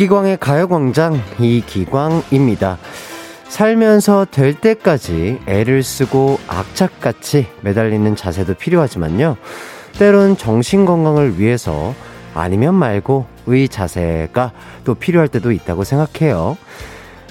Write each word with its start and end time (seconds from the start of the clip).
이기광의 0.00 0.38
가요광장 0.38 1.20
이기광입니다. 1.38 2.78
살면서 3.48 4.28
될 4.30 4.54
때까지 4.54 5.40
애를 5.46 5.82
쓰고 5.82 6.38
악착같이 6.48 7.48
매달리는 7.60 8.16
자세도 8.16 8.54
필요하지만요. 8.54 9.36
때론 9.98 10.38
정신 10.38 10.86
건강을 10.86 11.38
위해서 11.38 11.94
아니면 12.34 12.76
말고 12.76 13.26
의 13.46 13.68
자세가 13.68 14.52
또 14.84 14.94
필요할 14.94 15.28
때도 15.28 15.52
있다고 15.52 15.84
생각해요. 15.84 16.56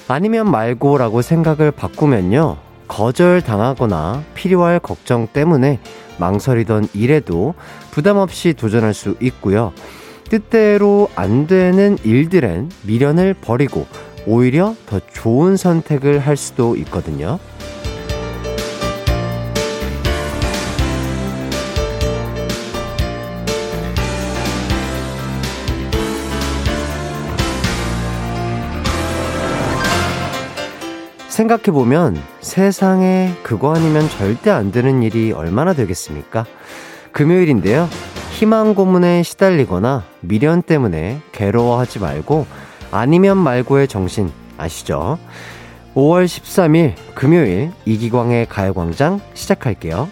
아니면 0.08 0.52
말고라고 0.52 1.24
생각을 1.24 1.72
바꾸면요. 1.72 2.58
거절 2.88 3.42
당하거나 3.42 4.22
필요할 4.36 4.80
걱정 4.80 5.26
때문에 5.26 5.80
망설이던 6.20 6.90
일에도 6.94 7.56
부담 7.90 8.18
없이 8.18 8.54
도전할 8.54 8.94
수 8.94 9.16
있고요. 9.22 9.74
뜻대로 10.30 11.10
안 11.16 11.48
되는 11.48 11.98
일들엔 12.04 12.70
미련을 12.84 13.34
버리고 13.34 13.88
오히려 14.26 14.76
더 14.86 15.00
좋은 15.12 15.58
선택을 15.58 16.20
할 16.20 16.38
수도 16.38 16.76
있거든요. 16.78 17.40
생각해보면 31.30 32.22
세상에 32.42 33.34
그거 33.44 33.74
아니면 33.74 34.10
절대 34.10 34.50
안 34.50 34.72
되는 34.72 35.02
일이 35.02 35.32
얼마나 35.32 35.74
되겠습니까? 35.74 36.46
금요일인데요. 37.14 37.88
희망 38.40 38.74
고문에 38.74 39.22
시달리거나 39.22 40.06
미련 40.22 40.62
때문에 40.62 41.20
괴로워하지 41.34 42.00
말고 42.00 42.46
아니면 42.90 43.38
말고의 43.38 43.90
정신 43.90 44.32
아시죠? 44.58 45.20
5월 45.94 46.24
13일 46.24 46.94
금요일 47.16 47.74
이기광의 47.84 48.46
가요광장 48.46 49.20
시작할게요. 49.34 50.08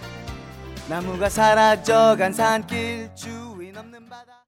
나무가 0.90 1.30
사라져간 1.30 2.34
산길 2.34 3.12
주인 3.16 3.78
없는 3.78 4.10
바다 4.10 4.44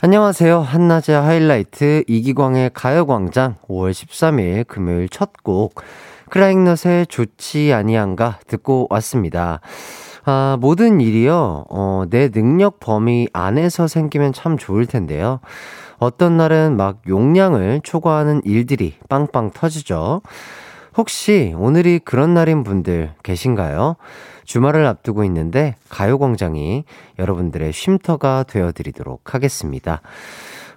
안녕하세요. 0.00 0.60
한낮의 0.60 1.20
하이라이트 1.20 2.04
이기광의 2.08 2.70
가요광장 2.72 3.56
5월 3.68 3.90
13일 3.90 4.66
금요일 4.66 5.10
첫 5.10 5.32
곡 5.42 5.82
크라잉넛의 6.30 7.08
좋지 7.08 7.74
아니한가 7.74 8.38
듣고 8.46 8.86
왔습니다. 8.88 9.60
아, 10.24 10.56
모든 10.60 11.00
일이요, 11.00 11.64
어, 11.70 12.04
내 12.10 12.28
능력 12.30 12.80
범위 12.80 13.28
안에서 13.32 13.86
생기면 13.86 14.32
참 14.32 14.58
좋을 14.58 14.86
텐데요. 14.86 15.40
어떤 15.98 16.36
날은 16.36 16.76
막 16.76 16.98
용량을 17.08 17.80
초과하는 17.82 18.42
일들이 18.44 18.94
빵빵 19.08 19.50
터지죠. 19.52 20.22
혹시 20.96 21.54
오늘이 21.56 22.00
그런 22.00 22.34
날인 22.34 22.64
분들 22.64 23.12
계신가요? 23.22 23.96
주말을 24.44 24.84
앞두고 24.86 25.24
있는데 25.24 25.76
가요광장이 25.88 26.84
여러분들의 27.18 27.72
쉼터가 27.72 28.44
되어드리도록 28.48 29.34
하겠습니다. 29.34 30.00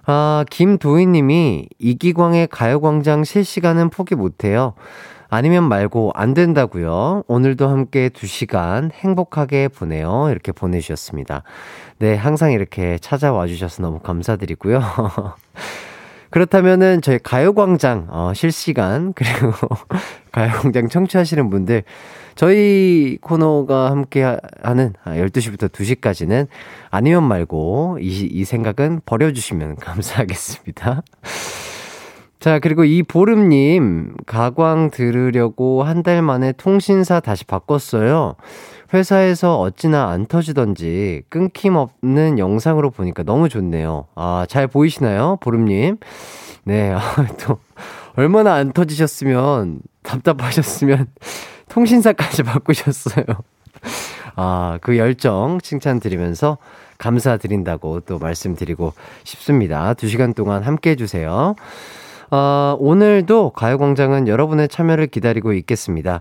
아, 0.06 0.44
김도희님이 0.50 1.68
이기광의 1.78 2.48
가요광장 2.48 3.24
실시간은 3.24 3.90
포기 3.90 4.14
못해요. 4.14 4.74
아니면 5.34 5.64
말고 5.68 6.12
안 6.14 6.32
된다고요. 6.32 7.24
오늘도 7.26 7.68
함께 7.68 8.08
2시간 8.08 8.92
행복하게 8.92 9.66
보내요. 9.66 10.28
이렇게 10.30 10.52
보내주셨습니다. 10.52 11.42
네, 11.98 12.14
항상 12.14 12.52
이렇게 12.52 12.98
찾아와 12.98 13.48
주셔서 13.48 13.82
너무 13.82 13.98
감사드리고요. 13.98 14.80
그렇다면은 16.30 17.02
저희 17.02 17.18
가요광장 17.18 18.06
어, 18.10 18.32
실시간 18.32 19.12
그리고 19.16 19.52
가요광장 20.30 20.88
청취하시는 20.88 21.50
분들 21.50 21.82
저희 22.36 23.18
코너가 23.20 23.90
함께 23.90 24.36
하는 24.62 24.92
12시부터 25.04 25.64
아, 25.64 25.68
2시까지는 25.68 26.46
아니면 26.90 27.24
말고 27.24 27.98
이, 28.00 28.28
이 28.30 28.44
생각은 28.44 29.00
버려주시면 29.04 29.76
감사하겠습니다. 29.82 31.02
자, 32.44 32.58
그리고 32.58 32.84
이 32.84 33.02
보름님, 33.02 34.16
가광 34.26 34.90
들으려고 34.90 35.82
한 35.82 36.02
달 36.02 36.20
만에 36.20 36.52
통신사 36.52 37.18
다시 37.18 37.46
바꿨어요. 37.46 38.34
회사에서 38.92 39.58
어찌나 39.58 40.10
안 40.10 40.26
터지던지 40.26 41.22
끊김없는 41.30 42.38
영상으로 42.38 42.90
보니까 42.90 43.22
너무 43.22 43.48
좋네요. 43.48 44.08
아, 44.14 44.44
잘 44.46 44.66
보이시나요? 44.66 45.38
보름님. 45.40 45.96
네, 46.64 46.92
아, 46.92 47.00
또, 47.40 47.60
얼마나 48.14 48.52
안 48.52 48.74
터지셨으면, 48.74 49.80
답답하셨으면, 50.02 51.06
통신사까지 51.70 52.42
바꾸셨어요. 52.42 53.24
아, 54.36 54.78
그 54.82 54.98
열정 54.98 55.58
칭찬드리면서 55.62 56.58
감사드린다고 56.98 58.00
또 58.00 58.18
말씀드리고 58.18 58.92
싶습니다. 59.22 59.94
두 59.94 60.08
시간 60.08 60.34
동안 60.34 60.62
함께 60.62 60.90
해주세요. 60.90 61.54
어, 62.34 62.76
오늘도 62.80 63.50
가요광장은 63.50 64.26
여러분의 64.26 64.66
참여를 64.68 65.06
기다리고 65.06 65.52
있겠습니다. 65.52 66.20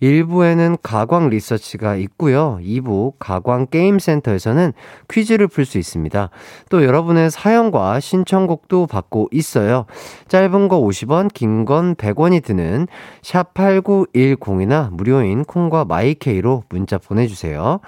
1부에는 0.00 0.78
가광 0.82 1.28
리서치가 1.28 1.96
있고요. 1.96 2.58
2부 2.62 3.12
가광 3.18 3.66
게임센터에서는 3.66 4.72
퀴즈를 5.10 5.48
풀 5.48 5.66
수 5.66 5.76
있습니다. 5.76 6.30
또 6.70 6.82
여러분의 6.82 7.30
사연과 7.30 8.00
신청곡도 8.00 8.86
받고 8.86 9.28
있어요. 9.32 9.84
짧은 10.28 10.68
거 10.68 10.80
50원, 10.80 11.30
긴 11.34 11.66
건 11.66 11.94
100원이 11.94 12.42
드는 12.42 12.88
샵 13.20 13.52
8910이나 13.52 14.90
무료인 14.90 15.44
콩과 15.44 15.84
마이케이로 15.84 16.64
문자 16.70 16.96
보내주세요. 16.96 17.80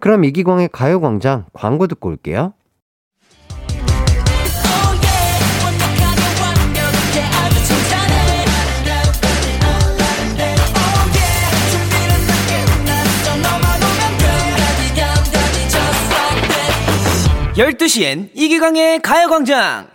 그럼 0.00 0.24
이기광의 0.24 0.70
가요광장 0.72 1.44
광고 1.52 1.86
듣고 1.86 2.08
올게요. 2.08 2.54
12시엔 17.56 18.30
이기광의 18.34 18.98
가요광장! 18.98 19.86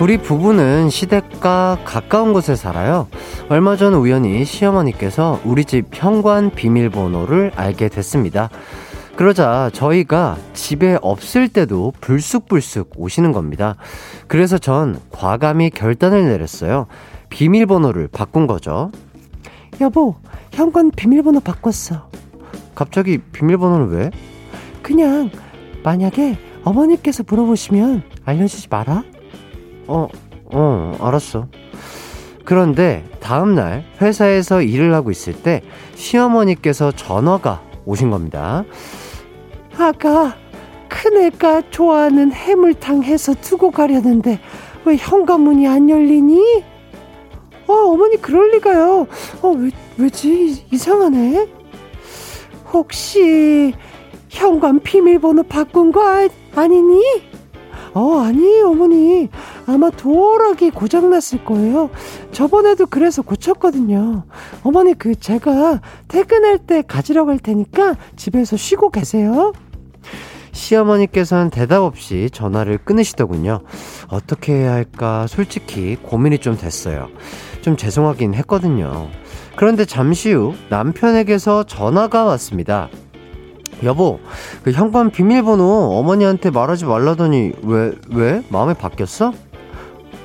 우리 0.00 0.16
부부는 0.16 0.88
시댁과 0.88 1.80
가까운 1.84 2.32
곳에 2.32 2.56
살아요. 2.56 3.06
얼마 3.50 3.76
전 3.76 3.92
우연히 3.92 4.46
시어머니께서 4.46 5.40
우리 5.44 5.66
집 5.66 5.88
현관 5.92 6.50
비밀번호를 6.50 7.52
알게 7.54 7.90
됐습니다. 7.90 8.48
그러자 9.16 9.70
저희가 9.72 10.36
집에 10.54 10.98
없을 11.02 11.48
때도 11.48 11.92
불쑥불쑥 12.00 12.92
오시는 12.96 13.32
겁니다. 13.32 13.76
그래서 14.26 14.58
전 14.58 14.98
과감히 15.10 15.70
결단을 15.70 16.24
내렸어요. 16.28 16.86
비밀번호를 17.28 18.08
바꾼 18.08 18.46
거죠. 18.46 18.90
여보, 19.80 20.16
현관 20.52 20.90
비밀번호 20.90 21.40
바꿨어. 21.40 22.08
갑자기 22.74 23.18
비밀번호는 23.18 23.88
왜? 23.90 24.10
그냥 24.82 25.30
만약에 25.82 26.38
어머니께서 26.64 27.22
물어보시면 27.26 28.02
알려주지 28.24 28.68
마라. 28.70 29.04
어, 29.88 30.08
어, 30.46 30.96
알았어. 31.00 31.48
그런데 32.44 33.04
다음날 33.20 33.84
회사에서 34.00 34.62
일을 34.62 34.94
하고 34.94 35.10
있을 35.10 35.32
때 35.34 35.62
시어머니께서 35.94 36.92
전화가 36.92 37.62
오신 37.84 38.10
겁니다. 38.10 38.64
아가, 39.78 40.36
큰애가 40.88 41.70
좋아하는 41.70 42.32
해물탕 42.32 43.02
해서 43.02 43.34
두고 43.34 43.70
가려는데 43.70 44.38
왜 44.84 44.96
현관문이 44.96 45.66
안 45.66 45.88
열리니? 45.88 46.62
어, 47.66 47.72
어머니 47.72 48.16
그럴 48.16 48.50
리가요. 48.50 49.06
어, 49.42 49.48
왜, 49.50 49.70
왜지? 49.96 50.66
이상하네. 50.70 51.48
혹시 52.72 53.72
현관 54.28 54.80
비밀번호 54.80 55.44
바꾼 55.44 55.92
거 55.92 56.02
아, 56.06 56.28
아니니? 56.54 57.02
어, 57.94 58.20
아니에요, 58.20 58.70
어머니. 58.70 59.28
아마 59.66 59.90
도어락이 59.90 60.70
고장났을 60.70 61.44
거예요. 61.44 61.90
저번에도 62.32 62.86
그래서 62.86 63.20
고쳤거든요. 63.22 64.24
어머니, 64.62 64.94
그, 64.94 65.14
제가 65.14 65.80
퇴근할 66.08 66.58
때 66.58 66.82
가지러 66.82 67.26
갈 67.26 67.38
테니까 67.38 67.96
집에서 68.16 68.56
쉬고 68.56 68.90
계세요. 68.90 69.52
시어머니께서는 70.52 71.50
대답 71.50 71.82
없이 71.82 72.28
전화를 72.32 72.78
끊으시더군요. 72.78 73.60
어떻게 74.08 74.52
해야 74.52 74.72
할까 74.72 75.26
솔직히 75.26 75.96
고민이 76.02 76.38
좀 76.38 76.56
됐어요. 76.56 77.08
좀 77.62 77.76
죄송하긴 77.76 78.34
했거든요. 78.34 79.08
그런데 79.56 79.84
잠시 79.84 80.32
후 80.32 80.54
남편에게서 80.68 81.64
전화가 81.64 82.24
왔습니다. 82.24 82.88
여보, 83.82 84.20
그 84.62 84.70
현관 84.70 85.10
비밀번호 85.10 85.64
어머니한테 85.98 86.50
말하지 86.50 86.84
말라더니 86.84 87.52
왜, 87.62 87.92
왜? 88.10 88.42
마음이 88.48 88.74
바뀌었어? 88.74 89.32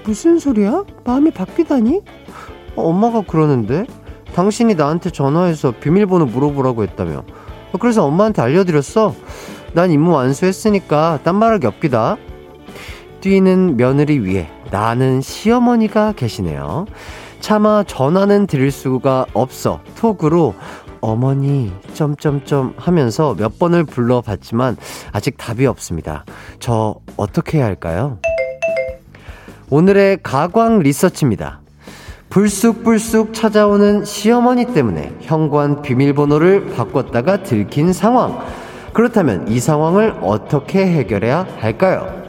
무슨 0.06 0.38
소리야? 0.38 0.84
마음이 1.06 1.32
바뀌다니? 1.32 2.02
어, 2.76 2.84
엄마가 2.84 3.22
그러는데? 3.22 3.86
당신이 4.36 4.76
나한테 4.76 5.10
전화해서 5.10 5.72
비밀번호 5.72 6.26
물어보라고 6.26 6.84
했다며. 6.84 7.24
그래서 7.80 8.06
엄마한테 8.06 8.42
알려드렸어. 8.42 9.16
난 9.78 9.92
임무 9.92 10.12
완수했으니까 10.12 11.20
딴 11.24 11.36
말할 11.36 11.60
게 11.60 11.68
없기다. 11.68 12.18
뛰는 13.22 13.78
며느리 13.78 14.18
위에 14.18 14.50
나는 14.72 15.22
시어머니가 15.22 16.14
계시네요. 16.14 16.88
차마 17.42 17.84
전화는 17.84 18.48
드릴 18.48 18.72
수가 18.72 19.28
없어 19.34 19.82
톡으로 19.96 20.56
어머니 21.00 21.72
점점점 21.94 22.74
하면서 22.76 23.36
몇 23.38 23.60
번을 23.60 23.84
불러봤지만 23.84 24.78
아직 25.12 25.38
답이 25.38 25.68
없습니다. 25.68 26.26
저 26.60 26.96
어떻게 27.16 27.60
해야 27.60 27.68
할까요? 27.68 28.18
오늘의 29.70 30.22
가광 30.24 30.80
리서치입니다. 30.80 31.62
불쑥불쑥 32.32 33.32
찾아오는 33.32 34.06
시어머니 34.06 34.74
때문에 34.74 35.14
현관 35.22 35.84
비밀번호를 35.84 36.74
바꿨다가 36.74 37.44
들킨 37.44 37.94
상황. 37.94 38.40
그렇다면 38.98 39.48
이 39.48 39.60
상황을 39.60 40.16
어떻게 40.24 40.84
해결해야 40.84 41.46
할까요? 41.60 42.20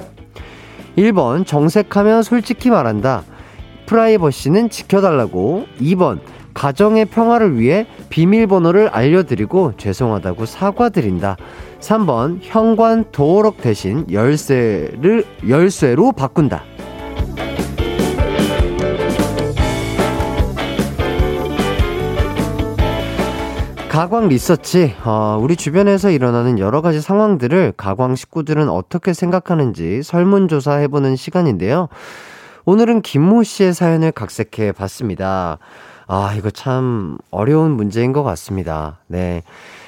1번 0.98 1.46
정색하며 1.46 2.20
솔직히 2.20 2.68
말한다. 2.68 3.22
프라이버시는 3.86 4.68
지켜달라고. 4.68 5.64
2번 5.80 6.18
가정의 6.52 7.06
평화를 7.06 7.58
위해 7.58 7.86
비밀번호를 8.10 8.88
알려드리고 8.88 9.78
죄송하다고 9.78 10.44
사과드린다. 10.44 11.38
3번 11.80 12.40
현관 12.42 13.06
도어록 13.12 13.62
대신 13.62 14.04
열쇠를 14.12 15.24
열쇠로 15.48 16.12
바꾼다. 16.12 16.64
가광 23.98 24.28
리서치, 24.28 24.94
어, 25.04 25.40
우리 25.42 25.56
주변에서 25.56 26.10
일어나는 26.10 26.60
여러 26.60 26.82
가지 26.82 27.00
상황들을 27.00 27.72
가광 27.76 28.14
식구들은 28.14 28.68
어떻게 28.68 29.12
생각하는지 29.12 30.04
설문조사 30.04 30.74
해보는 30.74 31.16
시간인데요. 31.16 31.88
오늘은 32.64 33.02
김모 33.02 33.42
씨의 33.42 33.74
사연을 33.74 34.12
각색해 34.12 34.70
봤습니다. 34.70 35.58
아, 36.06 36.32
이거 36.36 36.50
참 36.50 37.18
어려운 37.32 37.72
문제인 37.72 38.12
것 38.12 38.22
같습니다. 38.22 38.98
네. 39.08 39.42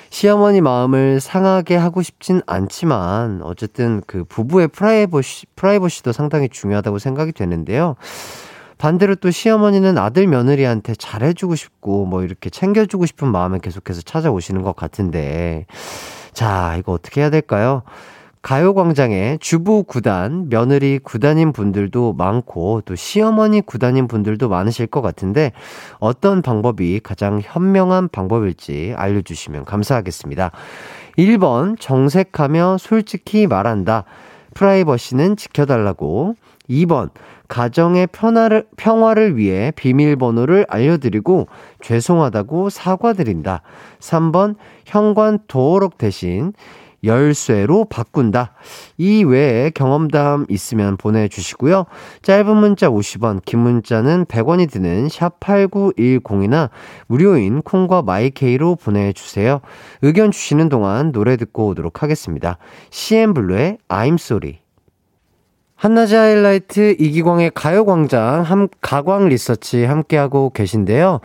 시어머니 0.09 0.61
마음을 0.61 1.21
상하게 1.21 1.77
하고 1.77 2.03
싶진 2.03 2.43
않지만, 2.47 3.43
어쨌든 3.45 4.03
그 4.09 4.25
부부의 4.25 4.67
프라이버시, 4.67 5.47
프라이버시도 5.55 6.11
상당히 6.11 6.49
중요하다고 6.49 6.99
생각이 6.99 7.31
되는데요. 7.31 7.95
반대로 8.81 9.15
또 9.15 9.31
시어머니는 9.31 9.99
아들 9.99 10.27
며느리한테 10.27 10.94
잘해주고 10.94 11.55
싶고 11.55 12.06
뭐 12.06 12.23
이렇게 12.23 12.49
챙겨주고 12.49 13.05
싶은 13.05 13.29
마음에 13.29 13.59
계속해서 13.59 14.00
찾아오시는 14.00 14.62
것 14.62 14.75
같은데 14.75 15.67
자 16.32 16.77
이거 16.79 16.93
어떻게 16.93 17.21
해야 17.21 17.29
될까요? 17.29 17.82
가요광장에 18.41 19.37
주부 19.38 19.85
구단, 19.85 20.49
며느리 20.49 20.99
구단인 20.99 21.53
분들도 21.53 22.15
많고 22.15 22.81
또 22.87 22.94
시어머니 22.94 23.61
구단인 23.61 24.09
분들도 24.09 24.49
많으실 24.49 24.87
것 24.87 25.03
같은데 25.03 25.53
어떤 25.99 26.41
방법이 26.41 27.00
가장 27.00 27.43
현명한 27.44 28.09
방법일지 28.09 28.94
알려주시면 28.97 29.67
감사하겠습니다. 29.67 30.53
1번 31.19 31.79
정색하며 31.79 32.79
솔직히 32.79 33.47
말한다. 33.47 34.05
프라이버시는 34.55 35.37
지켜달라고. 35.37 36.35
2번 36.70 37.11
가정의 37.49 38.06
편화를, 38.06 38.64
평화를 38.76 39.37
위해 39.37 39.72
비밀번호를 39.75 40.67
알려드리고 40.69 41.49
죄송하다고 41.82 42.70
사과드린다. 42.70 43.62
3번 43.99 44.55
현관 44.87 45.40
도어록 45.49 45.99
대신 45.99 46.52
열쇠로 47.02 47.87
바꾼다. 47.87 48.52
이 48.99 49.25
외에 49.25 49.70
경험담 49.70 50.46
있으면 50.49 50.96
보내주시고요. 50.96 51.87
짧은 52.22 52.56
문자 52.56 52.88
50원, 52.88 53.40
긴 53.44 53.61
문자는 53.61 54.26
100원이 54.26 54.70
드는 54.70 55.08
샵8910이나 55.08 56.70
무료인 57.06 57.62
콩과 57.62 58.02
마이케이로 58.02 58.76
보내주세요. 58.76 59.61
의견 60.02 60.31
주시는 60.31 60.69
동안 60.69 61.12
노래 61.12 61.37
듣고 61.37 61.69
오도록 61.69 62.02
하겠습니다. 62.02 62.58
CNBLUE의 62.91 63.79
I'm 63.88 64.14
Sorry. 64.14 64.60
한낮의 65.81 66.15
하이라이트 66.15 66.97
이기광의 66.99 67.53
가요광장 67.55 68.43
함, 68.43 68.69
가광 68.82 69.31
리서치 69.31 69.85
함께하고 69.85 70.50
계신데요. 70.50 71.21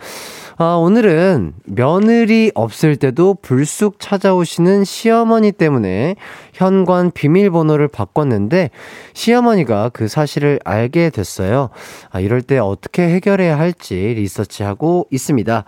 아, 0.56 0.76
오늘은 0.76 1.52
며느리 1.66 2.50
없을 2.54 2.96
때도 2.96 3.36
불쑥 3.42 4.00
찾아오시는 4.00 4.84
시어머니 4.84 5.52
때문에 5.52 6.16
현관 6.54 7.10
비밀번호를 7.10 7.88
바꿨는데 7.88 8.70
시어머니가 9.12 9.90
그 9.92 10.08
사실을 10.08 10.58
알게 10.64 11.10
됐어요. 11.10 11.68
아, 12.10 12.20
이럴 12.20 12.40
때 12.40 12.56
어떻게 12.56 13.02
해결해야 13.10 13.58
할지 13.58 13.94
리서치하고 13.94 15.08
있습니다. 15.10 15.64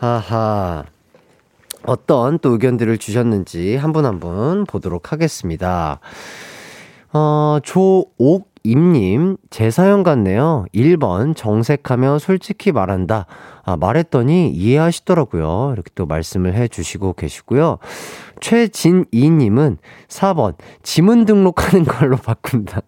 아하. 0.00 0.84
어떤 1.86 2.38
또 2.40 2.50
의견들을 2.50 2.98
주셨는지 2.98 3.76
한 3.76 3.92
분 3.92 4.04
한 4.04 4.20
분 4.20 4.66
보도록 4.66 5.12
하겠습니다. 5.12 6.00
어, 7.12 7.58
조옥임님, 7.62 9.36
제 9.50 9.70
사연 9.70 10.02
같네요. 10.02 10.66
1번, 10.74 11.34
정색하며 11.34 12.18
솔직히 12.18 12.72
말한다. 12.72 13.26
아, 13.64 13.76
말했더니 13.76 14.50
이해하시더라고요. 14.50 15.70
이렇게 15.72 15.90
또 15.94 16.06
말씀을 16.06 16.54
해 16.54 16.68
주시고 16.68 17.14
계시고요. 17.14 17.78
최진이님은 18.40 19.78
4번, 20.08 20.54
지문 20.82 21.24
등록하는 21.24 21.84
걸로 21.86 22.16
바꾼다. 22.16 22.82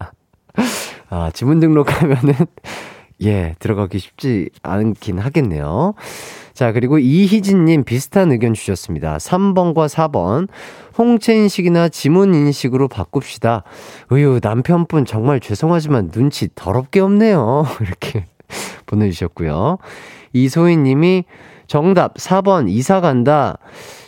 아, 1.08 1.30
지문 1.32 1.60
등록하면은, 1.60 2.34
예, 3.22 3.54
들어가기 3.58 3.98
쉽지 3.98 4.50
않긴 4.62 5.18
하겠네요. 5.18 5.94
자, 6.54 6.72
그리고 6.72 6.98
이희진님 6.98 7.84
비슷한 7.84 8.32
의견 8.32 8.54
주셨습니다. 8.54 9.16
3번과 9.16 9.88
4번. 9.88 10.48
홍채 10.96 11.34
인식이나 11.36 11.88
지문 11.88 12.34
인식으로 12.34 12.88
바꿉시다. 12.88 13.64
으유, 14.12 14.40
남편분 14.42 15.04
정말 15.04 15.40
죄송하지만 15.40 16.10
눈치 16.10 16.48
더럽게 16.54 17.00
없네요. 17.00 17.64
이렇게 17.80 18.26
보내주셨고요. 18.86 19.78
이소희 20.32 20.76
님이 20.76 21.24
정답 21.66 22.14
4번 22.14 22.68
이사 22.68 23.00
간다. 23.00 23.56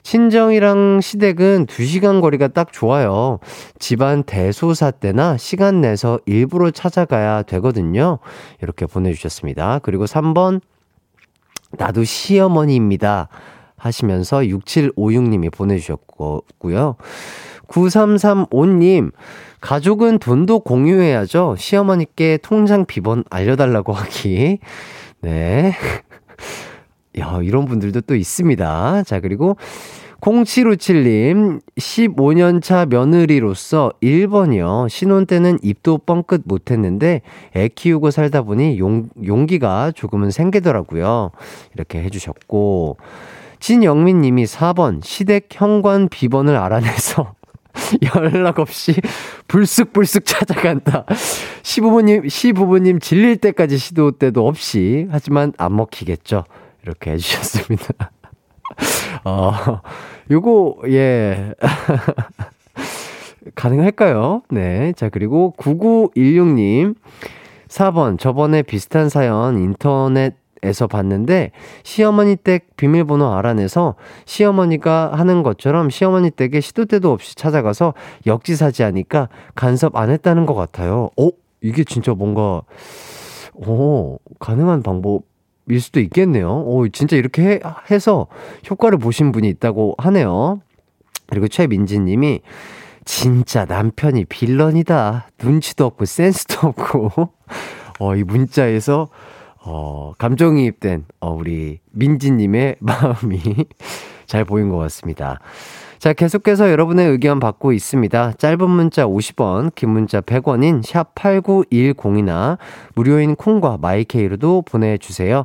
친정이랑 0.03 1.01
시댁은 1.01 1.67
2시간 1.67 2.21
거리가 2.21 2.49
딱 2.49 2.73
좋아요. 2.73 3.39
집안 3.79 4.25
대소사 4.25 4.91
때나 4.91 5.37
시간 5.37 5.81
내서 5.81 6.19
일부러 6.27 6.73
찾아가야 6.73 7.43
되거든요. 7.43 8.19
이렇게 8.61 8.87
보내주셨습니다. 8.87 9.79
그리고 9.85 10.07
3번 10.07 10.61
나도 11.79 12.03
시어머니입니다. 12.03 13.29
하시면서 13.83 14.39
6756님이 14.39 15.53
보내주셨고요. 15.53 16.97
9335님, 17.67 19.11
가족은 19.61 20.19
돈도 20.19 20.61
공유해야죠. 20.61 21.57
시어머니께 21.59 22.39
통장 22.43 22.85
비번 22.87 23.25
알려달라고 23.29 23.93
하기. 23.93 24.59
네. 25.21 25.73
야, 27.19 27.41
이런 27.43 27.65
분들도 27.65 28.03
또 28.03 28.15
있습니다. 28.15 29.03
자, 29.05 29.21
그리고 29.21 29.57
0757님, 30.21 31.61
15년차 31.77 32.89
며느리로서 32.89 33.93
1번이요. 34.01 34.89
신혼 34.89 35.27
때는 35.27 35.59
입도 35.63 35.99
뻥끗 35.99 36.43
못했는데 36.45 37.23
애 37.57 37.69
키우고 37.69 38.13
살다 38.13 38.43
보니 38.43 38.79
용, 38.79 39.09
용기가 39.27 39.91
조금은 39.91 40.31
생기더라고요. 40.31 41.33
이렇게 41.75 42.01
해주셨고, 42.03 42.99
진영민 43.63 44.21
님이 44.21 44.43
4번, 44.45 45.05
시댁 45.05 45.47
현관 45.53 46.09
비번을 46.09 46.57
알아내서 46.57 47.37
연락 48.17 48.59
없이 48.59 48.93
불쑥불쑥 49.47 50.27
찾아간다. 50.27 51.07
시부모님, 51.63 52.29
시부모님 52.29 52.99
질릴 52.99 53.37
때까지 53.37 53.79
시도 53.79 54.11
때도 54.11 54.49
없이, 54.49 55.07
하지만 55.13 55.53
안 55.59 55.77
먹히겠죠. 55.77 56.43
이렇게 56.83 57.13
해주셨습니다. 57.13 58.11
어, 59.25 59.81
요거, 60.29 60.79
예. 60.89 61.55
가능할까요? 63.55 64.43
네. 64.51 64.93
자, 64.95 65.09
그리고 65.09 65.55
9916님. 65.57 66.97
4번. 67.69 68.19
저번에 68.19 68.63
비슷한 68.63 69.09
사연 69.09 69.57
인터넷 69.63 70.35
에서 70.65 70.87
봤는데 70.87 71.51
시어머니 71.83 72.37
댁 72.37 72.77
비밀번호 72.77 73.33
알아내서 73.35 73.97
시어머니가 74.27 75.11
하는 75.13 75.43
것처럼 75.43 75.91
시어머니 75.91 76.31
댁에 76.31 76.61
시도 76.61 76.85
때도 76.85 77.11
없이 77.11 77.35
찾아가서 77.35 77.95
역지사지하니까 78.27 79.29
간섭 79.57 79.97
안 79.97 80.11
했다는 80.11 80.47
것 80.47 80.55
같아요. 80.55 81.11
어? 81.19 81.31
이게 81.63 81.83
진짜 81.83 82.15
뭔가 82.15 82.63
어 83.55 84.17
가능한 84.39 84.85
방법일 84.85 85.81
수도 85.81 85.99
있겠네요. 85.99 86.49
어 86.49 86.87
진짜 86.93 87.17
이렇게 87.17 87.43
해, 87.43 87.61
해서 87.91 88.29
효과를 88.71 88.99
보신 88.99 89.33
분이 89.33 89.49
있다고 89.49 89.97
하네요. 89.99 90.61
그리고 91.27 91.49
최민지님이 91.49 92.41
진짜 93.05 93.65
남편이 93.65 94.27
빌런이다. 94.27 95.27
눈치도 95.43 95.87
없고 95.87 96.05
센스도 96.05 96.69
없고 96.69 97.31
어 97.99 98.15
이 98.15 98.23
문자에서 98.23 99.09
어, 99.65 100.13
감정이입된, 100.19 101.05
어, 101.21 101.33
우리 101.33 101.81
민지님의 101.93 102.77
마음이 102.81 103.41
잘 104.27 104.45
보인 104.45 104.69
것 104.69 104.79
같습니다. 104.79 105.41
자, 105.99 106.13
계속해서 106.13 106.71
여러분의 106.73 107.09
의견 107.09 107.39
받고 107.39 107.73
있습니다. 107.73 108.33
짧은 108.33 108.69
문자 108.69 109.07
50원, 109.07 109.73
긴 109.75 109.91
문자 109.91 110.21
100원인 110.21 110.83
샵8910이나 110.83 112.59
무료인 112.95 113.37
콩과 113.37 113.79
마이케이로도 113.81 114.63
보내주세요. 114.63 115.45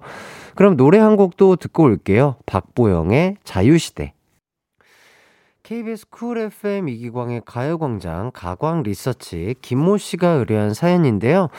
그럼 0.56 0.76
노래 0.76 0.98
한 0.98 1.16
곡도 1.16 1.58
듣고 1.58 1.84
올게요. 1.84 2.38
박보영의 2.48 3.38
자유시대. 3.44 4.14
KBS 5.68 6.10
쿨 6.10 6.38
FM 6.38 6.88
이기광의 6.88 7.42
가요광장 7.46 8.32
가광 8.34 8.84
리서치 8.84 9.56
김모 9.62 9.98
씨가 9.98 10.30
의뢰한 10.30 10.74
사연인데요. 10.74 11.50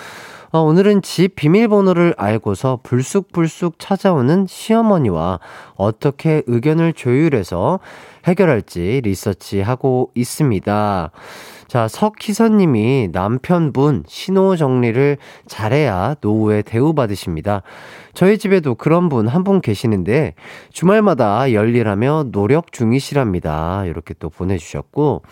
어, 0.51 0.61
오늘은 0.61 1.03
집 1.03 1.35
비밀번호를 1.35 2.15
알고서 2.17 2.81
불쑥불쑥 2.83 3.79
찾아오는 3.79 4.47
시어머니와 4.49 5.41
어떻게 5.75 6.43
의견을 6.47 6.95
조율해서 6.95 7.81
해결할지 8.25 9.03
리서치하고 9.05 10.13
있습니다. 10.15 11.11
자, 11.69 11.87
석희선님이 11.87 13.11
남편분 13.13 14.05
신호 14.07 14.57
정리를 14.57 15.19
잘해야 15.47 16.17
노후에 16.23 16.63
대우받으십니다. 16.63 17.63
저희 18.15 18.39
집에도 18.39 18.75
그런 18.75 19.09
분 19.11 19.29
한 19.29 19.45
분 19.45 19.61
계시는데 19.61 20.35
주말마다 20.73 21.53
열일하며 21.53 22.31
노력 22.33 22.73
중이시랍니다. 22.73 23.85
이렇게 23.85 24.15
또 24.19 24.31
보내주셨고 24.31 25.23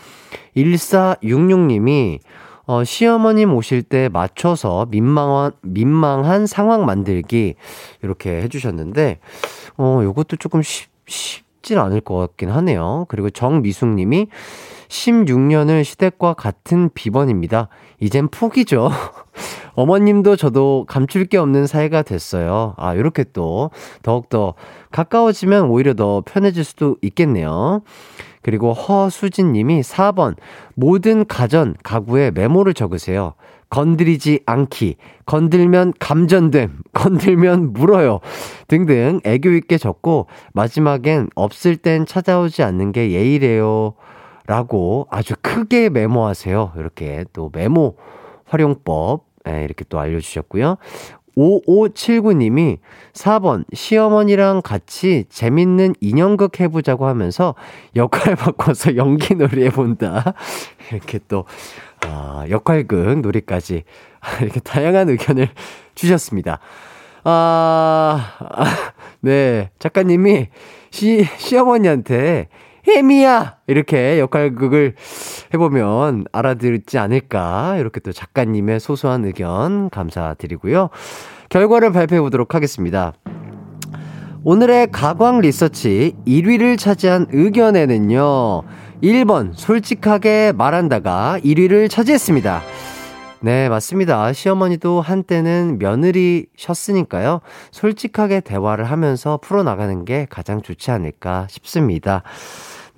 1466님이 0.56 2.18
어, 2.66 2.84
시어머님 2.84 3.54
오실 3.54 3.82
때 3.82 4.08
맞춰서 4.12 4.86
민망한, 4.90 5.52
민망한 5.62 6.46
상황 6.48 6.84
만들기, 6.84 7.54
이렇게 8.02 8.42
해주셨는데, 8.42 9.20
어, 9.76 10.00
요것도 10.02 10.34
조금 10.38 10.62
쉽, 10.62 10.90
쉽진 11.06 11.78
않을 11.78 12.00
것 12.00 12.16
같긴 12.16 12.50
하네요. 12.50 13.06
그리고 13.08 13.30
정미숙님이 13.30 14.26
16년을 14.88 15.84
시댁과 15.84 16.34
같은 16.34 16.90
비번입니다. 16.94 17.68
이젠 18.00 18.28
포기죠. 18.28 18.90
어머님도 19.74 20.36
저도 20.36 20.84
감출 20.88 21.26
게 21.26 21.36
없는 21.36 21.66
사이가 21.66 22.02
됐어요. 22.02 22.74
아, 22.78 22.94
이렇게 22.94 23.24
또 23.32 23.70
더욱더 24.02 24.54
가까워지면 24.90 25.64
오히려 25.68 25.94
더 25.94 26.22
편해질 26.24 26.64
수도 26.64 26.96
있겠네요. 27.02 27.82
그리고 28.42 28.72
허수진 28.72 29.52
님이 29.52 29.80
4번 29.80 30.36
모든 30.74 31.26
가전, 31.26 31.74
가구에 31.82 32.30
메모를 32.30 32.74
적으세요. 32.74 33.34
건드리지 33.68 34.40
않기, 34.46 34.96
건들면 35.26 35.94
감전됨, 35.98 36.82
건들면 36.92 37.72
물어요. 37.72 38.20
등등 38.68 39.20
애교 39.24 39.50
있게 39.50 39.76
적고 39.78 40.28
마지막엔 40.54 41.30
없을 41.34 41.76
땐 41.76 42.06
찾아오지 42.06 42.62
않는 42.62 42.92
게 42.92 43.10
예의래요. 43.10 43.94
라고 44.46 45.06
아주 45.10 45.34
크게 45.40 45.88
메모하세요. 45.88 46.72
이렇게 46.76 47.24
또 47.32 47.50
메모 47.52 47.96
활용법 48.44 49.24
예, 49.48 49.64
이렇게 49.64 49.84
또 49.88 49.98
알려주셨고요. 49.98 50.76
5579님이 51.36 52.78
4번 53.12 53.64
시어머니랑 53.72 54.62
같이 54.62 55.24
재밌는 55.28 55.94
인형극 56.00 56.60
해보자고 56.60 57.06
하면서 57.06 57.54
역할 57.94 58.36
바꿔서 58.36 58.96
연기 58.96 59.34
놀이 59.34 59.64
해본다. 59.66 60.34
이렇게 60.90 61.20
또, 61.28 61.44
아, 62.06 62.46
역할극 62.48 63.20
놀이까지 63.20 63.84
이렇게 64.40 64.60
다양한 64.60 65.10
의견을 65.10 65.48
주셨습니다. 65.94 66.58
아, 67.24 68.34
아 68.38 68.64
네. 69.20 69.70
작가님이 69.78 70.48
시, 70.90 71.26
시어머니한테 71.36 72.48
혜미야! 72.86 73.56
이렇게 73.66 74.20
역할극을 74.20 74.94
해보면 75.52 76.26
알아듣지 76.30 76.98
않을까. 76.98 77.76
이렇게 77.78 78.00
또 78.00 78.12
작가님의 78.12 78.78
소소한 78.80 79.24
의견 79.24 79.90
감사드리고요. 79.90 80.90
결과를 81.48 81.92
발표해 81.92 82.20
보도록 82.20 82.54
하겠습니다. 82.54 83.12
오늘의 84.44 84.92
가광 84.92 85.40
리서치 85.40 86.14
1위를 86.26 86.78
차지한 86.78 87.26
의견에는요. 87.32 88.62
1번, 89.02 89.50
솔직하게 89.54 90.52
말한다가 90.56 91.38
1위를 91.44 91.90
차지했습니다. 91.90 92.62
네, 93.40 93.68
맞습니다. 93.68 94.32
시어머니도 94.32 95.00
한때는 95.00 95.78
며느리셨으니까요. 95.78 97.40
솔직하게 97.70 98.40
대화를 98.40 98.84
하면서 98.84 99.38
풀어나가는 99.42 100.04
게 100.04 100.26
가장 100.30 100.62
좋지 100.62 100.90
않을까 100.90 101.46
싶습니다. 101.50 102.22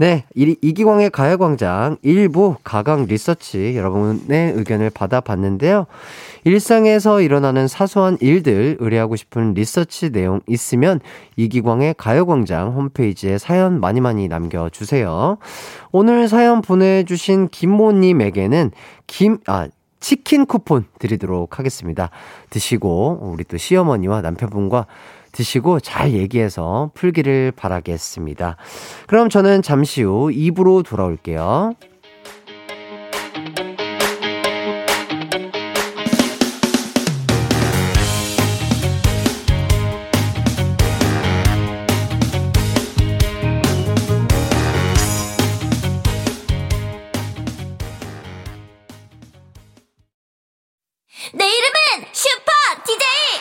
네, 0.00 0.24
이, 0.36 0.54
이기광의 0.62 1.10
가요광장 1.10 1.96
1부 2.04 2.58
가강 2.62 3.06
리서치 3.06 3.76
여러분의 3.76 4.52
의견을 4.52 4.90
받아봤는데요. 4.90 5.86
일상에서 6.44 7.20
일어나는 7.20 7.66
사소한 7.66 8.16
일들 8.20 8.76
의뢰하고 8.78 9.16
싶은 9.16 9.54
리서치 9.54 10.12
내용 10.12 10.40
있으면 10.46 11.00
이기광의 11.34 11.96
가요광장 11.98 12.74
홈페이지에 12.74 13.38
사연 13.38 13.80
많이 13.80 14.00
많이 14.00 14.28
남겨주세요. 14.28 15.38
오늘 15.90 16.28
사연 16.28 16.62
보내주신 16.62 17.48
김모님에게는 17.48 18.70
김, 19.08 19.38
아, 19.48 19.66
치킨 19.98 20.46
쿠폰 20.46 20.84
드리도록 21.00 21.58
하겠습니다. 21.58 22.10
드시고 22.50 23.32
우리 23.32 23.42
또 23.42 23.56
시어머니와 23.56 24.20
남편분과 24.20 24.86
드시고 25.32 25.80
잘 25.80 26.12
얘기해서 26.12 26.90
풀기를 26.94 27.52
바라겠습니다. 27.56 28.56
그럼 29.06 29.28
저는 29.28 29.62
잠시 29.62 30.02
후 30.02 30.30
입으로 30.32 30.82
돌아올게요. 30.82 31.74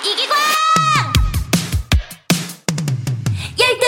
이기광 0.06 0.47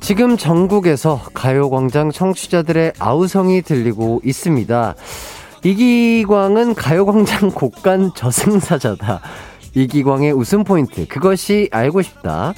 지금 0.00 0.36
전국에서 0.36 1.18
가요광장 1.32 2.12
청취자들의 2.12 2.92
아우성이 2.98 3.62
들리고 3.62 4.20
있습니다. 4.22 4.94
이기광은 5.64 6.74
가요광장 6.74 7.50
곡간 7.50 8.12
저승사자다. 8.14 9.22
이기광의 9.74 10.32
웃음 10.32 10.62
포인트. 10.62 11.08
그것이 11.08 11.70
알고 11.72 12.02
싶다. 12.02 12.52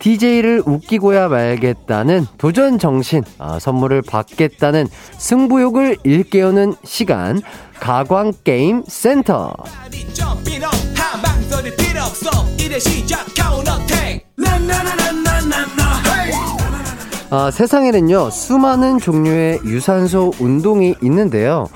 DJ를 0.00 0.62
웃기고야 0.66 1.28
말겠다는 1.28 2.26
도전 2.38 2.78
정신. 2.78 3.22
아, 3.38 3.58
선물을 3.58 4.02
받겠다는 4.02 4.88
승부욕을 5.18 5.98
일깨우는 6.02 6.74
시간. 6.84 7.40
가광 7.78 8.32
게임 8.44 8.82
센터. 8.88 9.54
아, 17.32 17.50
세상에는요, 17.52 18.30
수많은 18.30 18.98
종류의 18.98 19.60
유산소 19.64 20.32
운동이 20.40 20.96
있는데요. 21.02 21.68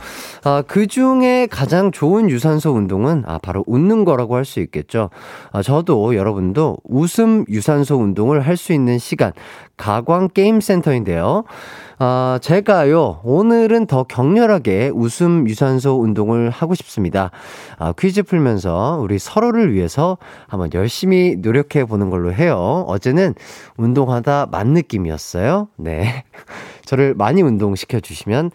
아, 0.47 0.63
그 0.67 0.87
중에 0.87 1.47
가장 1.51 1.91
좋은 1.91 2.29
유산소 2.29 2.73
운동은 2.73 3.25
아, 3.27 3.39
바로 3.39 3.65
웃는 3.67 4.05
거라고 4.05 4.37
할 4.37 4.45
수 4.45 4.61
있겠죠. 4.61 5.09
아, 5.53 5.63
저도 5.63 6.15
여러분도 6.15 6.77
웃음 6.85 7.47
유산소 7.49 7.97
운동을 7.97 8.41
할 8.43 8.59
수 8.59 8.75
있는 8.75 8.99
시간, 8.99 9.33
가광 9.79 10.29
게임센터인데요. 10.35 11.45
아, 11.99 12.39
제가요, 12.43 13.21
오늘은 13.25 13.87
더 13.87 14.03
격렬하게 14.03 14.91
웃음 14.95 15.49
유산소 15.49 15.99
운동을 16.01 16.51
하고 16.51 16.75
싶습니다. 16.75 17.31
아, 17.79 17.93
퀴즈 17.99 18.23
풀면서 18.23 18.99
우리 19.01 19.19
서로를 19.19 19.73
위해서 19.73 20.19
한번 20.47 20.69
열심히 20.75 21.37
노력해 21.39 21.87
보는 21.87 22.11
걸로 22.11 22.35
해요. 22.35 22.85
어제는 22.87 23.35
운동하다 23.79 24.49
만 24.51 24.69
느낌이었어요. 24.75 25.69
네. 25.79 26.25
저를 26.85 27.15
많이 27.15 27.41
운동시켜 27.41 28.01
주시면 28.01 28.51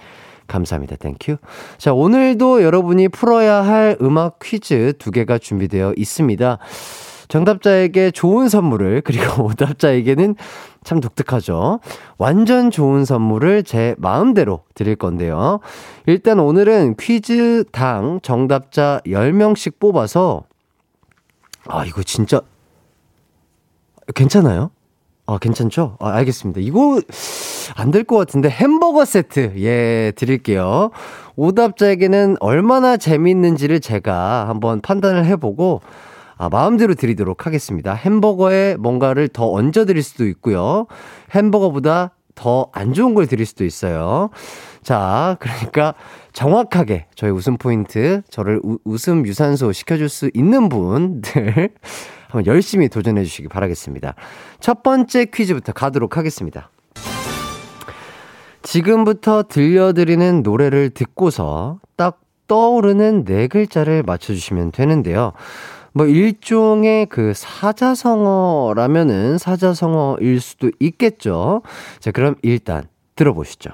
감사합니다. 0.49 0.97
Thank 0.97 1.20
you. 1.20 1.38
자, 1.77 1.93
오늘도 1.93 2.63
여러분이 2.63 3.07
풀어야 3.07 3.63
할 3.63 3.95
음악 4.01 4.39
퀴즈 4.39 4.93
두 4.99 5.11
개가 5.11 5.37
준비되어 5.37 5.93
있습니다. 5.95 6.57
정답자에게 7.29 8.11
좋은 8.11 8.49
선물을, 8.49 9.01
그리고 9.01 9.45
오답자에게는 9.45 10.35
참 10.83 10.99
독특하죠. 10.99 11.79
완전 12.17 12.71
좋은 12.71 13.05
선물을 13.05 13.63
제 13.63 13.95
마음대로 13.99 14.63
드릴 14.73 14.95
건데요. 14.95 15.59
일단 16.07 16.39
오늘은 16.39 16.95
퀴즈 16.99 17.65
당 17.71 18.19
정답자 18.21 18.99
10명씩 19.05 19.79
뽑아서, 19.79 20.43
아, 21.67 21.85
이거 21.85 22.01
진짜, 22.01 22.41
괜찮아요? 24.15 24.71
아, 25.29 25.38
괜찮죠? 25.38 25.95
아, 26.00 26.09
알겠습니다. 26.15 26.59
이거 26.62 27.00
안 27.75 27.91
될 27.91 28.03
것 28.03 28.17
같은데 28.17 28.50
햄버거 28.50 29.05
세트, 29.05 29.53
예, 29.57 30.12
드릴게요. 30.15 30.89
오답자에게는 31.36 32.38
얼마나 32.39 32.98
재미있는지를 32.98 33.79
제가 33.79 34.50
한번 34.50 34.81
판단을 34.81 35.25
해보고, 35.25 35.81
아, 36.38 36.50
마음대로 36.50 36.95
드리도록 36.95 37.45
하겠습니다. 37.45 37.93
햄버거에 37.93 38.75
뭔가를 38.79 39.27
더 39.27 39.51
얹어 39.51 39.86
드릴 39.86 40.01
수도 40.01 40.25
있고요. 40.27 40.88
햄버거보다 41.36 42.12
더 42.33 42.71
안 42.74 42.93
좋은 42.93 43.13
걸 43.13 43.27
드릴 43.27 43.45
수도 43.45 43.65
있어요. 43.65 44.29
자, 44.81 45.38
그러니까 45.39 45.93
정확하게 46.33 47.05
저희 47.13 47.29
웃음 47.29 47.57
포인트, 47.57 48.24
저를 48.31 48.62
우, 48.63 48.77
웃음 48.83 49.27
유산소 49.27 49.71
시켜줄 49.74 50.09
수 50.09 50.31
있는 50.33 50.69
분들, 50.69 51.69
한번 52.29 52.45
열심히 52.45 52.88
도전해 52.89 53.24
주시기 53.24 53.48
바라겠습니다. 53.48 54.13
첫 54.59 54.83
번째 54.83 55.25
퀴즈부터 55.25 55.74
가도록 55.74 56.15
하겠습니다. 56.15 56.69
지금부터 58.62 59.41
들려드리는 59.43 60.43
노래를 60.43 60.91
듣고서 60.91 61.80
딱 61.95 62.21
떠오르는 62.47 63.25
네 63.25 63.47
글자를 63.47 64.03
맞춰주시면 64.03 64.71
되는데요. 64.71 65.34
뭐 65.91 66.06
일종의 66.06 67.08
그 67.08 67.34
사자성어라면은 67.36 69.39
사자성어일 69.39 70.39
수도 70.39 70.69
있겠죠. 70.80 71.63
자, 71.99 72.12
그럼 72.12 72.36
일단 72.43 72.84
들어보시죠. 73.15 73.71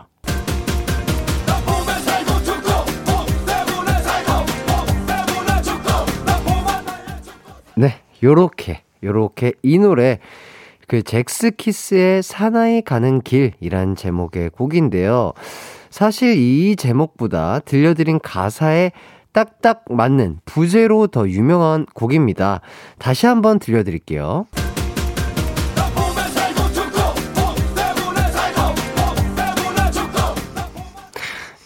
요렇게, 8.25 8.81
요렇게 9.03 9.53
이 9.61 9.77
노래 9.77 10.19
그 10.87 11.03
잭스키스의 11.03 12.23
사나이 12.23 12.81
가는 12.81 13.21
길이란 13.21 13.95
제목의 13.95 14.49
곡인데요. 14.49 15.33
사실 15.91 16.35
이 16.35 16.75
제목보다 16.75 17.59
들려드린 17.59 18.19
가사에 18.19 18.91
딱딱 19.31 19.85
맞는 19.89 20.39
부제로 20.43 21.07
더 21.07 21.29
유명한 21.29 21.85
곡입니다. 21.93 22.61
다시 22.97 23.27
한번 23.27 23.59
들려드릴게요. 23.59 24.47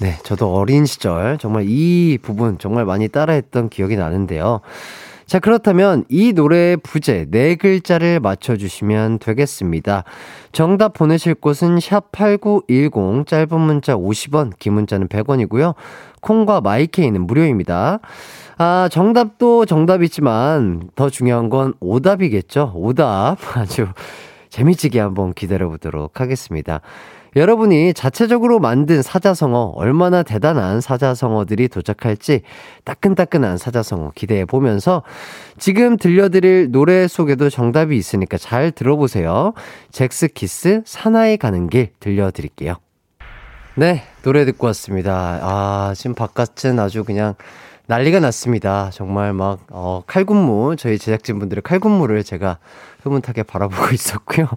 네, 0.02 0.18
저도 0.24 0.54
어린 0.54 0.86
시절 0.86 1.38
정말 1.38 1.66
이 1.68 2.18
부분 2.22 2.58
정말 2.58 2.86
많이 2.86 3.08
따라했던 3.08 3.70
기억이 3.70 3.96
나는데요. 3.96 4.62
자, 5.30 5.38
그렇다면 5.38 6.06
이 6.10 6.34
노래의 6.34 6.78
부제 6.78 7.28
네 7.30 7.54
글자를 7.54 8.20
맞춰주시면 8.20 9.20
되겠습니다. 9.20 10.04
정답 10.52 10.94
보내실 10.94 11.36
곳은 11.36 11.78
샵8910, 11.78 13.28
짧은 13.28 13.62
문자 13.62 13.96
50원, 13.96 14.54
긴 14.58 14.74
문자는 14.74 15.08
100원이고요. 15.08 15.76
콩과 16.22 16.62
마이케이는 16.62 17.28
무료입니다. 17.28 18.00
아, 18.58 18.90
정답도 18.92 19.68
정답이지만 19.68 20.90
더 20.96 21.12
중요한 21.12 21.50
건 21.50 21.76
오답이겠죠? 21.80 22.72
오답. 22.74 23.38
아주 23.56 23.86
재미지게 24.50 25.00
한번 25.00 25.34
기다려 25.36 25.70
보도록 25.70 26.22
하겠습니다. 26.22 26.82
여러분이 27.36 27.94
자체적으로 27.94 28.60
만든 28.60 29.02
사자성어, 29.02 29.74
얼마나 29.76 30.24
대단한 30.24 30.82
사자성어들이 30.82 31.68
도착할지 31.68 32.42
따끈따끈한 32.86 33.58
사자성어 33.58 34.14
기대해 34.16 34.46
보면서 34.46 35.04
지금 35.58 35.98
들려드릴 35.98 36.72
노래 36.72 37.08
속에도 37.08 37.50
정답이 37.50 37.96
있으니까 37.96 38.38
잘 38.38 38.72
들어보세요. 38.72 39.54
잭스키스 39.92 40.84
사나이 40.86 41.38
가는 41.38 41.70
길 41.70 41.92
들려드릴게요. 42.00 42.76
네, 43.76 44.04
노래 44.24 44.44
듣고 44.46 44.68
왔습니다. 44.68 45.40
아, 45.42 45.94
지금 45.96 46.16
바깥은 46.16 46.80
아주 46.80 47.04
그냥 47.04 47.36
난리가 47.88 48.20
났습니다. 48.20 48.90
정말 48.92 49.34
막, 49.34 49.60
어, 49.72 50.04
칼군무, 50.06 50.76
저희 50.78 50.98
제작진분들의 51.00 51.62
칼군무를 51.64 52.24
제가 52.24 52.60
흐뭇하게 53.02 53.44
바라보고 53.44 53.90
있었고요. 53.94 54.48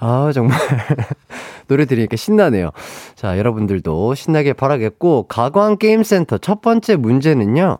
아, 0.00 0.30
정말. 0.32 0.56
노래 1.66 1.84
들으니까 1.84 2.16
신나네요. 2.16 2.70
자, 3.14 3.36
여러분들도 3.36 4.14
신나게 4.14 4.52
바라겠고, 4.52 5.24
가광게임센터 5.24 6.38
첫 6.38 6.60
번째 6.60 6.96
문제는요. 6.96 7.78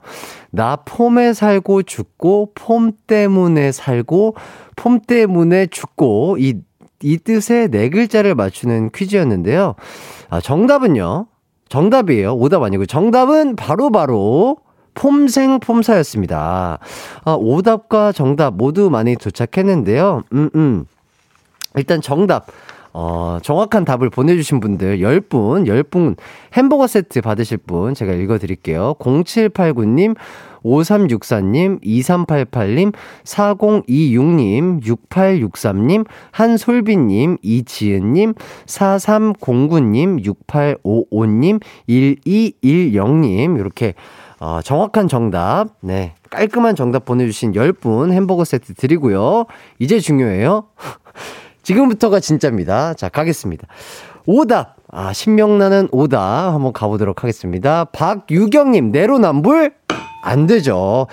나 0.50 0.76
폼에 0.76 1.33
살고 1.33 1.85
죽고, 1.85 2.52
폼 2.54 2.92
때문에 3.07 3.72
살고, 3.72 4.35
폼 4.76 5.00
때문에 5.00 5.66
죽고, 5.66 6.37
이, 6.38 6.61
이 7.02 7.18
뜻의 7.18 7.68
네 7.70 7.88
글자를 7.88 8.35
맞추는 8.35 8.90
퀴즈였는데요. 8.90 9.74
아, 10.28 10.40
정답은요. 10.40 11.26
정답이에요. 11.68 12.35
오답 12.35 12.62
아니고. 12.62 12.87
정답은 12.87 13.57
바로 13.57 13.90
바로 13.90 13.90
바로 13.90 14.57
폼생 14.94 15.61
폼사였습니다. 15.61 16.78
아, 17.24 17.33
오답과 17.38 18.12
정답 18.12 18.54
모두 18.54 18.90
많이 18.90 19.14
도착했는데요. 19.14 20.24
음, 20.33 20.50
음. 20.57 20.87
일단 21.76 22.00
정답. 22.00 22.46
어, 22.92 23.38
정확한 23.42 23.85
답을 23.85 24.11
보내주신 24.11 24.61
분들 24.61 24.98
10분, 24.98 25.68
10분 25.68 26.16
햄버거 26.54 26.87
세트 26.87 27.20
받으실 27.20 27.59
분 27.59 27.94
제가 27.94 28.12
읽어드릴게요. 28.12 28.94
0789님, 28.98 30.16
5364님, 30.64 31.81
2388님, 31.85 32.92
4026님, 33.24 34.83
6863님, 34.83 36.07
한솔비님, 36.33 37.37
이지은님, 37.42 38.35
4309님, 38.66 40.24
6855님, 40.83 41.61
1210님, 41.88 43.59
이렇게, 43.61 43.94
어, 44.40 44.61
정확한 44.62 45.09
정답, 45.09 45.68
네, 45.81 46.14
깔끔한 46.31 46.74
정답 46.74 47.04
보내주신 47.04 47.52
10분 47.52 48.12
햄버거 48.12 48.44
세트 48.44 48.74
드리고요. 48.74 49.46
이제 49.78 50.00
중요해요. 50.00 50.64
지금부터가 51.68 52.18
진짜입니다. 52.18 52.94
자, 52.94 53.11
가겠습니다. 53.11 53.66
오답. 54.24 54.76
아, 54.90 55.12
신명나는 55.12 55.88
오답. 55.92 56.54
한번 56.54 56.72
가보도록 56.72 57.22
하겠습니다. 57.22 57.85
박유경님, 57.85 58.90
내로남불? 58.90 59.72
안 60.22 60.46
되죠. 60.46 61.09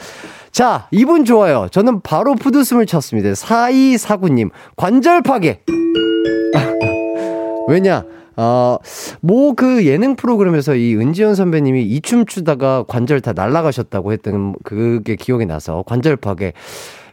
자, 0.51 0.87
이분 0.91 1.25
좋아요. 1.25 1.67
저는 1.71 1.99
바로 2.03 2.35
푸드숨을 2.35 2.85
쳤습니다. 2.85 3.31
4249님, 3.31 4.49
관절 4.77 5.23
파괴. 5.23 5.59
왜냐? 7.67 8.05
어, 8.37 8.77
뭐 9.21 9.53
그 9.55 9.85
예능 9.85 10.15
프로그램에서 10.15 10.75
이 10.75 10.95
은지원 10.95 11.35
선배님이 11.35 11.83
이 11.83 11.99
춤 12.01 12.25
추다가 12.25 12.83
관절 12.87 13.19
다 13.19 13.33
날아가셨다고 13.33 14.13
했던 14.13 14.55
그게 14.63 15.17
기억이 15.17 15.45
나서 15.45 15.83
관절 15.85 16.15
파괴. 16.15 16.53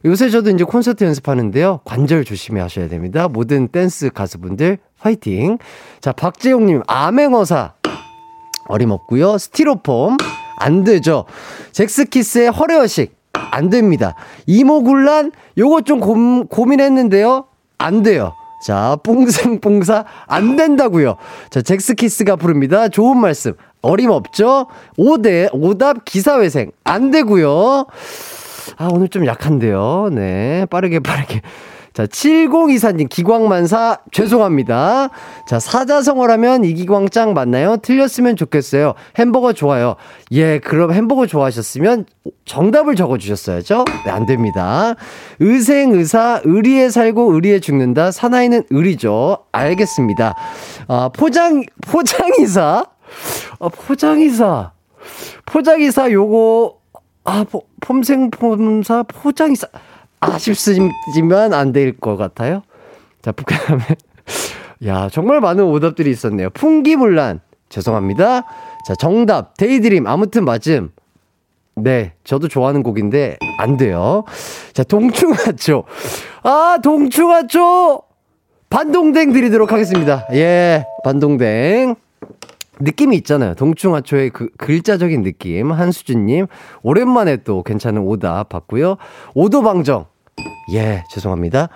요새 0.05 0.31
저도 0.31 0.51
이제 0.51 0.65
콘서트 0.65 1.05
연습하는데요. 1.05 1.81
관절 1.85 2.25
조심히 2.25 2.61
하셔야 2.61 2.89
됩니다. 2.89 3.29
모든 3.29 3.69
댄스 3.69 4.11
가수분들 4.11 4.79
화이팅. 4.99 5.59
자, 6.01 6.13
박재용님, 6.13 6.83
암행어사. 6.87 7.75
어림없고요 8.69 9.39
스티로폼. 9.39 10.17
안 10.59 10.85
되죠. 10.85 11.25
잭스키스의 11.73 12.51
허례허식. 12.51 13.17
안 13.33 13.71
됩니다. 13.71 14.15
이모굴란, 14.47 15.33
요거 15.59 15.83
좀 15.83 16.01
고, 16.01 16.47
고민했는데요. 16.47 17.47
안 17.79 18.03
돼요. 18.03 18.35
자, 18.65 18.97
뽕생뽕사 19.03 20.05
안 20.27 20.57
된다고요. 20.57 21.17
자, 21.51 21.63
잭스키스가 21.63 22.37
부릅니다. 22.37 22.89
좋은 22.89 23.19
말씀. 23.19 23.55
어림없죠? 23.83 24.69
오대 24.97 25.49
오답 25.53 26.05
기사회생 26.05 26.71
안 26.85 27.11
되고요. 27.11 27.87
아, 28.77 28.89
오늘 28.93 29.09
좀 29.09 29.27
약한데요. 29.27 30.11
네. 30.13 30.67
빠르게 30.67 31.01
빠르게. 31.01 31.43
자, 31.93 32.07
7024님, 32.07 33.09
기광만사, 33.11 33.99
죄송합니다. 34.13 35.11
자, 35.47 35.61
사자성어라면 35.61 36.65
이기광짱 36.65 37.35
맞나요? 37.35 37.77
틀렸으면 37.77 38.37
좋겠어요. 38.37 38.95
햄버거 39.19 39.53
좋아요. 39.53 39.97
예, 40.33 40.59
그럼 40.59 40.93
햄버거 40.95 41.27
좋아하셨으면 41.27 42.07
정답을 42.47 42.97
적어주셨어야죠? 42.97 43.85
네, 44.07 44.11
안 44.11 44.25
됩니다. 44.25 44.95
의생, 45.39 45.93
의사, 45.93 46.41
의리에 46.45 46.89
살고 46.89 47.35
의리에 47.35 47.61
죽는다. 47.61 48.11
사나이는 48.11 48.63
의리죠. 48.71 49.45
알겠습니다. 49.53 50.35
아, 50.89 51.11
포장, 51.13 51.63
포장이사? 51.83 52.87
아, 53.61 53.69
포장이사. 53.69 54.73
포장이사 55.45 56.11
요거, 56.11 56.75
아, 57.25 57.45
포, 57.51 57.65
폼생폼사, 57.83 59.05
포장이사. 59.05 59.67
아쉽지만 60.21 61.53
안 61.53 61.73
될 61.73 61.99
것 62.01 62.17
같아요. 62.17 62.63
자, 63.23 63.33
북한함에. 63.33 63.85
야, 64.87 65.09
정말 65.11 65.41
많은 65.41 65.65
오답들이 65.65 66.11
있었네요. 66.11 66.51
풍기문란. 66.51 67.41
죄송합니다. 67.69 68.45
자, 68.87 68.95
정답. 68.95 69.57
Daydream. 69.57 70.07
아무튼 70.07 70.45
맞음. 70.45 70.91
네, 71.75 72.13
저도 72.25 72.49
좋아하는 72.49 72.83
곡인데, 72.83 73.39
안 73.59 73.77
돼요. 73.79 74.25
자, 74.75 74.85
동충하초. 74.85 75.85
아, 76.43 76.79
동충하초! 76.83 78.03
반동댕 78.69 79.33
드리도록 79.33 79.73
하겠습니다. 79.73 80.27
예, 80.33 80.85
반동댕. 81.05 81.95
느낌이 82.81 83.17
있잖아요. 83.19 83.55
동충하초의 83.55 84.31
그 84.31 84.49
글자적인 84.57 85.23
느낌. 85.23 85.73
한수준님, 85.73 86.47
오랜만에 86.83 87.39
또 87.39 87.63
괜찮은 87.63 88.03
오답 88.03 88.49
받고요. 88.49 88.97
오도방정. 89.35 90.07
예, 90.73 91.05
죄송합니다. 91.11 91.69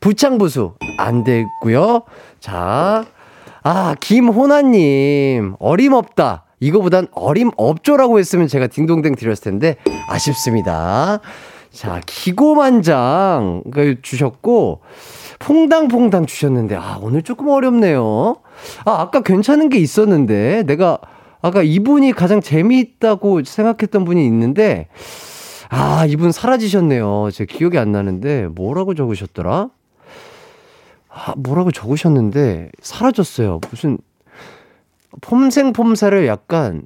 부창부수 0.00 0.74
안 0.98 1.24
됐고요. 1.24 2.02
자, 2.38 3.04
아 3.62 3.94
김호나님 4.00 5.54
어림없다. 5.58 6.44
이거보단 6.60 7.08
어림없죠라고 7.12 8.18
했으면 8.18 8.46
제가 8.46 8.66
딩동댕 8.68 9.16
드렸을 9.16 9.44
텐데 9.44 9.76
아쉽습니다. 10.08 11.20
자, 11.70 12.00
기고만장 12.06 13.64
주셨고 14.02 14.80
퐁당퐁당 15.40 16.26
주셨는데 16.26 16.76
아 16.76 16.98
오늘 17.02 17.22
조금 17.22 17.48
어렵네요. 17.48 18.36
아 18.84 19.00
아까 19.00 19.22
괜찮은 19.22 19.68
게 19.68 19.78
있었는데 19.78 20.64
내가 20.66 20.98
아까 21.42 21.62
이분이 21.62 22.12
가장 22.12 22.40
재미있다고 22.40 23.44
생각했던 23.44 24.04
분이 24.04 24.24
있는데 24.26 24.88
아, 25.76 26.06
이분 26.06 26.30
사라지셨네요. 26.30 27.30
제 27.32 27.46
기억이 27.46 27.78
안 27.78 27.90
나는데, 27.90 28.46
뭐라고 28.46 28.94
적으셨더라? 28.94 29.70
아, 31.08 31.34
뭐라고 31.36 31.72
적으셨는데, 31.72 32.70
사라졌어요. 32.80 33.60
무슨, 33.70 33.98
폼생폼사를 35.20 36.26
약간, 36.28 36.82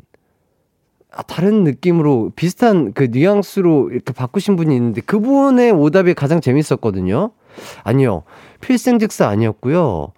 아, 1.12 1.22
다른 1.22 1.64
느낌으로, 1.64 2.32
비슷한 2.34 2.94
그 2.94 3.08
뉘앙스로 3.10 3.90
이렇게 3.90 4.14
바꾸신 4.14 4.56
분이 4.56 4.74
있는데, 4.74 5.02
그분의 5.02 5.72
오답이 5.72 6.14
가장 6.14 6.40
재밌었거든요. 6.40 7.32
아니요. 7.82 8.22
필생즉사 8.62 9.28
아니었고요. 9.28 10.12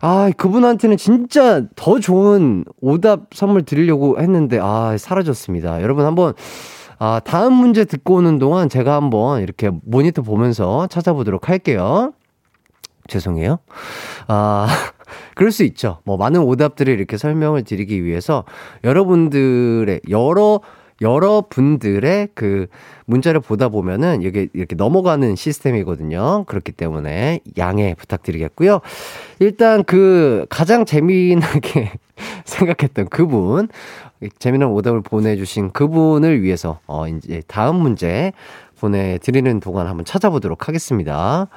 아, 0.00 0.30
그분한테는 0.36 0.96
진짜 0.96 1.62
더 1.76 1.98
좋은 1.98 2.64
오답 2.80 3.34
선물 3.34 3.62
드리려고 3.62 4.20
했는데, 4.20 4.58
아, 4.60 4.96
사라졌습니다. 4.98 5.82
여러분 5.82 6.04
한번 6.04 6.34
아, 6.98 7.20
다음 7.24 7.52
문제 7.52 7.84
듣고 7.84 8.16
오는 8.16 8.38
동안 8.38 8.68
제가 8.68 8.94
한번 8.94 9.42
이렇게 9.42 9.70
모니터 9.84 10.22
보면서 10.22 10.86
찾아보도록 10.86 11.48
할게요. 11.48 12.12
죄송해요. 13.08 13.58
아, 14.28 14.66
그럴 15.36 15.52
수 15.52 15.62
있죠. 15.64 16.00
뭐, 16.04 16.16
많은 16.16 16.40
오답들을 16.40 16.92
이렇게 16.92 17.16
설명을 17.16 17.62
드리기 17.64 18.04
위해서 18.04 18.44
여러분들의, 18.82 20.00
여러, 20.08 20.60
여러분들의 21.00 22.28
그 22.34 22.66
문자를 23.04 23.40
보다 23.40 23.68
보면은 23.68 24.22
이게 24.22 24.48
이렇게 24.52 24.74
넘어가는 24.76 25.36
시스템이거든요. 25.36 26.44
그렇기 26.44 26.72
때문에 26.72 27.40
양해 27.58 27.94
부탁드리겠고요. 27.94 28.80
일단 29.38 29.84
그 29.84 30.46
가장 30.48 30.84
재미나게 30.84 31.92
생각했던 32.44 33.08
그분, 33.08 33.68
재미난 34.38 34.70
오답을 34.70 35.02
보내주신 35.02 35.72
그분을 35.72 36.42
위해서, 36.42 36.80
어, 36.86 37.06
이제 37.06 37.42
다음 37.46 37.76
문제 37.76 38.32
보내드리는 38.80 39.60
동안 39.60 39.86
한번 39.86 40.04
찾아보도록 40.04 40.68
하겠습니다. 40.68 41.48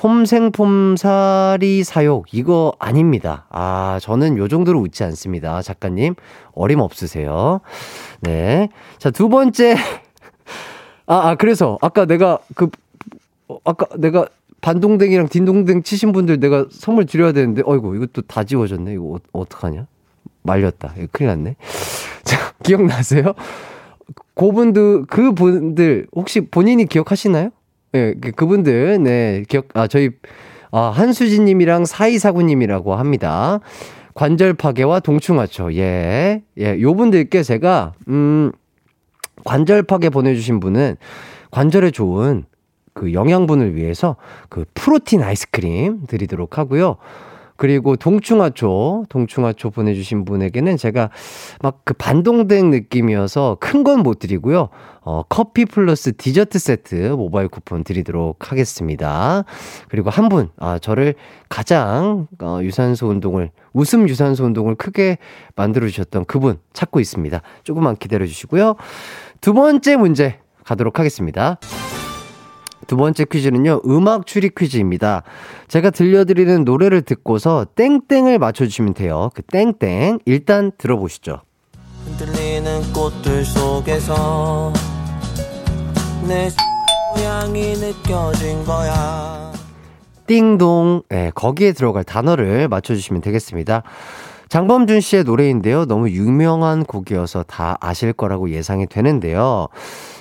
폼생폼사리 0.00 1.84
사욕, 1.84 2.32
이거 2.32 2.72
아닙니다. 2.78 3.44
아, 3.50 3.98
저는 4.00 4.38
요 4.38 4.48
정도로 4.48 4.80
웃지 4.80 5.04
않습니다. 5.04 5.60
작가님, 5.60 6.14
어림 6.54 6.80
없으세요. 6.80 7.60
네. 8.22 8.70
자, 8.96 9.10
두 9.10 9.28
번째. 9.28 9.76
아, 11.06 11.28
아, 11.28 11.34
그래서, 11.34 11.76
아까 11.82 12.06
내가 12.06 12.38
그, 12.54 12.70
어, 13.48 13.58
아까 13.64 13.86
내가 13.98 14.26
반동댕이랑 14.62 15.28
딘동댕 15.28 15.82
치신 15.82 16.12
분들 16.12 16.40
내가 16.40 16.64
선물 16.70 17.04
드려야 17.04 17.32
되는데, 17.32 17.60
어이구, 17.66 17.94
이것도 17.96 18.22
다 18.22 18.42
지워졌네. 18.42 18.94
이거 18.94 19.04
어, 19.04 19.18
어떡하냐? 19.32 19.86
말렸다. 20.44 20.94
이거 20.96 21.08
큰일 21.12 21.28
났네. 21.28 21.56
자, 22.24 22.54
기억나세요? 22.64 23.34
그분들, 24.34 25.04
그분들, 25.04 26.06
혹시 26.16 26.40
본인이 26.40 26.86
기억하시나요? 26.86 27.50
예, 27.94 28.14
네, 28.20 28.30
그분들, 28.30 29.02
네, 29.02 29.44
기억, 29.48 29.68
아, 29.74 29.86
저희, 29.86 30.10
아, 30.70 30.92
한수진님이랑 30.94 31.84
사이사구님이라고 31.84 32.94
합니다. 32.94 33.60
관절 34.14 34.54
파괴와 34.54 35.00
동충하초. 35.00 35.74
예, 35.74 36.42
예, 36.58 36.80
요 36.80 36.94
분들께 36.94 37.42
제가, 37.42 37.94
음, 38.08 38.52
관절 39.44 39.82
파괴 39.82 40.10
보내주신 40.10 40.60
분은 40.60 40.96
관절에 41.50 41.90
좋은 41.90 42.44
그 42.92 43.12
영양분을 43.12 43.74
위해서 43.74 44.16
그 44.48 44.64
프로틴 44.74 45.22
아이스크림 45.22 46.06
드리도록 46.06 46.58
하고요. 46.58 46.96
그리고 47.60 47.94
동충하초, 47.94 49.04
동충하초 49.10 49.68
보내주신 49.68 50.24
분에게는 50.24 50.78
제가 50.78 51.10
막 51.60 51.80
그 51.84 51.92
반동댕 51.94 52.70
느낌이어서 52.70 53.58
큰 53.60 53.84
건 53.84 54.00
못 54.02 54.18
드리고요. 54.18 54.70
어, 55.02 55.22
커피 55.28 55.66
플러스 55.66 56.16
디저트 56.16 56.58
세트 56.58 56.94
모바일 57.16 57.48
쿠폰 57.48 57.84
드리도록 57.84 58.50
하겠습니다. 58.50 59.44
그리고 59.88 60.08
한 60.08 60.30
분, 60.30 60.48
아, 60.58 60.78
저를 60.78 61.14
가장 61.50 62.28
어, 62.40 62.60
유산소 62.62 63.08
운동을, 63.08 63.50
웃음 63.74 64.08
유산소 64.08 64.44
운동을 64.44 64.76
크게 64.76 65.18
만들어주셨던 65.56 66.24
그분 66.24 66.58
찾고 66.72 66.98
있습니다. 67.00 67.42
조금만 67.64 67.96
기다려주시고요. 67.96 68.76
두 69.42 69.52
번째 69.52 69.96
문제 69.96 70.38
가도록 70.64 70.98
하겠습니다. 70.98 71.58
두 72.90 72.96
번째 72.96 73.24
퀴즈는요, 73.24 73.82
음악 73.86 74.26
추리 74.26 74.48
퀴즈입니다. 74.48 75.22
제가 75.68 75.90
들려드리는 75.90 76.64
노래를 76.64 77.02
듣고서 77.02 77.64
땡땡을 77.76 78.40
맞춰주시면 78.40 78.94
돼요. 78.94 79.30
그 79.32 79.42
땡땡. 79.42 80.18
일단 80.24 80.72
들어보시죠. 80.76 81.42
흔들리는 82.04 82.92
꽃들 82.92 83.44
속에서 83.44 84.72
내 86.26 86.48
향이 87.24 87.74
느껴진 87.74 88.64
거야. 88.64 89.52
띵동. 90.26 91.02
네, 91.10 91.30
거기에 91.32 91.70
들어갈 91.70 92.02
단어를 92.02 92.66
맞춰주시면 92.66 93.22
되겠습니다. 93.22 93.84
장범준 94.50 95.00
씨의 95.00 95.22
노래인데요. 95.24 95.86
너무 95.86 96.10
유명한 96.10 96.84
곡이어서 96.84 97.44
다 97.44 97.78
아실 97.80 98.12
거라고 98.12 98.50
예상이 98.50 98.86
되는데요. 98.86 99.68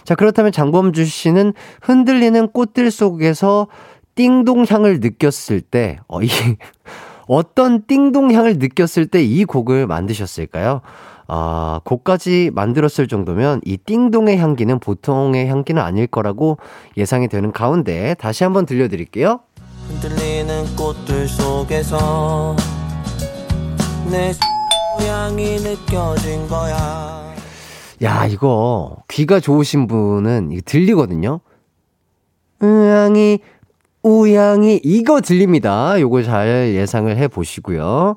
자, 0.05 0.13
그렇다면 0.13 0.51
장범준 0.51 1.03
씨는 1.03 1.53
흔들리는 1.81 2.49
꽃들 2.49 2.91
속에서 2.91 3.67
띵동 4.13 4.65
향을 4.69 4.99
느꼈을 4.99 5.61
때, 5.61 5.97
어, 6.07 6.21
이, 6.21 6.27
어떤 7.27 7.85
띵동 7.87 8.31
향을 8.31 8.59
느꼈을 8.59 9.07
때 9.07 9.23
이 9.23 9.45
곡을 9.45 9.87
만드셨을까요? 9.87 10.81
아, 11.27 11.81
곡까지 11.83 12.51
만들었을 12.53 13.07
정도면 13.07 13.61
이 13.65 13.77
띵동의 13.77 14.37
향기는 14.37 14.79
보통의 14.79 15.47
향기는 15.47 15.81
아닐 15.81 16.05
거라고 16.05 16.57
예상이 16.97 17.27
되는 17.27 17.51
가운데 17.51 18.15
다시 18.19 18.43
한번 18.43 18.65
들려드릴게요. 18.67 19.39
흔들리는 19.87 20.75
꽃들 20.75 21.27
속에서 21.27 22.55
내 24.11 24.31
향이 25.05 25.57
느껴진 25.57 26.47
거야. 26.47 27.35
야, 28.01 28.25
이거 28.25 28.97
귀가 29.07 29.39
좋으신 29.39 29.87
분은 29.87 30.51
이거 30.51 30.61
들리거든요. 30.65 31.41
우양이 32.61 33.39
우양이 34.01 34.79
이거 34.83 35.21
들립니다. 35.21 35.99
요거 35.99 36.23
잘 36.23 36.73
예상을 36.73 37.15
해 37.15 37.27
보시고요. 37.27 38.15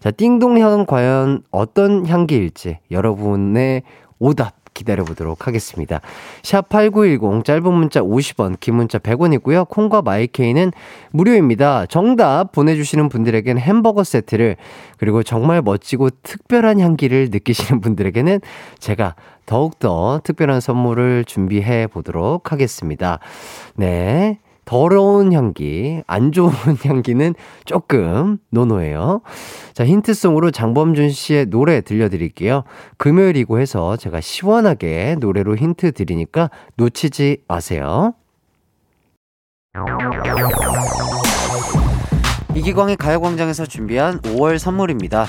자, 0.00 0.10
띵동 0.10 0.58
향은 0.58 0.86
과연 0.86 1.42
어떤 1.50 2.06
향기일지 2.06 2.78
여러분의 2.90 3.82
오답 4.18 4.57
기다려보도록 4.78 5.46
하겠습니다. 5.46 6.00
샵8910 6.42 7.44
짧은 7.44 7.72
문자 7.72 8.00
50원, 8.00 8.58
긴 8.60 8.76
문자 8.76 8.98
100원이고요. 8.98 9.68
콩과 9.68 10.02
마이케이는 10.02 10.72
무료입니다. 11.10 11.86
정답 11.86 12.52
보내주시는 12.52 13.08
분들에게는 13.08 13.60
햄버거 13.60 14.04
세트를 14.04 14.56
그리고 14.96 15.22
정말 15.22 15.62
멋지고 15.62 16.10
특별한 16.22 16.80
향기를 16.80 17.28
느끼시는 17.30 17.80
분들에게는 17.80 18.40
제가 18.78 19.14
더욱더 19.46 20.20
특별한 20.24 20.60
선물을 20.60 21.24
준비해 21.24 21.86
보도록 21.86 22.52
하겠습니다. 22.52 23.18
네. 23.74 24.38
더러운 24.68 25.32
향기, 25.32 26.02
안 26.06 26.30
좋은 26.30 26.52
향기는 26.84 27.34
조금 27.64 28.36
no 28.50 28.64
no해요. 28.64 29.22
자, 29.72 29.86
힌트송으로 29.86 30.50
장범준 30.50 31.08
씨의 31.08 31.46
노래 31.46 31.80
들려드릴게요. 31.80 32.64
금요일이고 32.98 33.60
해서 33.60 33.96
제가 33.96 34.20
시원하게 34.20 35.16
노래로 35.20 35.56
힌트 35.56 35.92
드리니까 35.92 36.50
놓치지 36.76 37.44
마세요. 37.48 38.12
이기광의 42.54 42.98
가요광장에서 42.98 43.64
준비한 43.64 44.20
5월 44.20 44.58
선물입니다. 44.58 45.28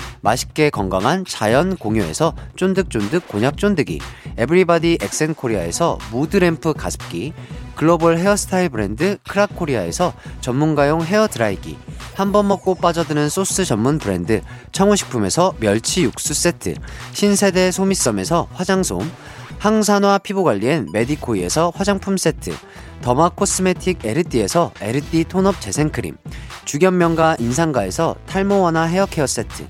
맛있게 0.21 0.69
건강한 0.69 1.25
자연 1.25 1.75
공유에서 1.75 2.33
쫀득쫀득 2.55 3.27
곤약 3.27 3.57
쫀득이, 3.57 3.99
에브리바디 4.37 4.99
엑센코리아에서 5.01 5.97
무드램프 6.11 6.73
가습기, 6.73 7.33
글로벌 7.75 8.17
헤어스타일 8.17 8.69
브랜드 8.69 9.17
크라코리아에서 9.27 10.13
전문가용 10.41 11.03
헤어 11.03 11.27
드라이기, 11.27 11.77
한 12.13 12.31
번 12.31 12.47
먹고 12.47 12.75
빠져드는 12.75 13.29
소스 13.29 13.65
전문 13.65 13.97
브랜드 13.97 14.41
청호식품에서 14.71 15.55
멸치 15.59 16.03
육수 16.03 16.33
세트, 16.33 16.75
신세대 17.13 17.71
소미썸에서 17.71 18.47
화장솜, 18.53 19.09
항산화 19.57 20.19
피부관리엔 20.19 20.87
메디코이에서 20.93 21.71
화장품 21.75 22.17
세트, 22.17 22.51
더마 23.01 23.29
코스메틱 23.29 24.05
에르띠에서 24.05 24.71
에르띠 24.81 25.25
tone 25.25 25.48
up 25.48 25.59
재생크림, 25.59 26.17
주견명가 26.65 27.37
인상가에서 27.39 28.15
탈모 28.27 28.61
완화 28.61 28.83
헤어케어 28.83 29.25
세트, 29.25 29.67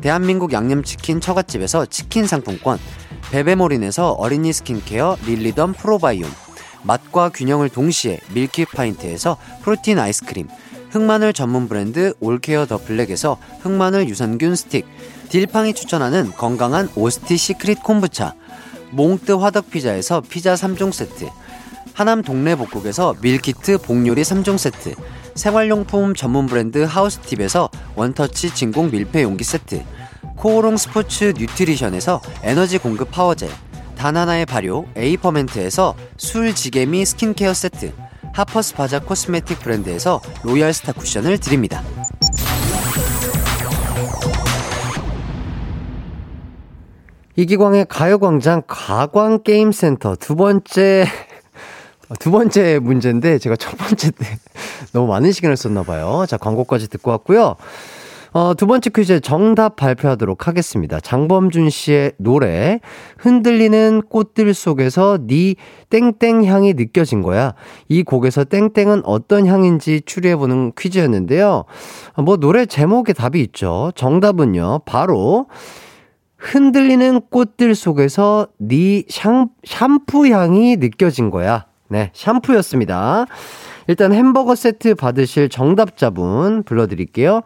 대한민국 0.00 0.52
양념치킨 0.52 1.20
처갓집에서 1.20 1.86
치킨 1.86 2.26
상품권, 2.26 2.78
베베모린에서 3.30 4.12
어린이 4.12 4.52
skin 4.52 4.84
care 4.84 5.16
릴리덤 5.24 5.72
프로바이옴, 5.74 6.30
맛과 6.82 7.30
균형을 7.30 7.68
동시에 7.68 8.20
밀키 8.34 8.66
파인트에서 8.66 9.36
프로틴 9.62 9.98
아이스크림, 9.98 10.48
흑마늘 10.90 11.32
전문 11.32 11.68
브랜드 11.68 12.14
올케어 12.20 12.66
더 12.66 12.78
블랙에서 12.78 13.38
흑마늘 13.62 14.08
유산균 14.08 14.54
스틱, 14.54 14.86
딜팡이 15.28 15.74
추천하는 15.74 16.30
건강한 16.32 16.88
오스티 16.94 17.36
시크릿 17.36 17.82
콤부차, 17.82 18.34
몽뜨 18.90 19.32
화덕 19.32 19.70
피자에서 19.70 20.20
피자 20.20 20.54
3종 20.54 20.92
세트, 20.92 21.28
하남 21.94 22.22
동네 22.22 22.54
복국에서 22.54 23.14
meal 23.20 23.53
kit 23.53 23.78
복요리 23.78 24.22
3종 24.22 24.58
세트, 24.58 24.94
생활용품 25.34 26.14
전문 26.14 26.46
브랜드 26.46 26.78
하우스팁에서 26.78 27.68
one 27.96 28.18
touch 28.18 28.54
진공 28.54 28.90
밀폐 28.90 29.22
용기 29.22 29.44
세트, 29.44 29.82
코오롱 30.36 30.76
스포츠 30.76 31.32
뉴트리션에서 31.36 32.20
에너지 32.42 32.78
공급 32.78 33.10
power 33.10 33.31
gel, 33.31 33.48
다나나의 33.96 34.46
발효 34.46 34.86
에이퍼멘트에서 34.96 35.94
술지개미 36.16 37.04
skin 37.04 37.29
care 37.29 37.54
세트, 37.54 37.92
하퍼스 38.32 38.74
바자 38.74 39.00
코스메틱 39.00 39.60
브랜드에서 39.60 40.20
로얄 40.42 40.72
스타 40.72 40.92
쿠션을 40.92 41.38
드립니다. 41.38 41.82
이기광의 47.36 47.86
가요광장 47.88 48.62
가광게임센터 48.68 50.16
두 50.16 50.36
번째 50.36 51.06
두 52.18 52.30
번째 52.30 52.78
문제인데 52.78 53.38
제가 53.38 53.56
첫 53.56 53.76
번째 53.76 54.10
때 54.10 54.26
너무 54.92 55.06
많은 55.08 55.32
시간을 55.32 55.56
썼나 55.56 55.82
봐요. 55.82 56.24
자 56.28 56.36
광고까지 56.36 56.88
듣고 56.88 57.10
왔고요. 57.10 57.56
어, 58.34 58.52
두 58.52 58.66
번째 58.66 58.90
퀴즈 58.90 59.20
정답 59.20 59.76
발표하도록 59.76 60.48
하겠습니다. 60.48 60.98
장범준 60.98 61.70
씨의 61.70 62.14
노래 62.18 62.80
흔들리는 63.16 64.02
꽃들 64.08 64.52
속에서 64.54 65.18
네 65.24 65.54
땡땡 65.90 66.44
향이 66.44 66.74
느껴진 66.74 67.22
거야. 67.22 67.54
이 67.88 68.02
곡에서 68.02 68.42
땡땡은 68.42 69.02
어떤 69.04 69.46
향인지 69.46 70.02
추리해 70.04 70.34
보는 70.34 70.72
퀴즈였는데요. 70.76 71.64
뭐 72.24 72.36
노래 72.36 72.66
제목에 72.66 73.12
답이 73.12 73.40
있죠. 73.40 73.92
정답은요. 73.94 74.80
바로 74.84 75.46
흔들리는 76.36 77.20
꽃들 77.30 77.76
속에서 77.76 78.48
네 78.58 79.04
샴, 79.08 79.46
샴푸 79.64 80.26
향이 80.26 80.78
느껴진 80.78 81.30
거야. 81.30 81.66
네, 81.88 82.10
샴푸였습니다. 82.14 83.26
일단 83.86 84.12
햄버거 84.12 84.54
세트 84.54 84.94
받으실 84.94 85.48
정답자분 85.48 86.62
불러드릴게요. 86.64 87.42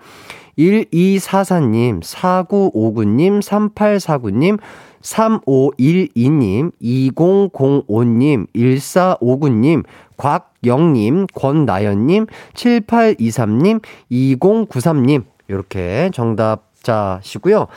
1244님, 0.58 2.02
4959님, 2.02 3.40
3849님, 3.40 4.58
3512님, 5.02 6.72
2005님, 6.82 8.46
1459님, 8.54 9.84
곽영님, 10.16 11.26
권나연님, 11.34 12.26
7823님, 12.54 13.80
2093님, 14.10 15.24
이렇게 15.46 16.10
정답자시고요. 16.12 17.68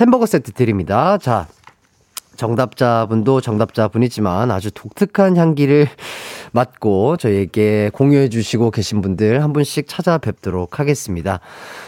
햄버거 0.00 0.26
세트 0.26 0.52
드립니다. 0.52 1.18
자, 1.18 1.48
정답자분도 2.38 3.42
정답자분이지만 3.42 4.50
아주 4.50 4.70
독특한 4.70 5.36
향기를 5.36 5.88
맡고 6.52 7.18
저희에게 7.18 7.90
공유해 7.92 8.30
주시고 8.30 8.70
계신 8.70 9.02
분들 9.02 9.42
한 9.42 9.52
분씩 9.52 9.86
찾아뵙도록 9.86 10.78
하겠습니다. 10.78 11.40